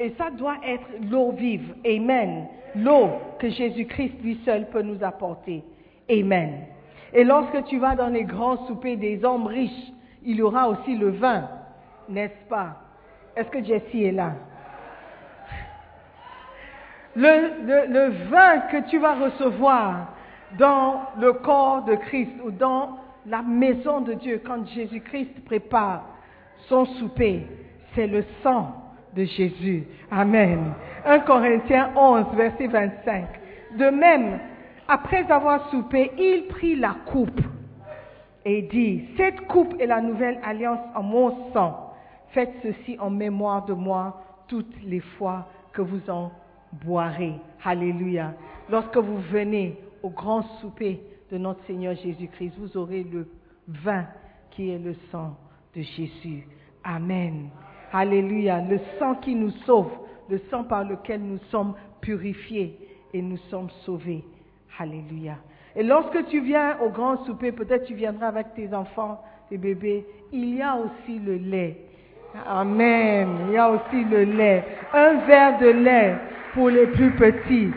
Et 0.00 0.14
ça 0.16 0.30
doit 0.30 0.56
être 0.64 0.86
l'eau 1.10 1.32
vive. 1.32 1.74
Amen. 1.84 2.46
L'eau 2.74 3.10
que 3.38 3.50
Jésus-Christ 3.50 4.14
lui 4.22 4.40
seul 4.44 4.68
peut 4.70 4.82
nous 4.82 5.02
apporter. 5.04 5.62
Amen. 6.10 6.64
Et 7.12 7.24
lorsque 7.24 7.64
tu 7.64 7.78
vas 7.78 7.94
dans 7.94 8.08
les 8.08 8.24
grands 8.24 8.66
soupers 8.66 8.96
des 8.96 9.24
hommes 9.24 9.46
riches, 9.46 9.92
il 10.24 10.36
y 10.36 10.42
aura 10.42 10.68
aussi 10.68 10.94
le 10.96 11.10
vin, 11.10 11.48
n'est-ce 12.08 12.48
pas? 12.48 12.76
Est-ce 13.36 13.48
que 13.48 13.62
Jessie 13.62 14.04
est 14.04 14.12
là? 14.12 14.32
Le, 17.16 17.64
le- 17.66 17.92
le 17.92 18.08
vin 18.30 18.58
que 18.70 18.88
tu 18.88 18.98
vas 18.98 19.14
recevoir 19.14 20.08
dans 20.58 21.00
le 21.18 21.32
corps 21.34 21.82
de 21.84 21.94
Christ 21.94 22.32
ou 22.44 22.50
dans 22.50 22.98
la 23.26 23.42
maison 23.42 24.00
de 24.00 24.14
Dieu 24.14 24.40
quand 24.44 24.66
Jésus-Christ 24.68 25.44
prépare 25.44 26.04
son 26.68 26.84
souper, 26.84 27.46
c'est 27.94 28.06
le 28.06 28.24
sang 28.42 28.74
de 29.14 29.24
Jésus. 29.24 29.84
Amen. 30.10 30.72
1 31.04 31.18
Corinthiens 31.20 31.90
11, 31.96 32.26
verset 32.34 32.66
25. 32.66 33.24
De 33.76 33.90
même, 33.90 34.38
après 34.88 35.30
avoir 35.30 35.68
soupé, 35.70 36.10
il 36.18 36.46
prit 36.48 36.74
la 36.74 36.96
coupe 37.06 37.40
et 38.44 38.62
dit, 38.62 39.04
cette 39.18 39.42
coupe 39.42 39.78
est 39.78 39.86
la 39.86 40.00
nouvelle 40.00 40.40
alliance 40.42 40.80
en 40.94 41.02
mon 41.02 41.52
sang. 41.52 41.92
Faites 42.28 42.54
ceci 42.62 42.96
en 42.98 43.10
mémoire 43.10 43.66
de 43.66 43.74
moi 43.74 44.22
toutes 44.48 44.82
les 44.82 45.00
fois 45.00 45.46
que 45.72 45.82
vous 45.82 46.08
en 46.08 46.32
boirez. 46.84 47.34
Alléluia. 47.62 48.32
Lorsque 48.70 48.96
vous 48.96 49.18
venez 49.30 49.78
au 50.02 50.08
grand 50.08 50.42
souper 50.60 51.02
de 51.30 51.36
notre 51.36 51.62
Seigneur 51.66 51.94
Jésus-Christ, 51.96 52.54
vous 52.58 52.76
aurez 52.78 53.02
le 53.02 53.28
vin 53.68 54.06
qui 54.50 54.70
est 54.70 54.78
le 54.78 54.94
sang 55.12 55.36
de 55.76 55.82
Jésus. 55.82 56.46
Amen. 56.82 57.50
Alléluia. 57.92 58.62
Le 58.62 58.80
sang 58.98 59.16
qui 59.16 59.34
nous 59.34 59.50
sauve, 59.66 59.90
le 60.30 60.40
sang 60.50 60.64
par 60.64 60.84
lequel 60.84 61.20
nous 61.20 61.38
sommes 61.50 61.74
purifiés 62.00 62.78
et 63.12 63.20
nous 63.20 63.38
sommes 63.50 63.70
sauvés. 63.84 64.24
Alléluia. 64.78 65.36
Et 65.74 65.82
lorsque 65.82 66.26
tu 66.26 66.40
viens 66.40 66.78
au 66.80 66.90
grand 66.90 67.24
souper, 67.24 67.52
peut-être 67.52 67.84
tu 67.84 67.94
viendras 67.94 68.28
avec 68.28 68.54
tes 68.54 68.72
enfants, 68.72 69.20
tes 69.48 69.58
bébés, 69.58 70.06
il 70.32 70.56
y 70.56 70.62
a 70.62 70.76
aussi 70.76 71.18
le 71.18 71.36
lait. 71.36 71.76
Amen. 72.46 73.28
Il 73.46 73.54
y 73.54 73.56
a 73.56 73.70
aussi 73.70 74.04
le 74.04 74.24
lait. 74.24 74.64
Un 74.92 75.14
verre 75.26 75.58
de 75.58 75.68
lait 75.68 76.16
pour 76.54 76.68
les 76.70 76.86
plus 76.86 77.10
petits. 77.12 77.70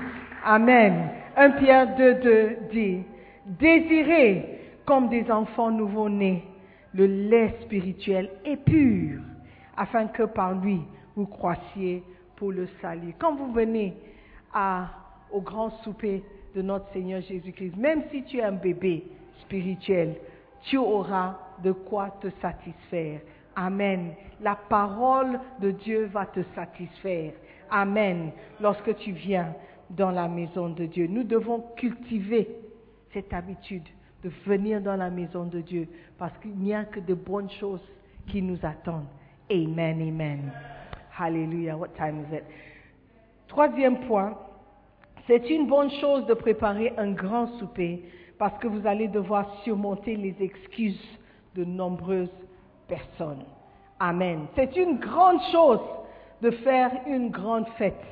Amen. 0.44 1.10
1 1.36 1.52
Pierre 1.52 1.96
2, 1.96 2.14
2 2.16 2.58
dit, 2.72 3.04
désirez 3.46 4.60
comme 4.86 5.10
des 5.10 5.30
enfants 5.32 5.72
nouveau-nés 5.72 6.44
le 6.94 7.06
lait 7.06 7.56
spirituel 7.62 8.30
et 8.44 8.58
pur, 8.58 9.22
afin 9.78 10.08
que 10.08 10.24
par 10.24 10.54
lui 10.56 10.82
vous 11.16 11.26
croissiez 11.26 12.04
pour 12.36 12.52
le 12.52 12.68
salut. 12.82 13.16
Quand 13.18 13.36
vous 13.36 13.52
venez 13.54 13.94
à, 14.54 14.90
au 15.32 15.42
grand 15.42 15.70
souper 15.84 16.24
de 16.56 16.62
notre 16.62 16.92
Seigneur 16.92 17.22
Jésus-Christ, 17.22 17.76
même 17.78 18.04
si 18.12 18.24
tu 18.24 18.38
es 18.38 18.44
un 18.44 18.52
bébé 18.52 19.04
spirituel, 19.42 20.16
tu 20.64 20.78
auras 20.78 21.38
de 21.64 21.72
quoi 21.72 22.16
te 22.22 22.28
satisfaire. 22.42 23.22
Amen. 23.56 24.14
La 24.42 24.56
parole 24.56 25.40
de 25.60 25.72
Dieu 25.72 26.06
va 26.06 26.26
te 26.26 26.42
satisfaire. 26.56 27.34
Amen. 27.70 28.32
Lorsque 28.60 28.96
tu 28.98 29.12
viens 29.12 29.54
dans 29.90 30.12
la 30.12 30.28
maison 30.28 30.70
de 30.70 30.86
Dieu, 30.86 31.08
nous 31.08 31.24
devons 31.24 31.64
cultiver 31.76 32.48
cette 33.14 33.34
habitude 33.34 33.88
de 34.24 34.30
venir 34.46 34.82
dans 34.82 34.96
la 34.96 35.10
maison 35.10 35.46
de 35.46 35.62
Dieu 35.62 35.88
parce 36.18 36.38
qu'il 36.40 36.56
n'y 36.56 36.74
a 36.74 36.86
que 36.86 37.00
de 37.00 37.14
bonnes 37.14 37.50
choses 37.50 37.84
qui 38.28 38.42
nous 38.42 38.60
attendent. 38.64 39.08
Amen, 39.50 40.02
amen. 40.02 40.52
Hallelujah. 41.18 41.76
What 41.76 41.90
time 41.98 42.22
is 42.22 42.36
it? 42.38 42.44
Troisième 43.48 44.08
point, 44.08 44.38
c'est 45.32 45.50
une 45.50 45.66
bonne 45.66 45.90
chose 45.92 46.26
de 46.26 46.34
préparer 46.34 46.94
un 46.98 47.12
grand 47.14 47.48
souper 47.58 48.04
parce 48.38 48.60
que 48.60 48.68
vous 48.68 48.86
allez 48.86 49.08
devoir 49.08 49.50
surmonter 49.64 50.18
les 50.18 50.36
excuses 50.42 51.00
de 51.56 51.64
nombreuses 51.64 52.28
personnes. 52.86 53.46
Amen. 53.98 54.48
C'est 54.56 54.76
une 54.76 55.00
grande 55.00 55.40
chose 55.54 55.80
de 56.42 56.52
faire 56.52 56.92
une 57.08 57.30
grande 57.30 57.66
fête 57.78 58.04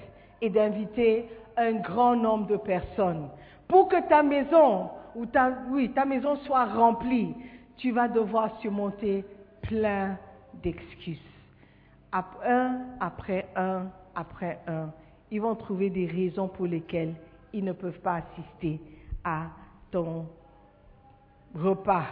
et 0.42 0.50
d'inviter 0.50 1.26
un 1.58 1.74
grand 1.74 2.16
nombre 2.16 2.48
de 2.48 2.56
personnes. 2.56 3.28
Pour 3.68 3.90
que 3.90 4.08
ta 4.08 4.24
maison, 4.24 4.90
oui, 5.72 5.92
ta 5.92 6.06
maison 6.06 6.38
soit 6.46 6.68
remplie, 6.68 7.36
tu 7.76 7.92
vas 7.92 8.08
devoir 8.08 8.58
surmonter 8.62 9.26
plein 9.64 10.18
d'excuses. 10.64 11.20
Un 12.14 12.78
après 13.02 13.46
un, 13.58 13.88
après 14.16 14.60
un, 14.68 14.90
ils 15.32 15.42
vont 15.42 15.56
trouver 15.56 15.90
des 15.90 16.06
raisons 16.06 16.48
pour 16.48 16.66
lesquelles 16.66 17.14
ils 17.54 17.64
ne 17.64 17.74
peuvent 17.74 18.00
pas 18.00 18.22
assister 18.24 18.80
à 19.24 19.48
ton 19.92 20.26
repas. 21.56 22.06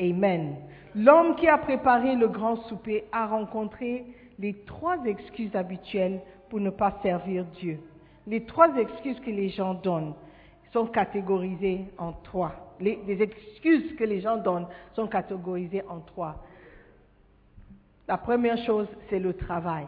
Amen. 0.00 0.56
L'homme 0.94 1.36
qui 1.36 1.46
a 1.46 1.58
préparé 1.58 2.16
le 2.16 2.28
grand 2.28 2.56
souper 2.68 3.04
a 3.12 3.26
rencontré 3.26 4.06
les 4.38 4.54
trois 4.64 5.04
excuses 5.04 5.54
habituelles 5.54 6.20
pour 6.48 6.60
ne 6.60 6.70
pas 6.70 6.98
servir 7.02 7.44
Dieu. 7.60 7.78
Les 8.26 8.44
trois 8.44 8.74
excuses 8.76 9.20
que 9.20 9.30
les 9.30 9.50
gens 9.50 9.74
donnent 9.74 10.14
sont 10.72 10.86
catégorisées 10.86 11.84
en 11.98 12.12
trois. 12.12 12.52
Les, 12.80 12.98
excuses 13.20 13.94
que 13.96 14.04
les 14.04 14.20
gens 14.20 14.38
donnent 14.38 14.66
sont 14.94 15.06
catégorisées 15.06 15.82
en 15.88 16.00
trois. 16.00 16.36
La 18.08 18.16
première 18.16 18.56
chose, 18.64 18.88
c'est 19.08 19.18
le 19.18 19.34
travail. 19.34 19.86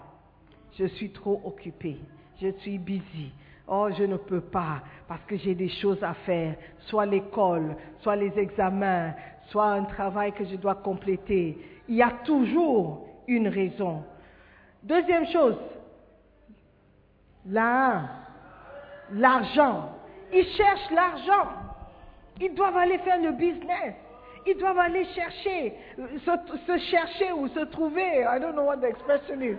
Je 0.79 0.85
suis 0.87 1.11
trop 1.11 1.41
occupé. 1.45 1.97
Je 2.43 2.49
suis 2.59 2.76
busy. 2.78 3.32
Oh, 3.68 3.88
je 3.97 4.03
ne 4.03 4.16
peux 4.16 4.40
pas 4.40 4.82
parce 5.07 5.22
que 5.26 5.36
j'ai 5.36 5.55
des 5.55 5.68
choses 5.68 6.03
à 6.03 6.14
faire, 6.14 6.57
soit 6.80 7.07
l'école, 7.07 7.76
soit 8.01 8.16
les 8.16 8.36
examens, 8.36 9.14
soit 9.47 9.66
un 9.66 9.84
travail 9.84 10.32
que 10.32 10.45
je 10.45 10.57
dois 10.57 10.74
compléter. 10.74 11.57
Il 11.88 11.95
y 11.95 12.03
a 12.03 12.11
toujours 12.24 13.07
une 13.28 13.47
raison. 13.47 14.03
Deuxième 14.82 15.26
chose, 15.28 15.57
l'argent. 17.47 18.01
Ils 20.32 20.47
cherchent 20.57 20.90
l'argent. 20.90 21.49
Ils 22.40 22.55
doivent 22.55 22.76
aller 22.76 22.99
faire 22.99 23.20
le 23.22 23.32
business. 23.32 23.95
Ils 24.45 24.59
doivent 24.59 24.78
aller 24.78 25.05
chercher, 25.14 25.74
se, 25.97 26.30
se 26.66 26.78
chercher 26.90 27.30
ou 27.32 27.47
se 27.49 27.61
trouver. 27.66 28.24
I 28.24 28.40
don't 28.40 28.55
know 28.55 28.64
what 28.64 28.78
the 28.78 28.86
expression 28.86 29.40
is. 29.40 29.59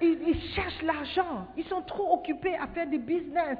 Ils, 0.00 0.40
cherchent 0.54 0.82
l'argent. 0.82 1.46
Ils 1.56 1.64
sont 1.64 1.82
trop 1.82 2.14
occupés 2.14 2.54
à 2.56 2.66
faire 2.68 2.86
des 2.86 2.98
business 2.98 3.58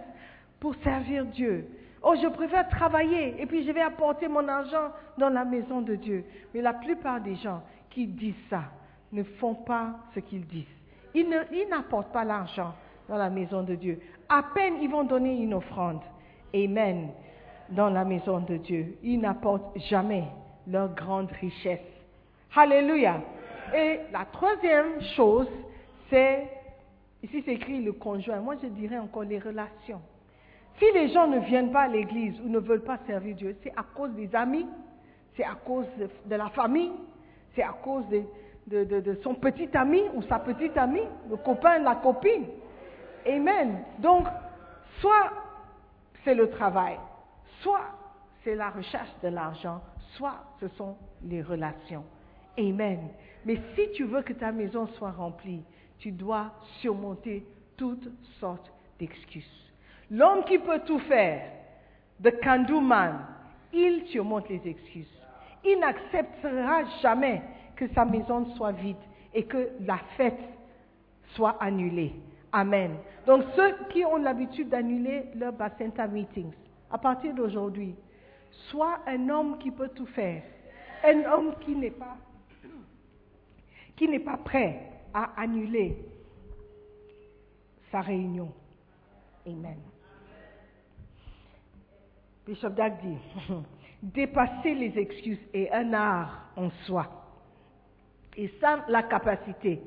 pour 0.61 0.75
servir 0.77 1.25
Dieu. 1.27 1.67
Oh, 2.03 2.15
je 2.21 2.29
préfère 2.29 2.69
travailler 2.69 3.41
et 3.41 3.47
puis 3.47 3.65
je 3.65 3.73
vais 3.73 3.81
apporter 3.81 4.29
mon 4.29 4.47
argent 4.47 4.91
dans 5.19 5.31
la 5.31 5.45
maison 5.45 5.81
de 5.81 5.95
Dieu. 5.95 6.25
Mais 6.55 6.61
la 6.61 6.75
plupart 6.75 7.21
des 7.21 7.37
gens 7.37 7.63
qui 7.91 8.07
disent 8.07 8.35
ça 8.51 8.65
ne 9.13 9.23
font 9.23 9.55
pas 9.55 9.97
ce 10.15 10.21
qu'ils 10.21 10.47
disent. 10.47 10.65
Ils 11.15 11.27
ils 11.53 11.69
n'apportent 11.69 12.13
pas 12.13 12.25
l'argent 12.25 12.75
dans 13.09 13.17
la 13.17 13.31
maison 13.31 13.63
de 13.63 13.75
Dieu. 13.75 14.01
À 14.29 14.43
peine 14.55 14.75
ils 14.83 14.91
vont 14.91 15.05
donner 15.05 15.37
une 15.37 15.55
offrande. 15.55 16.01
Amen. 16.55 17.09
Dans 17.71 17.91
la 17.91 18.05
maison 18.05 18.39
de 18.41 18.59
Dieu. 18.59 18.99
Ils 19.03 19.19
n'apportent 19.19 19.77
jamais 19.89 20.25
leur 20.67 20.95
grande 20.95 21.31
richesse. 21.41 21.81
Alléluia. 22.55 23.21
Et 23.75 24.01
la 24.13 24.25
troisième 24.27 25.01
chose, 25.17 25.49
c'est, 26.11 26.49
ici 27.23 27.43
c'est 27.45 27.55
écrit 27.55 27.83
le 27.83 27.93
conjoint. 27.93 28.41
Moi 28.41 28.57
je 28.63 28.69
dirais 28.69 28.99
encore 28.99 29.25
les 29.25 29.39
relations. 29.39 30.01
Si 30.79 30.85
les 30.93 31.09
gens 31.09 31.27
ne 31.27 31.39
viennent 31.41 31.73
pas 31.73 31.83
à 31.83 31.89
l'église 31.89 32.39
ou 32.41 32.49
ne 32.49 32.59
veulent 32.59 32.85
pas 32.85 32.99
servir 33.07 33.35
Dieu, 33.35 33.57
c'est 33.63 33.73
à 33.77 33.83
cause 33.83 34.11
des 34.13 34.35
amis, 34.35 34.67
c'est 35.37 35.45
à 35.45 35.55
cause 35.55 35.87
de, 35.99 36.37
la 36.37 36.51
famille, 36.51 36.93
c'est 37.55 37.63
à 37.63 37.73
cause 37.83 38.05
de 38.67 39.19
son 39.23 39.35
petit 39.35 39.75
ami 39.75 40.03
ou 40.15 40.23
sa 40.23 40.39
petite 40.39 40.77
amie, 40.77 41.09
le 41.31 41.37
copain, 41.37 41.79
la 41.79 41.95
copine. 41.97 42.45
Amen. 43.27 43.83
Donc, 43.99 44.27
soit 45.01 45.33
c'est 46.25 46.35
le 46.35 46.51
travail, 46.51 46.99
soit 47.61 47.87
c'est 48.45 48.55
la 48.55 48.71
recherche 48.71 49.11
de 49.23 49.29
l'argent, 49.29 49.81
soit 50.17 50.37
ce 50.61 50.69
sont 50.69 50.97
les 51.23 51.43
relations. 51.43 52.05
Amen. 52.59 53.09
Mais 53.45 53.59
si 53.75 53.91
tu 53.93 54.05
veux 54.05 54.23
que 54.23 54.33
ta 54.33 54.53
maison 54.53 54.87
soit 54.99 55.11
remplie, 55.11 55.63
tu 55.99 56.11
dois 56.13 56.53
surmonter 56.81 57.45
toutes 57.77 58.09
sortes 58.41 58.71
d'excuses. 58.99 59.45
L'homme 60.11 60.45
qui 60.45 60.59
peut 60.59 60.81
tout 60.87 60.99
faire, 61.01 61.43
the 62.23 62.31
can-do 62.43 62.81
man, 62.81 63.27
il 63.73 64.07
surmonte 64.07 64.49
les 64.49 64.61
excuses. 64.67 65.11
Il 65.65 65.81
n'acceptera 65.81 66.85
jamais 67.03 67.43
que 67.75 67.89
sa 67.89 68.05
maison 68.05 68.47
soit 68.57 68.73
vide 68.73 68.97
et 69.35 69.45
que 69.45 69.71
la 69.81 69.99
fête 70.17 70.41
soit 71.35 71.57
annulée. 71.61 72.15
Amen. 72.53 72.97
Donc 73.27 73.45
ceux 73.55 73.75
qui 73.91 74.05
ont 74.05 74.17
l'habitude 74.17 74.69
d'annuler 74.69 75.27
leur 75.35 75.53
Bacenta 75.53 76.07
meetings, 76.07 76.53
à 76.91 76.99
partir 76.99 77.35
d'aujourd'hui, 77.35 77.95
sois 78.71 79.01
un 79.07 79.29
homme 79.29 79.59
qui 79.59 79.71
peut 79.71 79.91
tout 79.95 80.07
faire, 80.07 80.43
un 81.05 81.25
homme 81.25 81.55
qui 81.61 81.75
n'est 81.75 81.91
pas, 81.91 82.17
qui 83.97 84.09
n'est 84.09 84.21
pas 84.21 84.37
prêt 84.39 84.96
à 85.17 85.33
annuler 85.41 85.97
sa 87.91 88.03
réunion. 88.03 88.53
Amen. 89.47 89.79
Bishop 92.47 92.69
Dag 92.71 93.01
dit, 93.01 93.17
dépasser 94.03 94.75
les 94.75 94.99
excuses 94.99 95.39
est 95.55 95.71
un 95.73 95.95
art 95.95 96.51
en 96.55 96.69
soi. 96.85 97.09
Et 98.37 98.53
sans 98.61 98.87
la 98.89 99.05
capacité 99.05 99.81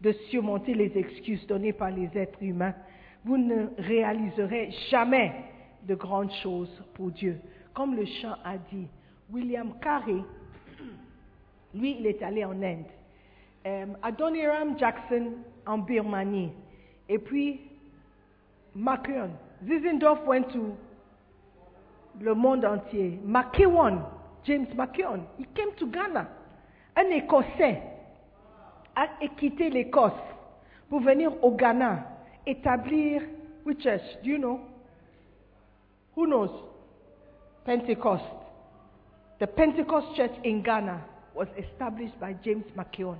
de 0.00 0.12
surmonter 0.30 0.74
les 0.74 0.96
excuses 0.96 1.44
données 1.48 1.72
par 1.72 1.90
les 1.90 2.08
êtres 2.16 2.40
humains, 2.40 2.74
vous 3.24 3.38
ne 3.38 3.66
réaliserez 3.78 4.70
jamais 4.90 5.32
de 5.82 5.96
grandes 5.96 6.32
choses 6.44 6.84
pour 6.94 7.10
Dieu. 7.10 7.40
Comme 7.74 7.96
le 7.96 8.04
chant 8.04 8.36
a 8.44 8.56
dit, 8.56 8.86
William 9.32 9.74
Carey, 9.80 10.22
lui, 11.74 11.96
il 11.98 12.06
est 12.06 12.22
allé 12.22 12.44
en 12.44 12.62
Inde. 12.62 12.86
Um, 13.66 13.72
euh, 13.72 13.86
Adoniram 14.02 14.78
Jackson 14.78 15.32
en 15.66 15.78
Birmanie. 15.78 16.52
Et 17.08 17.18
puis, 17.18 17.60
McKeown. 18.74 19.30
Zizendorf 19.66 20.24
went 20.26 20.44
to 20.52 20.76
le 22.20 22.34
monde 22.34 22.64
entier. 22.64 23.18
McKeown, 23.24 24.02
James 24.44 24.68
McKeown, 24.76 25.22
he 25.38 25.46
came 25.54 25.74
to 25.76 25.86
Ghana. 25.86 26.28
Un 26.96 27.10
Écossais 27.10 27.82
a 28.94 29.08
quitté 29.36 29.68
l'Écosse 29.68 30.12
pour 30.88 31.00
venir 31.00 31.32
au 31.44 31.50
Ghana 31.50 32.06
établir 32.46 33.22
which 33.64 33.82
church? 33.82 34.02
Do 34.22 34.30
you 34.30 34.38
know? 34.38 34.60
Who 36.14 36.26
knows? 36.26 36.50
Pentecost. 37.64 38.24
the 39.38 39.46
Pentecost 39.46 40.16
Church 40.16 40.32
in 40.44 40.62
Ghana 40.62 41.04
was 41.34 41.48
established 41.58 42.18
by 42.18 42.34
James 42.44 42.64
McKeown. 42.76 43.18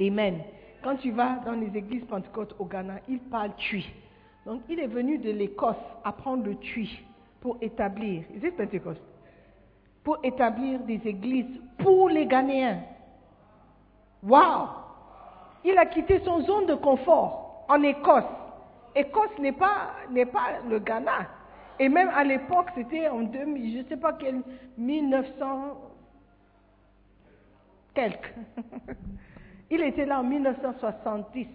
Amen. 0.00 0.40
Quand 0.82 0.96
tu 0.96 1.10
vas 1.12 1.36
dans 1.46 1.52
les 1.52 1.76
églises 1.76 2.04
pentecôtes 2.04 2.54
au 2.58 2.64
Ghana, 2.64 3.00
ils 3.08 3.20
parlent 3.20 3.54
tui. 3.56 3.90
Donc, 4.44 4.62
il 4.68 4.78
est 4.80 4.86
venu 4.86 5.18
de 5.18 5.30
l'Écosse 5.30 5.76
apprendre 6.04 6.44
le 6.44 6.56
tui 6.56 7.02
pour 7.40 7.56
établir, 7.60 8.24
Pentecost? 8.56 9.00
Pour 10.02 10.18
établir 10.22 10.80
des 10.80 11.00
églises 11.06 11.60
pour 11.78 12.10
les 12.10 12.26
Ghanéens. 12.26 12.80
Wow! 14.22 14.68
Il 15.64 15.78
a 15.78 15.86
quitté 15.86 16.20
son 16.24 16.42
zone 16.42 16.66
de 16.66 16.74
confort 16.74 17.64
en 17.68 17.82
Écosse. 17.82 18.24
Écosse 18.94 19.38
n'est 19.38 19.52
pas, 19.52 19.92
n'est 20.10 20.26
pas 20.26 20.60
le 20.68 20.78
Ghana. 20.78 21.26
Et 21.78 21.88
même 21.88 22.10
à 22.10 22.22
l'époque, 22.22 22.68
c'était 22.74 23.08
en 23.08 23.22
2000, 23.22 23.72
je 23.72 23.78
ne 23.78 23.84
sais 23.84 23.96
pas 23.96 24.12
quel, 24.12 24.42
1900, 24.76 25.76
quelque. 27.94 28.28
Il 29.70 29.82
était 29.82 30.04
là 30.04 30.20
en 30.20 30.24
1970. 30.24 31.46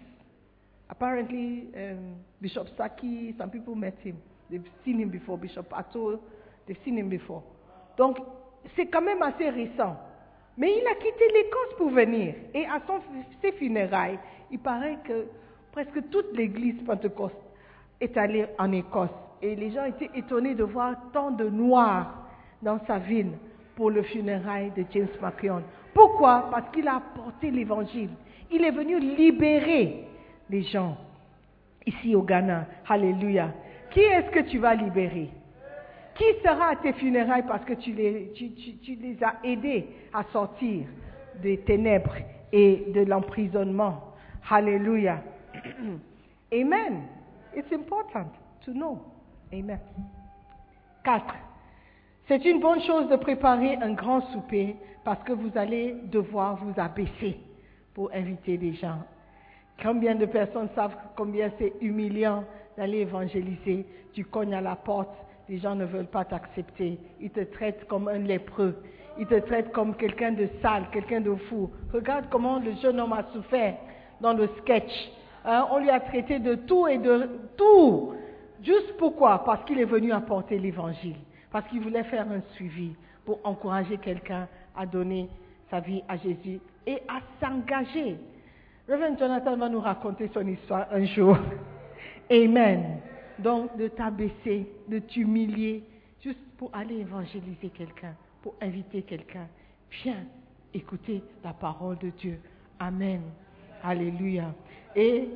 Apparently, 0.88 1.68
um, 1.74 2.16
Bishop 2.40 2.66
Saki, 2.76 3.34
some 3.38 3.50
people 3.50 3.74
met 3.74 3.94
him. 4.04 4.16
They've 4.50 4.64
seen 4.84 5.00
him 5.00 5.10
before. 5.10 5.38
Bishop 5.38 5.72
Atto, 5.72 6.20
they've 6.66 6.78
seen 6.84 6.98
him 6.98 7.08
before. 7.08 7.42
Donc, 7.96 8.18
c'est 8.76 8.86
quand 8.86 9.02
même 9.02 9.22
assez 9.22 9.48
récent. 9.48 9.96
Mais 10.58 10.78
il 10.78 10.86
a 10.86 10.94
quitté 10.94 11.24
l'Écosse 11.32 11.76
pour 11.78 11.90
venir. 11.90 12.34
Et 12.52 12.66
à 12.66 12.80
son, 12.86 13.00
ses 13.40 13.52
funérailles, 13.52 14.18
il 14.50 14.58
paraît 14.58 14.98
que 15.04 15.26
presque 15.72 16.10
toute 16.10 16.36
l'église 16.36 16.82
pentecôte 16.84 17.36
est 18.00 18.16
allée 18.16 18.46
en 18.58 18.72
Écosse. 18.72 19.10
Et 19.40 19.54
les 19.54 19.70
gens 19.70 19.84
étaient 19.84 20.10
étonnés 20.14 20.54
de 20.54 20.64
voir 20.64 20.96
tant 21.12 21.30
de 21.30 21.48
noirs 21.48 22.26
dans 22.60 22.84
sa 22.86 22.98
ville 22.98 23.32
pour 23.80 23.90
le 23.90 24.02
funérail 24.02 24.70
de 24.76 24.84
James 24.92 25.08
McKeown. 25.22 25.62
Pourquoi? 25.94 26.50
Parce 26.50 26.70
qu'il 26.70 26.86
a 26.86 26.96
apporté 26.96 27.50
l'évangile. 27.50 28.10
Il 28.50 28.62
est 28.62 28.72
venu 28.72 29.00
libérer 29.00 30.04
les 30.50 30.64
gens 30.64 30.98
ici 31.86 32.14
au 32.14 32.20
Ghana. 32.20 32.66
Alléluia. 32.86 33.54
Qui 33.90 34.00
est-ce 34.00 34.30
que 34.32 34.40
tu 34.50 34.58
vas 34.58 34.74
libérer? 34.74 35.30
Qui 36.14 36.24
sera 36.44 36.72
à 36.72 36.76
tes 36.76 36.92
funérailles 36.92 37.46
parce 37.48 37.64
que 37.64 37.72
tu 37.72 37.92
les, 37.92 38.30
tu, 38.34 38.50
tu, 38.52 38.98
as 39.22 39.36
aidés 39.42 39.86
à 40.12 40.24
sortir 40.24 40.84
des 41.42 41.56
ténèbres 41.60 42.16
et 42.52 42.84
de 42.94 43.00
l'emprisonnement? 43.06 44.12
Alléluia. 44.50 45.22
Amen. 46.52 47.04
It's 47.56 47.72
important 47.72 48.28
to 48.66 48.72
know. 48.72 49.00
Amen. 49.50 49.80
4. 51.02 51.49
C'est 52.30 52.44
une 52.44 52.60
bonne 52.60 52.80
chose 52.82 53.08
de 53.08 53.16
préparer 53.16 53.74
un 53.82 53.92
grand 53.92 54.20
souper 54.30 54.76
parce 55.02 55.20
que 55.24 55.32
vous 55.32 55.50
allez 55.56 55.96
devoir 56.12 56.54
vous 56.62 56.72
abaisser 56.80 57.40
pour 57.92 58.08
inviter 58.14 58.56
les 58.56 58.74
gens. 58.74 59.00
Combien 59.82 60.14
de 60.14 60.26
personnes 60.26 60.68
savent 60.76 60.94
combien 61.16 61.50
c'est 61.58 61.72
humiliant 61.80 62.44
d'aller 62.76 62.98
évangéliser? 62.98 63.84
Tu 64.12 64.24
cognes 64.24 64.54
à 64.54 64.60
la 64.60 64.76
porte, 64.76 65.12
les 65.48 65.58
gens 65.58 65.74
ne 65.74 65.84
veulent 65.84 66.06
pas 66.06 66.24
t'accepter. 66.24 67.00
Ils 67.20 67.30
te 67.30 67.40
traitent 67.40 67.84
comme 67.88 68.06
un 68.06 68.18
lépreux. 68.18 68.80
Ils 69.18 69.26
te 69.26 69.40
traitent 69.40 69.72
comme 69.72 69.96
quelqu'un 69.96 70.30
de 70.30 70.48
sale, 70.62 70.84
quelqu'un 70.92 71.22
de 71.22 71.34
fou. 71.34 71.68
Regarde 71.92 72.26
comment 72.30 72.60
le 72.60 72.76
jeune 72.80 73.00
homme 73.00 73.12
a 73.12 73.24
souffert 73.32 73.74
dans 74.20 74.34
le 74.34 74.48
sketch. 74.60 75.10
Hein, 75.44 75.66
on 75.72 75.78
lui 75.78 75.90
a 75.90 75.98
traité 75.98 76.38
de 76.38 76.54
tout 76.54 76.86
et 76.86 76.98
de 76.98 77.28
tout. 77.56 78.12
Juste 78.62 78.96
pourquoi? 78.98 79.42
Parce 79.44 79.64
qu'il 79.64 79.80
est 79.80 79.84
venu 79.84 80.12
apporter 80.12 80.60
l'évangile. 80.60 81.16
Parce 81.50 81.66
qu'il 81.68 81.80
voulait 81.80 82.04
faire 82.04 82.30
un 82.30 82.40
suivi 82.54 82.94
pour 83.24 83.40
encourager 83.44 83.98
quelqu'un 83.98 84.48
à 84.76 84.86
donner 84.86 85.28
sa 85.70 85.80
vie 85.80 86.02
à 86.08 86.16
Jésus 86.16 86.60
et 86.86 87.02
à 87.08 87.20
s'engager. 87.40 88.16
Reverend 88.88 89.18
Jonathan 89.18 89.56
va 89.56 89.68
nous 89.68 89.80
raconter 89.80 90.30
son 90.32 90.46
histoire 90.46 90.86
un 90.90 91.04
jour. 91.04 91.36
Amen. 92.30 93.00
Donc, 93.38 93.76
de 93.76 93.88
t'abaisser, 93.88 94.66
de 94.88 94.98
t'humilier, 94.98 95.84
juste 96.22 96.38
pour 96.58 96.70
aller 96.74 96.96
évangéliser 96.96 97.70
quelqu'un, 97.70 98.14
pour 98.42 98.54
inviter 98.60 99.02
quelqu'un. 99.02 99.46
Viens 100.02 100.24
écouter 100.74 101.22
la 101.42 101.52
parole 101.52 101.98
de 101.98 102.10
Dieu. 102.10 102.38
Amen. 102.78 103.22
Alléluia. 103.82 104.52
Et 104.94 105.28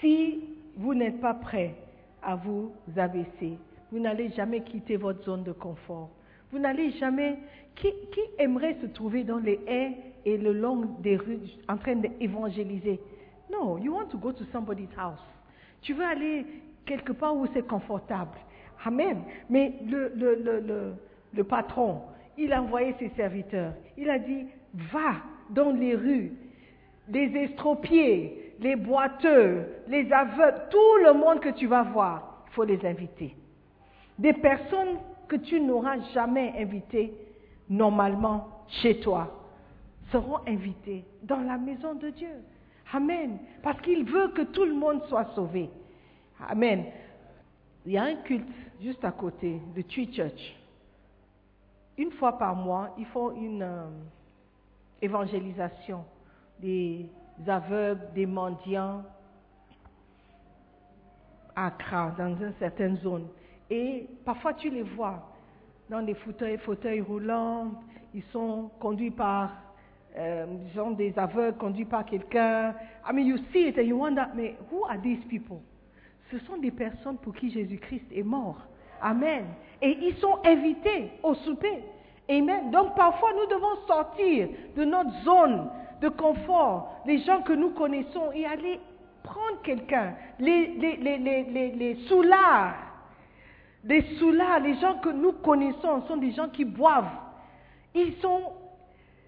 si 0.00 0.40
vous 0.76 0.94
n'êtes 0.94 1.20
pas 1.20 1.34
prêt 1.34 1.74
à 2.22 2.36
vous 2.36 2.72
abaisser, 2.96 3.58
vous 3.90 3.98
n'allez 3.98 4.30
jamais 4.30 4.60
quitter 4.62 4.96
votre 4.96 5.22
zone 5.24 5.44
de 5.44 5.52
confort. 5.52 6.10
Vous 6.50 6.58
n'allez 6.58 6.90
jamais... 6.92 7.38
Qui, 7.76 7.92
aimerait 8.38 8.76
se 8.80 8.86
trouver 8.86 9.24
dans 9.24 9.38
les 9.38 9.58
haies 9.66 9.96
et 10.24 10.38
le 10.38 10.52
long 10.52 10.96
des 11.00 11.16
rues 11.16 11.40
en 11.68 11.76
train 11.76 11.96
d'évangéliser? 11.96 13.00
Non, 13.50 13.78
you 13.78 13.92
want 13.92 14.06
to 14.06 14.18
go 14.18 14.32
to 14.32 14.44
somebody's 14.52 14.88
house. 14.96 15.18
Tu 15.82 15.92
veux 15.92 16.04
aller 16.04 16.46
quelque 16.86 17.12
part 17.12 17.36
où 17.36 17.46
c'est 17.52 17.66
confortable. 17.66 18.38
Amen. 18.84 19.22
Mais 19.50 19.74
le, 19.86 20.12
le, 20.14 20.34
le, 20.36 20.94
le, 21.32 21.44
patron, 21.44 22.02
il 22.38 22.52
a 22.52 22.62
envoyé 22.62 22.94
ses 22.98 23.08
serviteurs. 23.10 23.74
Il 23.96 24.08
a 24.08 24.18
dit, 24.18 24.46
va 24.74 25.16
dans 25.50 25.70
les 25.70 25.94
rues, 25.94 26.32
les 27.08 27.36
estropiés, 27.36 28.54
les 28.60 28.76
boiteux, 28.76 29.64
les 29.88 30.10
aveugles, 30.12 30.62
tout 30.70 31.04
le 31.04 31.12
monde 31.12 31.40
que 31.40 31.50
tu 31.50 31.66
vas 31.66 31.82
voir, 31.82 32.44
il 32.46 32.52
faut 32.52 32.64
les 32.64 32.84
inviter. 32.86 33.34
Des 34.18 34.32
personnes 34.32 34.98
que 35.28 35.36
tu 35.36 35.60
n'auras 35.60 35.98
jamais 36.12 36.54
invitées 36.58 37.12
normalement 37.68 38.48
chez 38.68 39.00
toi 39.00 39.30
seront 40.12 40.38
invitées 40.46 41.04
dans 41.22 41.40
la 41.40 41.58
maison 41.58 41.94
de 41.94 42.10
Dieu. 42.10 42.42
Amen. 42.92 43.38
Parce 43.62 43.80
qu'il 43.80 44.04
veut 44.04 44.28
que 44.28 44.42
tout 44.42 44.64
le 44.64 44.74
monde 44.74 45.02
soit 45.08 45.34
sauvé. 45.34 45.70
Amen. 46.48 46.84
Il 47.86 47.92
y 47.92 47.98
a 47.98 48.04
un 48.04 48.16
culte 48.16 48.46
juste 48.80 49.04
à 49.04 49.12
côté, 49.12 49.60
de 49.74 49.82
Tree 49.82 50.12
Church. 50.12 50.56
Une 51.96 52.10
fois 52.12 52.38
par 52.38 52.54
mois, 52.54 52.94
ils 52.98 53.06
font 53.06 53.32
une 53.32 53.62
euh, 53.62 53.88
évangélisation 55.00 56.04
des 56.60 57.08
aveugles, 57.46 58.08
des 58.14 58.26
mendiants 58.26 59.02
à 61.54 61.66
Accra, 61.66 62.12
dans 62.18 62.36
une 62.36 62.52
certaine 62.58 62.96
zone. 62.98 63.28
Et 63.74 64.06
parfois 64.24 64.54
tu 64.54 64.70
les 64.70 64.82
vois 64.82 65.20
dans 65.90 66.00
des 66.00 66.14
fauteuils, 66.14 67.00
roulants, 67.00 67.72
ils 68.14 68.22
sont 68.30 68.70
conduits 68.78 69.10
par, 69.10 69.50
euh, 70.16 70.46
disons, 70.68 70.92
des 70.92 71.12
aveugles, 71.18 71.58
conduits 71.58 71.84
par 71.84 72.04
quelqu'un. 72.04 72.76
I 73.04 73.12
mean, 73.12 73.26
you 73.26 73.36
see 73.52 73.66
it 73.66 73.76
and 73.76 73.82
you 73.82 73.98
wonder, 73.98 74.26
mais 74.36 74.54
who 74.70 74.84
are 74.84 75.00
these 75.02 75.24
people? 75.28 75.58
Ce 76.30 76.38
sont 76.46 76.56
des 76.58 76.70
personnes 76.70 77.16
pour 77.18 77.34
qui 77.34 77.50
Jésus-Christ 77.50 78.06
est 78.14 78.22
mort. 78.22 78.58
Amen. 79.02 79.44
Et 79.82 79.98
ils 80.02 80.14
sont 80.18 80.38
invités 80.44 81.10
au 81.24 81.34
souper. 81.34 81.82
Amen. 82.30 82.70
Donc 82.70 82.94
parfois 82.94 83.30
nous 83.32 83.46
devons 83.46 83.86
sortir 83.88 84.50
de 84.76 84.84
notre 84.84 85.10
zone 85.24 85.68
de 86.00 86.10
confort, 86.10 86.94
les 87.06 87.18
gens 87.24 87.42
que 87.42 87.52
nous 87.52 87.70
connaissons, 87.70 88.30
et 88.32 88.46
aller 88.46 88.78
prendre 89.24 89.60
quelqu'un, 89.64 90.14
les, 90.38 90.68
les, 90.76 90.96
les, 90.96 91.18
les, 91.18 91.70
les 91.72 91.94
soulards, 92.06 92.93
les 93.84 94.02
soulards, 94.18 94.60
les 94.60 94.76
gens 94.76 94.98
que 94.98 95.10
nous 95.10 95.32
connaissons 95.32 96.02
sont 96.06 96.16
des 96.16 96.32
gens 96.32 96.48
qui 96.48 96.64
boivent. 96.64 97.10
Ils 97.94 98.14
sont 98.20 98.52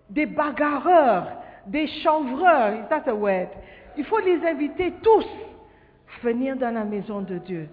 des 0.09 0.27
bagarreurs, 0.27 1.29
des 1.67 1.87
chanvreurs, 1.87 2.89
that's 2.89 3.07
a 3.07 3.15
word. 3.15 3.49
Il 3.97 4.05
faut 4.05 4.21
les 4.21 4.45
inviter 4.47 4.93
tous 5.03 5.25
à 5.25 6.27
venir 6.27 6.57
dans 6.57 6.75
la 6.75 6.85
maison 6.85 7.21
de 7.21 7.39
Dieu. 7.39 7.69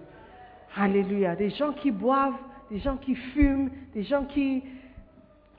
Alléluia. 0.76 1.36
Des 1.36 1.50
gens 1.50 1.72
qui 1.72 1.90
boivent, 1.90 2.34
des 2.70 2.78
gens 2.80 2.96
qui 2.96 3.14
fument, 3.14 3.70
des 3.94 4.02
gens 4.02 4.24
qui 4.24 4.62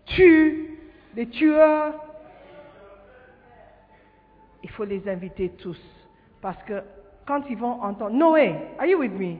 tuent, 0.05 0.77
des 1.15 1.27
tueurs. 1.27 1.93
Il 4.63 4.69
faut 4.71 4.85
les 4.85 5.07
inviter 5.07 5.49
tous. 5.49 5.79
Parce 6.41 6.61
que 6.63 6.81
quand 7.25 7.43
ils 7.49 7.57
vont 7.57 7.81
entendre, 7.81 8.15
Noé, 8.15 8.55
are 8.77 8.85
you 8.85 8.99
with 8.99 9.13
me? 9.13 9.37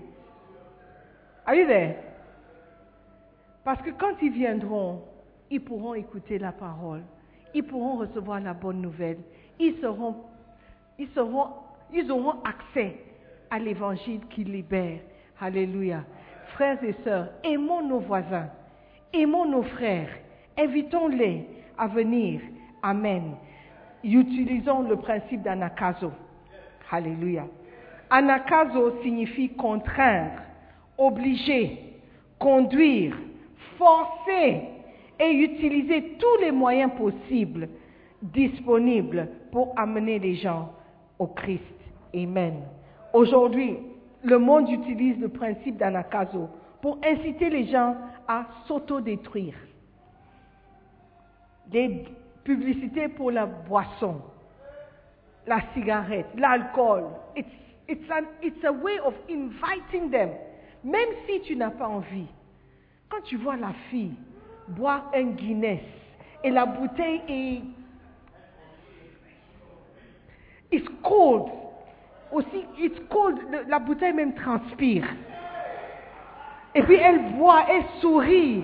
Are 1.45 1.55
you 1.55 1.67
there? 1.67 1.95
Parce 3.63 3.81
que 3.81 3.91
quand 3.91 4.15
ils 4.21 4.31
viendront, 4.31 5.01
ils 5.49 5.61
pourront 5.61 5.93
écouter 5.93 6.37
la 6.37 6.51
parole. 6.51 7.01
Ils 7.53 7.63
pourront 7.63 7.97
recevoir 7.97 8.39
la 8.39 8.53
bonne 8.53 8.81
nouvelle. 8.81 9.17
Ils 9.59 9.75
seront, 9.81 10.15
ils 10.99 11.07
seront, 11.09 11.47
ils 11.93 12.11
auront 12.11 12.35
accès 12.43 12.97
à 13.49 13.59
l'évangile 13.59 14.21
qui 14.29 14.43
libère. 14.43 14.99
Alléluia. 15.39 16.03
Frères 16.53 16.83
et 16.83 16.95
sœurs, 17.03 17.29
aimons 17.43 17.85
nos 17.85 17.99
voisins, 17.99 18.49
aimons 19.13 19.45
nos 19.45 19.63
frères, 19.63 20.09
invitons-les 20.57 21.47
à 21.77 21.87
venir. 21.87 22.41
Amen. 22.81 23.35
Utilisons 24.03 24.83
le 24.83 24.95
principe 24.95 25.41
d'anakazo. 25.41 26.11
Alléluia. 26.91 27.45
Anakazo 28.09 29.01
signifie 29.01 29.49
contraindre, 29.49 30.41
obliger, 30.97 31.93
conduire, 32.39 33.15
forcer 33.77 34.61
et 35.19 35.31
utiliser 35.31 36.15
tous 36.19 36.37
les 36.41 36.51
moyens 36.51 36.91
possibles 36.97 37.69
disponibles 38.21 39.29
pour 39.51 39.73
amener 39.77 40.19
les 40.19 40.35
gens 40.35 40.71
au 41.19 41.27
Christ. 41.27 41.61
Amen. 42.13 42.61
Aujourd'hui, 43.13 43.77
le 44.23 44.37
monde 44.39 44.69
utilise 44.69 45.19
le 45.19 45.29
principe 45.29 45.77
d'anakazo 45.77 46.49
pour 46.81 46.97
inciter 47.05 47.49
les 47.49 47.65
gens 47.67 47.95
à 48.27 48.45
s'autodétruire. 48.67 49.55
Des 51.67 52.05
publicités 52.43 53.07
pour 53.07 53.31
la 53.31 53.45
boisson, 53.45 54.21
la 55.47 55.59
cigarette, 55.73 56.27
l'alcool. 56.37 57.05
It's, 57.35 57.49
it's, 57.87 58.09
an- 58.11 58.27
it's 58.41 58.63
a 58.63 58.71
way 58.71 58.99
of 59.03 59.13
inviting 59.29 60.11
them. 60.11 60.29
Même 60.85 61.09
si 61.25 61.41
tu 61.41 61.55
n'as 61.55 61.71
pas 61.71 61.87
envie. 61.87 62.27
Quand 63.09 63.21
tu 63.23 63.37
vois 63.37 63.55
la 63.55 63.73
fille 63.89 64.13
boire 64.67 65.11
un 65.15 65.31
Guinness 65.31 65.81
et 66.43 66.51
la 66.51 66.65
bouteille 66.65 67.21
est 67.27 67.61
it's 70.71 70.87
cold. 71.01 71.51
Aussi, 72.31 72.65
it's 72.77 72.99
cold. 73.09 73.37
La 73.67 73.79
bouteille 73.79 74.13
même 74.13 74.35
transpire. 74.35 75.07
Et 76.75 76.83
puis 76.83 76.95
elle 76.95 77.33
boit, 77.33 77.63
elle 77.67 77.85
sourit. 77.99 78.63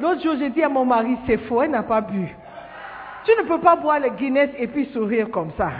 L'autre 0.00 0.22
jour, 0.22 0.36
j'ai 0.38 0.50
dit 0.50 0.62
à 0.62 0.68
mon 0.68 0.84
mari, 0.84 1.16
c'est 1.26 1.38
faux, 1.38 1.62
elle 1.62 1.72
n'a 1.72 1.82
pas 1.82 2.00
bu. 2.00 2.28
Tu 3.24 3.32
ne 3.32 3.48
peux 3.48 3.60
pas 3.60 3.74
boire 3.74 3.98
le 3.98 4.10
Guinness 4.10 4.50
et 4.56 4.68
puis 4.68 4.86
sourire 4.92 5.30
comme 5.30 5.50
ça. 5.56 5.70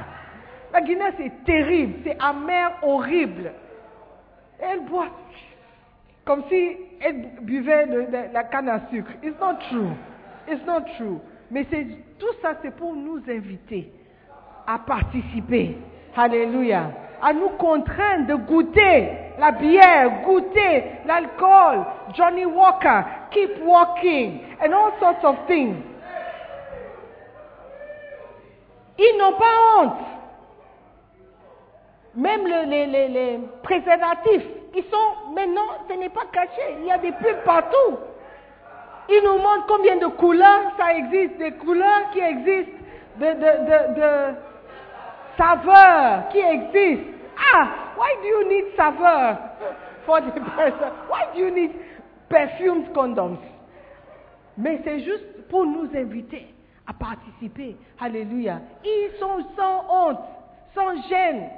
La 0.73 0.81
Guinness 0.81 1.15
est 1.21 1.45
terrible, 1.45 2.01
c'est 2.03 2.17
amer, 2.19 2.73
horrible. 2.83 3.53
Elle 4.61 4.81
boit 4.85 5.09
comme 6.25 6.43
si 6.51 6.77
elle 7.01 7.29
buvait 7.43 7.87
le- 7.87 8.09
la 8.33 8.45
canne 8.45 8.69
à 8.69 8.81
sucre. 8.91 9.11
It's 9.23 9.39
not 9.41 9.55
true. 9.71 9.91
It's 10.47 10.65
not 10.67 10.83
true. 10.97 11.19
Mais 11.51 11.65
c'est, 11.71 11.87
tout 12.19 12.33
ça, 12.43 12.53
c'est 12.63 12.75
pour 12.77 12.95
nous 12.95 13.21
inviter 13.29 13.91
à 14.67 14.79
participer. 14.79 15.79
Alléluia. 16.17 16.91
À 17.23 17.33
nous 17.33 17.49
contraindre 17.51 18.27
de 18.27 18.35
goûter 18.35 19.09
la 19.39 19.53
bière, 19.53 20.23
goûter 20.25 20.85
l'alcool, 21.07 21.85
Johnny 22.15 22.45
Walker, 22.45 23.03
keep 23.31 23.51
walking, 23.65 24.41
and 24.61 24.73
all 24.73 24.93
sorts 25.01 25.25
of 25.25 25.37
things. 25.47 25.77
Ils 28.99 29.17
n'ont 29.19 29.33
pas 29.39 29.45
honte. 29.83 29.99
Même 32.19 32.45
le- 32.49 32.65
les, 32.69 33.39
préservatifs, 33.63 34.43
ils 34.75 34.83
sont 34.91 35.33
maintenant, 35.33 35.69
ce 35.89 35.95
n'est 35.95 36.09
pas 36.09 36.25
caché, 36.33 36.77
il 36.81 36.87
y 36.87 36.91
a 36.91 36.99
des 36.99 37.13
pubs 37.13 37.45
partout. 37.45 37.97
Ils 39.09 39.23
nous 39.25 39.39
montrent 39.39 39.67
combien 39.69 39.97
de 39.99 40.07
couleurs 40.09 40.73
ça 40.77 40.93
existe, 40.95 41.39
des 41.39 41.53
couleurs 41.53 42.11
qui 42.13 42.19
existent, 42.19 42.73
de, 43.21 44.35
saveurs 45.37 46.29
qui 46.31 46.39
existent. 46.41 47.13
Ah, 47.55 47.69
why 47.97 48.09
do 48.21 48.27
you 48.27 48.49
need 48.49 48.65
saveur 48.77 49.39
for 50.05 50.21
the 50.21 50.33
person? 50.57 50.91
Why 51.09 51.27
do 51.35 51.39
you 51.41 51.51
need 51.51 51.71
perfumed 52.29 52.93
condoms? 52.93 53.39
Mais 54.57 54.81
c'est 54.83 55.01
juste 55.05 55.47
pour 55.49 55.65
nous 55.67 55.89
inviter 55.95 56.53
à 56.85 56.93
participer. 56.93 57.77
Alléluia. 58.01 58.59
Ils 58.85 59.11
sont 59.21 59.39
sans 59.57 59.85
honte, 59.89 60.19
sans 60.75 61.01
gêne. 61.09 61.49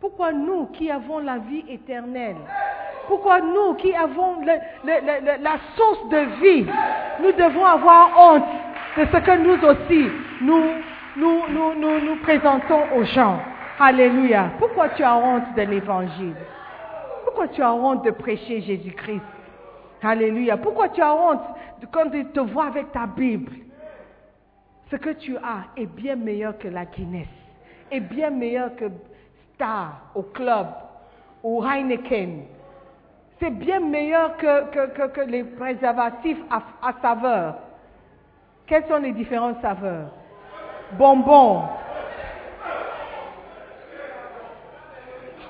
Pourquoi 0.00 0.32
nous 0.32 0.66
qui 0.66 0.90
avons 0.90 1.18
la 1.20 1.38
vie 1.38 1.64
éternelle, 1.68 2.36
pourquoi 3.08 3.40
nous 3.40 3.74
qui 3.74 3.94
avons 3.94 4.40
la 4.84 5.56
source 5.76 6.08
de 6.10 6.40
vie, 6.42 6.66
nous 7.22 7.32
devons 7.32 7.64
avoir 7.64 8.10
honte 8.18 8.44
de 8.98 9.04
ce 9.04 9.16
que 9.18 9.36
nous 9.38 9.64
aussi, 9.64 10.10
nous, 10.42 10.62
nous, 11.16 11.74
nous, 11.74 12.00
nous, 12.00 12.16
présentons 12.16 12.82
aux 12.96 13.04
gens. 13.04 13.38
Alléluia. 13.78 14.50
Pourquoi 14.58 14.88
tu 14.90 15.02
as 15.02 15.16
honte 15.16 15.54
de 15.56 15.62
l'évangile? 15.62 16.34
Pourquoi 17.24 17.48
tu 17.48 17.62
as 17.62 17.72
honte 17.72 18.04
de 18.04 18.10
prêcher 18.10 18.60
Jésus-Christ? 18.60 19.22
Alléluia. 20.02 20.56
Pourquoi 20.56 20.88
tu 20.88 21.00
as 21.00 21.14
honte 21.14 21.42
de- 21.80 21.86
quand 21.86 22.10
tu 22.10 22.24
te 22.26 22.40
vois 22.40 22.66
avec 22.66 22.92
ta 22.92 23.06
Bible? 23.06 23.52
Ce 24.90 24.96
que 24.96 25.10
tu 25.10 25.36
as 25.36 25.64
est 25.76 25.86
bien 25.86 26.16
meilleur 26.16 26.56
que 26.58 26.68
la 26.68 26.84
Guinness, 26.84 27.28
est 27.90 28.00
bien 28.00 28.30
meilleur 28.30 28.74
que 28.76 28.84
Star 29.56 30.02
au 30.14 30.22
club 30.22 30.66
ou 31.42 31.64
Heineken. 31.64 32.44
C'est 33.40 33.50
bien 33.50 33.80
meilleur 33.80 34.36
que, 34.36 35.20
les 35.22 35.44
préservatifs 35.44 36.40
à, 36.50 36.62
à 36.82 36.92
saveur. 37.02 37.56
Quelles 38.66 38.86
sont 38.86 38.98
les 38.98 39.12
différentes 39.12 39.60
saveurs? 39.60 40.08
Bonbons, 40.92 41.62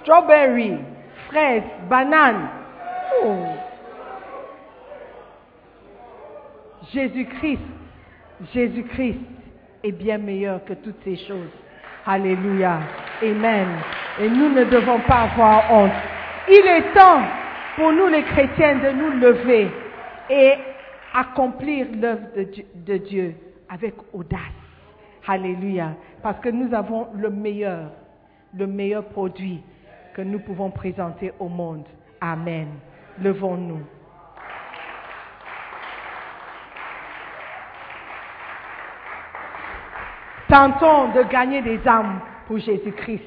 strawberry, 0.02 0.78
fraise, 1.28 1.64
banane. 1.88 2.48
Oh. 3.24 3.34
Jésus-Christ, 6.92 7.60
Jésus-Christ 8.54 9.18
est 9.82 9.92
bien 9.92 10.18
meilleur 10.18 10.64
que 10.64 10.74
toutes 10.74 11.02
ces 11.02 11.16
choses. 11.16 11.50
Alléluia. 12.06 12.78
Amen. 13.20 13.66
Et 14.20 14.28
nous 14.28 14.48
ne 14.48 14.64
devons 14.64 15.00
pas 15.00 15.22
avoir 15.22 15.72
honte. 15.72 15.90
Il 16.48 16.64
est 16.64 16.94
temps 16.94 17.22
pour 17.74 17.92
nous 17.92 18.06
les 18.06 18.22
chrétiens 18.22 18.76
de 18.76 18.90
nous 18.90 19.10
lever 19.20 19.68
et 20.30 20.52
accomplir 21.12 21.88
l'œuvre 22.00 22.28
de 22.74 22.96
Dieu, 22.98 23.34
avec 23.68 23.94
audace. 24.12 24.38
Alléluia. 25.26 25.94
Parce 26.22 26.38
que 26.38 26.48
nous 26.48 26.72
avons 26.72 27.08
le 27.14 27.28
meilleur, 27.30 27.90
le 28.56 28.68
meilleur 28.68 29.04
produit 29.06 29.60
que 30.14 30.22
nous 30.22 30.38
pouvons 30.38 30.70
présenter 30.70 31.32
au 31.40 31.48
monde. 31.48 31.84
Amen. 32.20 32.68
Levons-nous. 33.20 33.95
Tentons 40.48 41.12
de 41.12 41.24
gagner 41.24 41.60
des 41.60 41.80
âmes 41.88 42.20
pour 42.46 42.58
Jésus-Christ. 42.58 43.22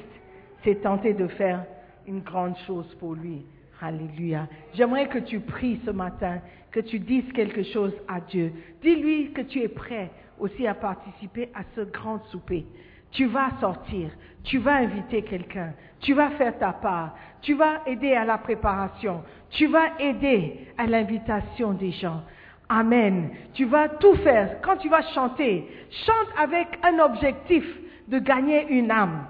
C'est 0.64 0.82
tenter 0.82 1.12
de 1.12 1.26
faire 1.26 1.64
une 2.06 2.20
grande 2.20 2.56
chose 2.66 2.94
pour 2.98 3.14
lui. 3.14 3.44
Alléluia. 3.82 4.46
J'aimerais 4.74 5.08
que 5.08 5.18
tu 5.18 5.40
pries 5.40 5.80
ce 5.84 5.90
matin, 5.90 6.38
que 6.70 6.80
tu 6.80 6.98
dises 6.98 7.30
quelque 7.32 7.62
chose 7.62 7.92
à 8.08 8.20
Dieu. 8.20 8.52
Dis-lui 8.82 9.32
que 9.32 9.42
tu 9.42 9.60
es 9.60 9.68
prêt 9.68 10.10
aussi 10.38 10.66
à 10.66 10.74
participer 10.74 11.50
à 11.54 11.60
ce 11.74 11.82
grand 11.82 12.24
souper. 12.30 12.66
Tu 13.10 13.26
vas 13.26 13.50
sortir, 13.60 14.10
tu 14.44 14.58
vas 14.58 14.76
inviter 14.76 15.22
quelqu'un, 15.22 15.72
tu 16.00 16.14
vas 16.14 16.30
faire 16.30 16.56
ta 16.58 16.72
part, 16.72 17.16
tu 17.42 17.54
vas 17.54 17.82
aider 17.86 18.14
à 18.14 18.24
la 18.24 18.38
préparation, 18.38 19.22
tu 19.50 19.66
vas 19.66 19.98
aider 19.98 20.68
à 20.78 20.86
l'invitation 20.86 21.72
des 21.72 21.90
gens. 21.90 22.22
Amen. 22.70 23.30
Tu 23.54 23.64
vas 23.64 23.88
tout 23.88 24.14
faire. 24.18 24.60
Quand 24.62 24.76
tu 24.76 24.88
vas 24.88 25.02
chanter, 25.12 25.66
chante 26.06 26.28
avec 26.38 26.68
un 26.84 27.00
objectif 27.00 27.64
de 28.06 28.20
gagner 28.20 28.64
une 28.68 28.92
âme. 28.92 29.26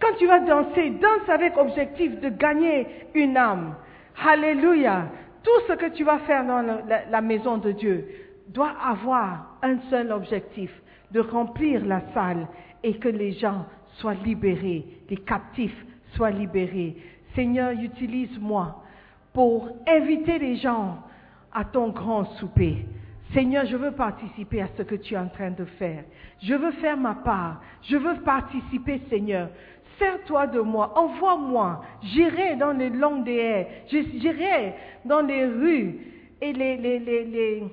Quand 0.00 0.14
tu 0.18 0.26
vas 0.26 0.40
danser, 0.40 0.90
danse 0.90 1.28
avec 1.28 1.56
objectif 1.58 2.18
de 2.20 2.30
gagner 2.30 2.86
une 3.14 3.36
âme. 3.36 3.74
Alléluia. 4.26 5.06
Tout 5.42 5.60
ce 5.68 5.74
que 5.74 5.90
tu 5.90 6.02
vas 6.02 6.20
faire 6.20 6.46
dans 6.46 6.62
la, 6.62 7.20
maison 7.20 7.58
de 7.58 7.72
Dieu 7.72 8.08
doit 8.48 8.72
avoir 8.82 9.58
un 9.62 9.78
seul 9.90 10.10
objectif, 10.10 10.70
de 11.10 11.20
remplir 11.20 11.84
la 11.84 12.00
salle 12.14 12.46
et 12.82 12.94
que 12.94 13.08
les 13.08 13.32
gens 13.32 13.66
soient 13.98 14.14
libérés, 14.14 14.86
les 15.10 15.18
captifs 15.18 15.84
soient 16.14 16.30
libérés. 16.30 16.96
Seigneur, 17.34 17.72
utilise-moi 17.72 18.82
pour 19.34 19.68
inviter 19.86 20.38
les 20.38 20.56
gens 20.56 20.98
à 21.52 21.64
ton 21.64 21.88
grand 21.88 22.24
souper. 22.36 22.86
Seigneur, 23.34 23.66
je 23.66 23.76
veux 23.76 23.92
participer 23.92 24.62
à 24.62 24.68
ce 24.76 24.82
que 24.82 24.94
tu 24.94 25.14
es 25.14 25.18
en 25.18 25.28
train 25.28 25.50
de 25.50 25.64
faire. 25.64 26.04
Je 26.42 26.54
veux 26.54 26.72
faire 26.72 26.96
ma 26.96 27.14
part. 27.14 27.60
Je 27.82 27.96
veux 27.96 28.16
participer, 28.22 29.00
Seigneur. 29.10 29.50
Sers-toi 29.98 30.46
de 30.46 30.60
moi. 30.60 30.98
Envoie-moi. 30.98 31.82
J'irai 32.02 32.56
dans 32.56 32.72
les 32.72 32.88
longues 32.88 33.24
des 33.24 33.36
haies. 33.36 33.68
J'irai 33.88 34.74
dans 35.04 35.20
les 35.20 35.44
rues 35.44 35.98
et 36.40 36.52
les, 36.52 36.76
les, 36.76 36.98
les, 37.00 37.24
les- 37.24 37.64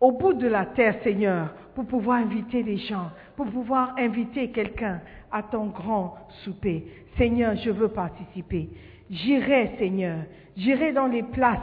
au 0.00 0.12
bout 0.12 0.32
de 0.32 0.46
la 0.46 0.64
terre, 0.64 0.94
Seigneur, 1.02 1.52
pour 1.74 1.84
pouvoir 1.86 2.18
inviter 2.18 2.62
les 2.62 2.78
gens, 2.78 3.10
pour 3.36 3.46
pouvoir 3.46 3.94
inviter 3.98 4.50
quelqu'un 4.50 5.00
à 5.30 5.42
ton 5.42 5.66
grand 5.66 6.16
souper. 6.44 6.86
Seigneur, 7.18 7.54
je 7.56 7.70
veux 7.70 7.88
participer. 7.88 8.70
J'irai, 9.10 9.72
Seigneur, 9.78 10.20
j'irai 10.56 10.92
dans 10.92 11.06
les 11.06 11.22
places 11.22 11.58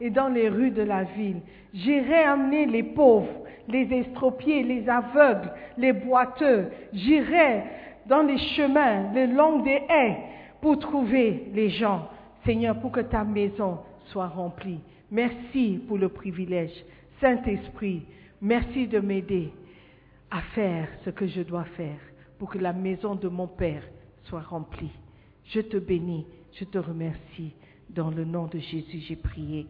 et 0.00 0.10
dans 0.10 0.28
les 0.28 0.48
rues 0.48 0.70
de 0.70 0.82
la 0.82 1.04
ville. 1.04 1.40
J'irai 1.74 2.22
amener 2.24 2.66
les 2.66 2.82
pauvres, 2.82 3.44
les 3.68 3.92
estropiés, 3.92 4.62
les 4.62 4.88
aveugles, 4.88 5.52
les 5.76 5.92
boiteux. 5.92 6.68
J'irai 6.92 7.62
dans 8.06 8.22
les 8.22 8.38
chemins, 8.38 9.12
le 9.12 9.26
long 9.26 9.60
des 9.62 9.82
haies, 9.88 10.16
pour 10.60 10.78
trouver 10.78 11.50
les 11.54 11.70
gens. 11.70 12.08
Seigneur, 12.44 12.78
pour 12.80 12.92
que 12.92 13.00
ta 13.00 13.24
maison 13.24 13.78
soit 14.06 14.28
remplie 14.28 14.80
Merci 15.10 15.80
pour 15.88 15.98
le 15.98 16.08
privilège. 16.08 16.84
Saint-Esprit, 17.20 18.04
merci 18.40 18.86
de 18.86 19.00
m'aider 19.00 19.52
à 20.30 20.40
faire 20.54 20.88
ce 21.04 21.10
que 21.10 21.26
je 21.26 21.42
dois 21.42 21.64
faire 21.76 21.98
pour 22.38 22.50
que 22.50 22.58
la 22.58 22.72
maison 22.72 23.16
de 23.16 23.28
mon 23.28 23.48
Père 23.48 23.82
soit 24.24 24.42
remplie. 24.42 24.92
Je 25.46 25.60
te 25.60 25.76
bénis, 25.78 26.26
je 26.52 26.64
te 26.64 26.78
remercie. 26.78 27.52
Dans 27.94 28.10
le 28.10 28.24
nom 28.24 28.46
de 28.46 28.58
Jésus, 28.58 29.00
j'ai 29.08 29.16
prié. 29.16 29.66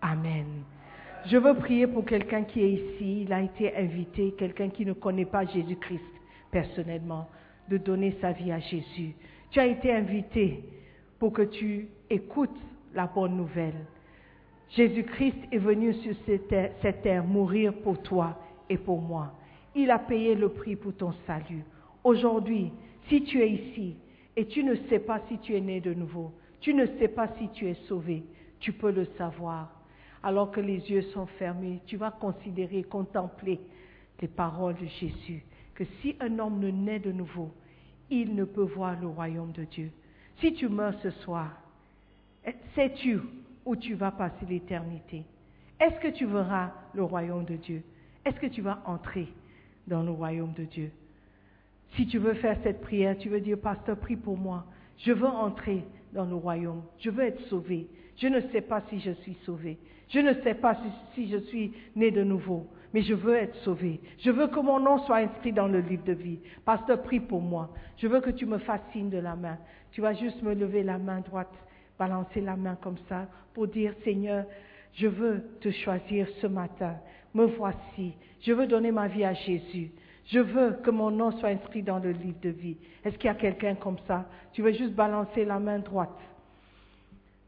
Amen. 0.00 0.46
Je 1.26 1.36
veux 1.36 1.54
prier 1.54 1.86
pour 1.86 2.04
quelqu'un 2.04 2.44
qui 2.44 2.60
est 2.60 2.72
ici, 2.72 3.22
il 3.22 3.32
a 3.32 3.42
été 3.42 3.74
invité, 3.74 4.34
quelqu'un 4.38 4.68
qui 4.68 4.84
ne 4.84 4.92
connaît 4.92 5.24
pas 5.24 5.44
Jésus-Christ 5.44 6.02
personnellement, 6.50 7.28
de 7.68 7.78
donner 7.78 8.16
sa 8.20 8.30
vie 8.30 8.52
à 8.52 8.60
Jésus. 8.60 9.14
Tu 9.50 9.58
as 9.58 9.66
été 9.66 9.92
invité 9.92 10.62
pour 11.18 11.32
que 11.32 11.42
tu 11.42 11.88
écoutes 12.10 12.60
la 12.94 13.06
bonne 13.06 13.36
nouvelle. 13.36 13.86
Jésus-Christ 14.70 15.38
est 15.50 15.58
venu 15.58 15.94
sur 15.94 16.14
cette 16.26 17.02
terre, 17.02 17.24
mourir 17.24 17.72
pour 17.72 18.00
toi 18.02 18.38
et 18.68 18.76
pour 18.76 19.00
moi. 19.00 19.32
Il 19.74 19.90
a 19.90 19.98
payé 19.98 20.36
le 20.36 20.50
prix 20.50 20.76
pour 20.76 20.94
ton 20.94 21.12
salut. 21.26 21.64
Aujourd'hui, 22.04 22.70
si 23.08 23.24
tu 23.24 23.40
es 23.40 23.50
ici 23.50 23.96
et 24.36 24.46
tu 24.46 24.62
ne 24.62 24.76
sais 24.88 25.00
pas 25.00 25.20
si 25.28 25.38
tu 25.38 25.56
es 25.56 25.60
né 25.60 25.80
de 25.80 25.92
nouveau, 25.92 26.32
tu 26.64 26.72
ne 26.72 26.86
sais 26.98 27.08
pas 27.08 27.28
si 27.38 27.50
tu 27.50 27.68
es 27.68 27.74
sauvé, 27.88 28.24
tu 28.58 28.72
peux 28.72 28.90
le 28.90 29.04
savoir. 29.18 29.70
Alors 30.22 30.50
que 30.50 30.62
les 30.62 30.78
yeux 30.90 31.02
sont 31.12 31.26
fermés, 31.26 31.82
tu 31.84 31.98
vas 31.98 32.10
considérer, 32.10 32.84
contempler 32.84 33.60
les 34.18 34.28
paroles 34.28 34.76
de 34.76 34.86
Jésus, 34.86 35.44
que 35.74 35.84
si 36.00 36.16
un 36.20 36.38
homme 36.38 36.60
ne 36.60 36.70
naît 36.70 37.00
de 37.00 37.12
nouveau, 37.12 37.52
il 38.08 38.34
ne 38.34 38.44
peut 38.44 38.62
voir 38.62 38.98
le 38.98 39.08
royaume 39.08 39.52
de 39.52 39.64
Dieu. 39.64 39.90
Si 40.40 40.54
tu 40.54 40.68
meurs 40.68 40.98
ce 41.02 41.10
soir, 41.10 41.50
sais-tu 42.74 43.20
où 43.66 43.76
tu 43.76 43.92
vas 43.92 44.12
passer 44.12 44.46
l'éternité? 44.48 45.24
Est-ce 45.78 46.00
que 46.00 46.16
tu 46.16 46.24
verras 46.24 46.70
le 46.94 47.02
royaume 47.02 47.44
de 47.44 47.56
Dieu? 47.56 47.82
Est-ce 48.24 48.40
que 48.40 48.46
tu 48.46 48.62
vas 48.62 48.82
entrer 48.86 49.28
dans 49.86 50.02
le 50.02 50.12
royaume 50.12 50.54
de 50.54 50.64
Dieu? 50.64 50.90
Si 51.94 52.06
tu 52.06 52.16
veux 52.16 52.34
faire 52.34 52.56
cette 52.62 52.80
prière, 52.80 53.18
tu 53.18 53.28
veux 53.28 53.40
dire, 53.40 53.58
pasteur, 53.58 53.98
prie 53.98 54.16
pour 54.16 54.38
moi. 54.38 54.64
Je 54.96 55.12
veux 55.12 55.26
entrer 55.26 55.84
dans 56.14 56.24
le 56.24 56.34
royaume. 56.34 56.82
Je 56.98 57.10
veux 57.10 57.24
être 57.24 57.40
sauvé. 57.48 57.88
Je 58.16 58.28
ne 58.28 58.40
sais 58.52 58.60
pas 58.60 58.82
si 58.88 59.00
je 59.00 59.10
suis 59.10 59.36
sauvé. 59.44 59.78
Je 60.08 60.20
ne 60.20 60.32
sais 60.42 60.54
pas 60.54 60.78
si, 61.14 61.28
je 61.28 61.38
suis 61.38 61.72
né 61.96 62.10
de 62.10 62.22
nouveau. 62.22 62.66
Mais 62.92 63.02
je 63.02 63.14
veux 63.14 63.34
être 63.34 63.56
sauvé. 63.64 64.00
Je 64.18 64.30
veux 64.30 64.46
que 64.46 64.60
mon 64.60 64.78
nom 64.78 64.98
soit 65.00 65.16
inscrit 65.16 65.52
dans 65.52 65.66
le 65.66 65.80
livre 65.80 66.04
de 66.04 66.12
vie. 66.12 66.38
Pasteur, 66.64 67.02
prie 67.02 67.18
pour 67.18 67.40
moi. 67.40 67.70
Je 67.96 68.06
veux 68.06 68.20
que 68.20 68.30
tu 68.30 68.46
me 68.46 68.58
signe 68.92 69.10
de 69.10 69.18
la 69.18 69.34
main. 69.34 69.58
Tu 69.90 70.00
vas 70.00 70.14
juste 70.14 70.40
me 70.42 70.54
lever 70.54 70.84
la 70.84 70.98
main 70.98 71.20
droite, 71.20 71.52
balancer 71.98 72.40
la 72.40 72.56
main 72.56 72.76
comme 72.80 72.98
ça 73.08 73.26
pour 73.52 73.66
dire, 73.66 73.92
Seigneur, 74.04 74.44
je 74.92 75.08
veux 75.08 75.42
te 75.60 75.70
choisir 75.70 76.28
ce 76.40 76.46
matin. 76.46 76.96
Me 77.34 77.46
voici. 77.46 78.14
Je 78.42 78.52
veux 78.52 78.68
donner 78.68 78.92
ma 78.92 79.08
vie 79.08 79.24
à 79.24 79.34
Jésus. 79.34 79.90
Je 80.26 80.40
veux 80.40 80.78
que 80.82 80.90
mon 80.90 81.10
nom 81.10 81.32
soit 81.32 81.50
inscrit 81.50 81.82
dans 81.82 81.98
le 81.98 82.10
livre 82.10 82.40
de 82.42 82.48
vie. 82.48 82.76
Est-ce 83.04 83.16
qu'il 83.18 83.28
y 83.28 83.30
a 83.30 83.34
quelqu'un 83.34 83.74
comme 83.74 83.98
ça? 84.06 84.24
Tu 84.52 84.62
veux 84.62 84.72
juste 84.72 84.94
balancer 84.94 85.44
la 85.44 85.58
main 85.58 85.78
droite. 85.78 86.18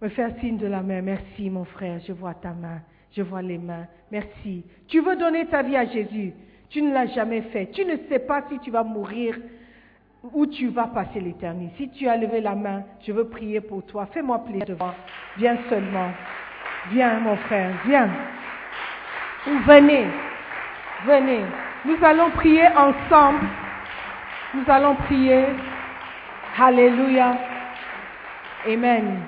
Me 0.02 0.08
faire 0.10 0.30
signe 0.40 0.58
de 0.58 0.66
la 0.66 0.82
main. 0.82 1.00
Merci 1.00 1.48
mon 1.48 1.64
frère, 1.64 2.00
je 2.06 2.12
vois 2.12 2.34
ta 2.34 2.52
main. 2.52 2.82
Je 3.12 3.22
vois 3.22 3.40
les 3.40 3.56
mains. 3.56 3.86
Merci. 4.10 4.62
Tu 4.88 5.00
veux 5.00 5.16
donner 5.16 5.46
ta 5.46 5.62
vie 5.62 5.76
à 5.76 5.86
Jésus? 5.86 6.34
Tu 6.68 6.82
ne 6.82 6.92
l'as 6.92 7.06
jamais 7.06 7.42
fait. 7.42 7.70
Tu 7.72 7.84
ne 7.84 7.96
sais 8.08 8.18
pas 8.18 8.44
si 8.50 8.58
tu 8.58 8.70
vas 8.70 8.82
mourir 8.82 9.38
où 10.32 10.44
tu 10.44 10.68
vas 10.68 10.88
passer 10.88 11.20
l'éternité. 11.20 11.74
Si 11.78 11.90
tu 11.90 12.08
as 12.08 12.16
levé 12.16 12.40
la 12.40 12.54
main, 12.54 12.82
je 13.00 13.12
veux 13.12 13.28
prier 13.28 13.60
pour 13.60 13.86
toi. 13.86 14.06
Fais-moi 14.06 14.44
plaisir 14.44 14.66
devant. 14.66 14.92
Viens 15.38 15.56
seulement. 15.70 16.10
Viens, 16.90 17.20
mon 17.20 17.36
frère. 17.36 17.74
Viens. 17.86 18.10
Ou 19.46 19.58
venez. 19.60 20.06
Venez. 21.06 21.42
Nous 21.86 22.04
allons 22.04 22.30
prier 22.32 22.66
ensemble. 22.66 23.46
Nous 24.54 24.64
allons 24.66 24.96
prier. 24.96 25.44
Alléluia. 26.58 27.38
Amen. 28.66 29.22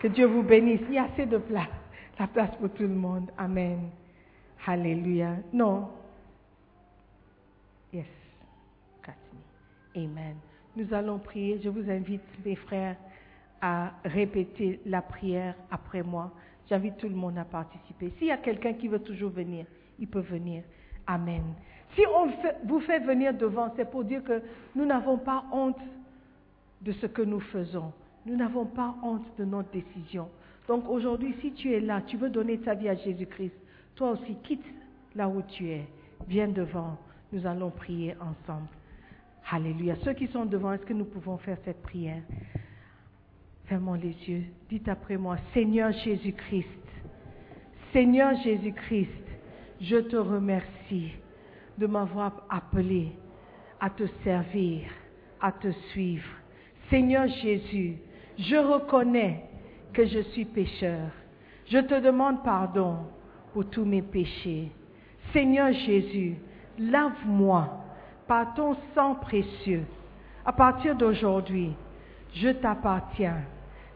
Que 0.00 0.06
Dieu 0.06 0.26
vous 0.26 0.44
bénisse. 0.44 0.82
Il 0.88 0.94
y 0.94 0.98
a 0.98 1.04
assez 1.04 1.26
de 1.26 1.38
place. 1.38 1.66
La 2.18 2.28
place 2.28 2.50
pour 2.60 2.70
tout 2.70 2.84
le 2.84 2.88
monde. 2.88 3.30
Amen. 3.36 3.90
Alléluia. 4.66 5.36
Non. 5.52 5.88
Yes. 7.92 8.06
Amen. 9.96 10.36
Nous 10.76 10.94
allons 10.94 11.18
prier. 11.18 11.60
Je 11.64 11.68
vous 11.68 11.90
invite, 11.90 12.22
mes 12.44 12.54
frères, 12.54 12.94
à 13.60 13.90
répéter 14.04 14.80
la 14.86 15.02
prière 15.02 15.56
après 15.72 16.04
moi. 16.04 16.30
J'invite 16.68 16.98
tout 16.98 17.08
le 17.08 17.16
monde 17.16 17.36
à 17.36 17.44
participer. 17.44 18.12
S'il 18.18 18.28
y 18.28 18.30
a 18.30 18.36
quelqu'un 18.36 18.74
qui 18.74 18.86
veut 18.86 19.02
toujours 19.02 19.30
venir, 19.30 19.66
il 19.98 20.06
peut 20.06 20.20
venir. 20.20 20.62
Amen. 21.04 21.42
Si 21.94 22.02
on 22.06 22.28
vous 22.66 22.80
fait 22.80 23.00
venir 23.00 23.34
devant, 23.34 23.72
c'est 23.76 23.90
pour 23.90 24.04
dire 24.04 24.22
que 24.22 24.42
nous 24.74 24.84
n'avons 24.84 25.18
pas 25.18 25.44
honte 25.52 25.80
de 26.80 26.92
ce 26.92 27.06
que 27.06 27.22
nous 27.22 27.40
faisons. 27.40 27.92
Nous 28.26 28.36
n'avons 28.36 28.66
pas 28.66 28.94
honte 29.02 29.26
de 29.38 29.44
notre 29.44 29.70
décision. 29.70 30.28
Donc 30.68 30.88
aujourd'hui, 30.88 31.34
si 31.40 31.52
tu 31.52 31.72
es 31.72 31.80
là, 31.80 32.00
tu 32.06 32.16
veux 32.16 32.30
donner 32.30 32.58
ta 32.58 32.74
vie 32.74 32.88
à 32.88 32.94
Jésus-Christ, 32.94 33.54
toi 33.96 34.12
aussi, 34.12 34.36
quitte 34.44 34.64
là 35.14 35.28
où 35.28 35.42
tu 35.42 35.68
es. 35.68 35.86
Viens 36.28 36.48
devant. 36.48 36.96
Nous 37.32 37.46
allons 37.46 37.70
prier 37.70 38.14
ensemble. 38.20 38.68
Alléluia. 39.50 39.96
Ceux 40.04 40.12
qui 40.12 40.26
sont 40.28 40.44
devant, 40.44 40.72
est-ce 40.72 40.84
que 40.84 40.92
nous 40.92 41.04
pouvons 41.04 41.38
faire 41.38 41.58
cette 41.64 41.82
prière? 41.82 42.22
Fermons 43.64 43.94
les 43.94 44.14
yeux. 44.28 44.44
Dites 44.68 44.88
après 44.88 45.16
moi, 45.16 45.36
Seigneur 45.54 45.92
Jésus-Christ, 45.92 46.66
Seigneur 47.92 48.34
Jésus-Christ, 48.42 49.08
je 49.80 49.96
te 49.96 50.16
remercie 50.16 51.12
de 51.80 51.86
m'avoir 51.86 52.32
appelé 52.50 53.12
à 53.80 53.88
te 53.88 54.04
servir, 54.22 54.82
à 55.40 55.50
te 55.50 55.70
suivre. 55.90 56.28
Seigneur 56.90 57.26
Jésus, 57.26 57.96
je 58.38 58.56
reconnais 58.56 59.44
que 59.94 60.04
je 60.04 60.20
suis 60.32 60.44
pécheur. 60.44 61.08
Je 61.66 61.78
te 61.78 61.98
demande 62.00 62.44
pardon 62.44 62.98
pour 63.54 63.64
tous 63.70 63.86
mes 63.86 64.02
péchés. 64.02 64.70
Seigneur 65.32 65.72
Jésus, 65.72 66.36
lave-moi 66.78 67.82
par 68.26 68.52
ton 68.54 68.76
sang 68.94 69.14
précieux. 69.14 69.84
À 70.44 70.52
partir 70.52 70.94
d'aujourd'hui, 70.94 71.72
je 72.34 72.50
t'appartiens. 72.50 73.40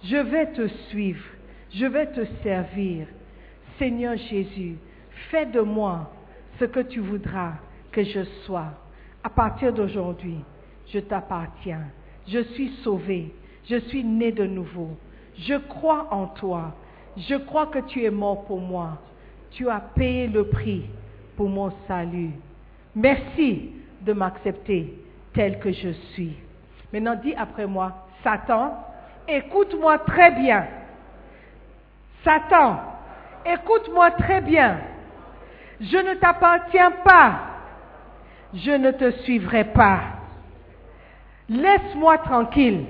Je 0.02 0.16
vais 0.16 0.52
te 0.52 0.66
suivre. 0.88 1.24
Je 1.70 1.84
vais 1.84 2.06
te 2.06 2.24
servir. 2.42 3.08
Seigneur 3.78 4.16
Jésus, 4.16 4.78
fais 5.30 5.44
de 5.44 5.60
moi 5.60 6.10
ce 6.58 6.64
que 6.64 6.80
tu 6.80 7.00
voudras 7.00 7.54
que 7.94 8.02
je 8.02 8.24
sois. 8.44 8.72
À 9.22 9.30
partir 9.30 9.72
d'aujourd'hui, 9.72 10.38
je 10.92 10.98
t'appartiens. 10.98 11.84
Je 12.26 12.40
suis 12.52 12.70
sauvé. 12.82 13.32
Je 13.66 13.76
suis 13.76 14.04
né 14.04 14.32
de 14.32 14.44
nouveau. 14.44 14.90
Je 15.38 15.54
crois 15.54 16.08
en 16.10 16.26
toi. 16.26 16.74
Je 17.16 17.36
crois 17.36 17.66
que 17.66 17.78
tu 17.78 18.04
es 18.04 18.10
mort 18.10 18.44
pour 18.44 18.60
moi. 18.60 18.98
Tu 19.52 19.70
as 19.70 19.80
payé 19.80 20.26
le 20.26 20.48
prix 20.48 20.84
pour 21.36 21.48
mon 21.48 21.72
salut. 21.86 22.32
Merci 22.94 23.70
de 24.02 24.12
m'accepter 24.12 24.92
tel 25.32 25.58
que 25.60 25.72
je 25.72 25.90
suis. 26.12 26.36
Maintenant, 26.92 27.16
dis 27.22 27.34
après 27.34 27.66
moi, 27.66 28.06
Satan, 28.22 28.76
écoute-moi 29.28 29.98
très 30.00 30.32
bien. 30.32 30.66
Satan, 32.24 32.80
écoute-moi 33.46 34.10
très 34.12 34.40
bien. 34.40 34.78
Je 35.80 35.96
ne 35.96 36.14
t'appartiens 36.14 36.90
pas. 37.04 37.53
Je 38.54 38.70
ne 38.70 38.92
te 38.92 39.10
suivrai 39.22 39.64
pas. 39.64 40.00
Laisse-moi 41.48 42.18
tranquille. 42.18 42.84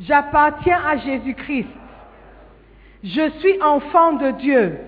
J'appartiens 0.00 0.80
à 0.84 0.96
Jésus-Christ. 0.96 1.68
Je 3.02 3.30
suis 3.40 3.60
enfant 3.60 4.14
de 4.14 4.30
Dieu. 4.32 4.78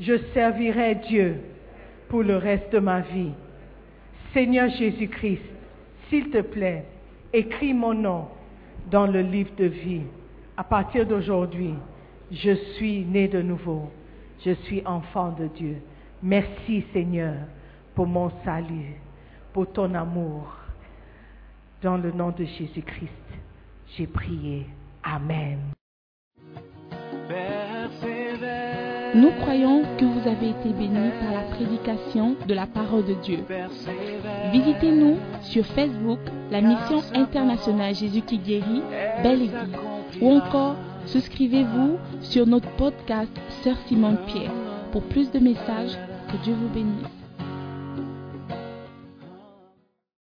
Je 0.00 0.16
servirai 0.32 0.94
Dieu 0.94 1.36
pour 2.08 2.22
le 2.22 2.36
reste 2.36 2.72
de 2.72 2.78
ma 2.78 3.00
vie. 3.00 3.32
Seigneur 4.32 4.70
Jésus-Christ, 4.70 5.42
s'il 6.08 6.30
te 6.30 6.40
plaît, 6.40 6.84
écris 7.32 7.74
mon 7.74 7.94
nom 7.94 8.28
dans 8.90 9.06
le 9.06 9.20
livre 9.20 9.54
de 9.56 9.66
vie. 9.66 10.02
À 10.56 10.64
partir 10.64 11.06
d'aujourd'hui, 11.06 11.74
je 12.30 12.52
suis 12.76 13.04
né 13.04 13.28
de 13.28 13.42
nouveau. 13.42 13.90
Je 14.44 14.52
suis 14.52 14.82
enfant 14.86 15.32
de 15.38 15.46
Dieu. 15.48 15.76
Merci 16.22 16.84
Seigneur 16.92 17.34
pour 18.00 18.06
mon 18.06 18.30
salut, 18.46 18.96
pour 19.52 19.70
ton 19.70 19.92
amour. 19.92 20.56
Dans 21.82 21.98
le 21.98 22.10
nom 22.12 22.30
de 22.30 22.46
Jésus-Christ, 22.46 23.28
j'ai 23.94 24.06
prié. 24.06 24.64
Amen. 25.02 25.58
Nous 29.14 29.30
croyons 29.42 29.82
que 29.98 30.06
vous 30.06 30.26
avez 30.26 30.48
été 30.48 30.70
bénis 30.70 31.10
par 31.20 31.30
la 31.30 31.42
prédication 31.54 32.36
de 32.48 32.54
la 32.54 32.66
parole 32.66 33.04
de 33.04 33.12
Dieu. 33.22 33.44
Visitez-nous 34.50 35.18
sur 35.42 35.66
Facebook, 35.66 36.20
la 36.50 36.62
mission 36.62 37.02
internationale 37.12 37.94
Jésus 37.94 38.22
qui 38.22 38.38
guérit, 38.38 38.82
Belle 39.22 39.42
Église, 39.42 39.76
ou 40.22 40.30
encore 40.36 40.76
Souscrivez-vous 41.04 41.98
sur 42.22 42.46
notre 42.46 42.70
podcast 42.76 43.30
Sœur 43.62 43.76
Simone 43.88 44.20
Pierre 44.26 44.52
pour 44.90 45.02
plus 45.02 45.30
de 45.30 45.38
messages. 45.38 45.98
Que 46.30 46.42
Dieu 46.42 46.54
vous 46.54 46.68
bénisse. 46.68 47.19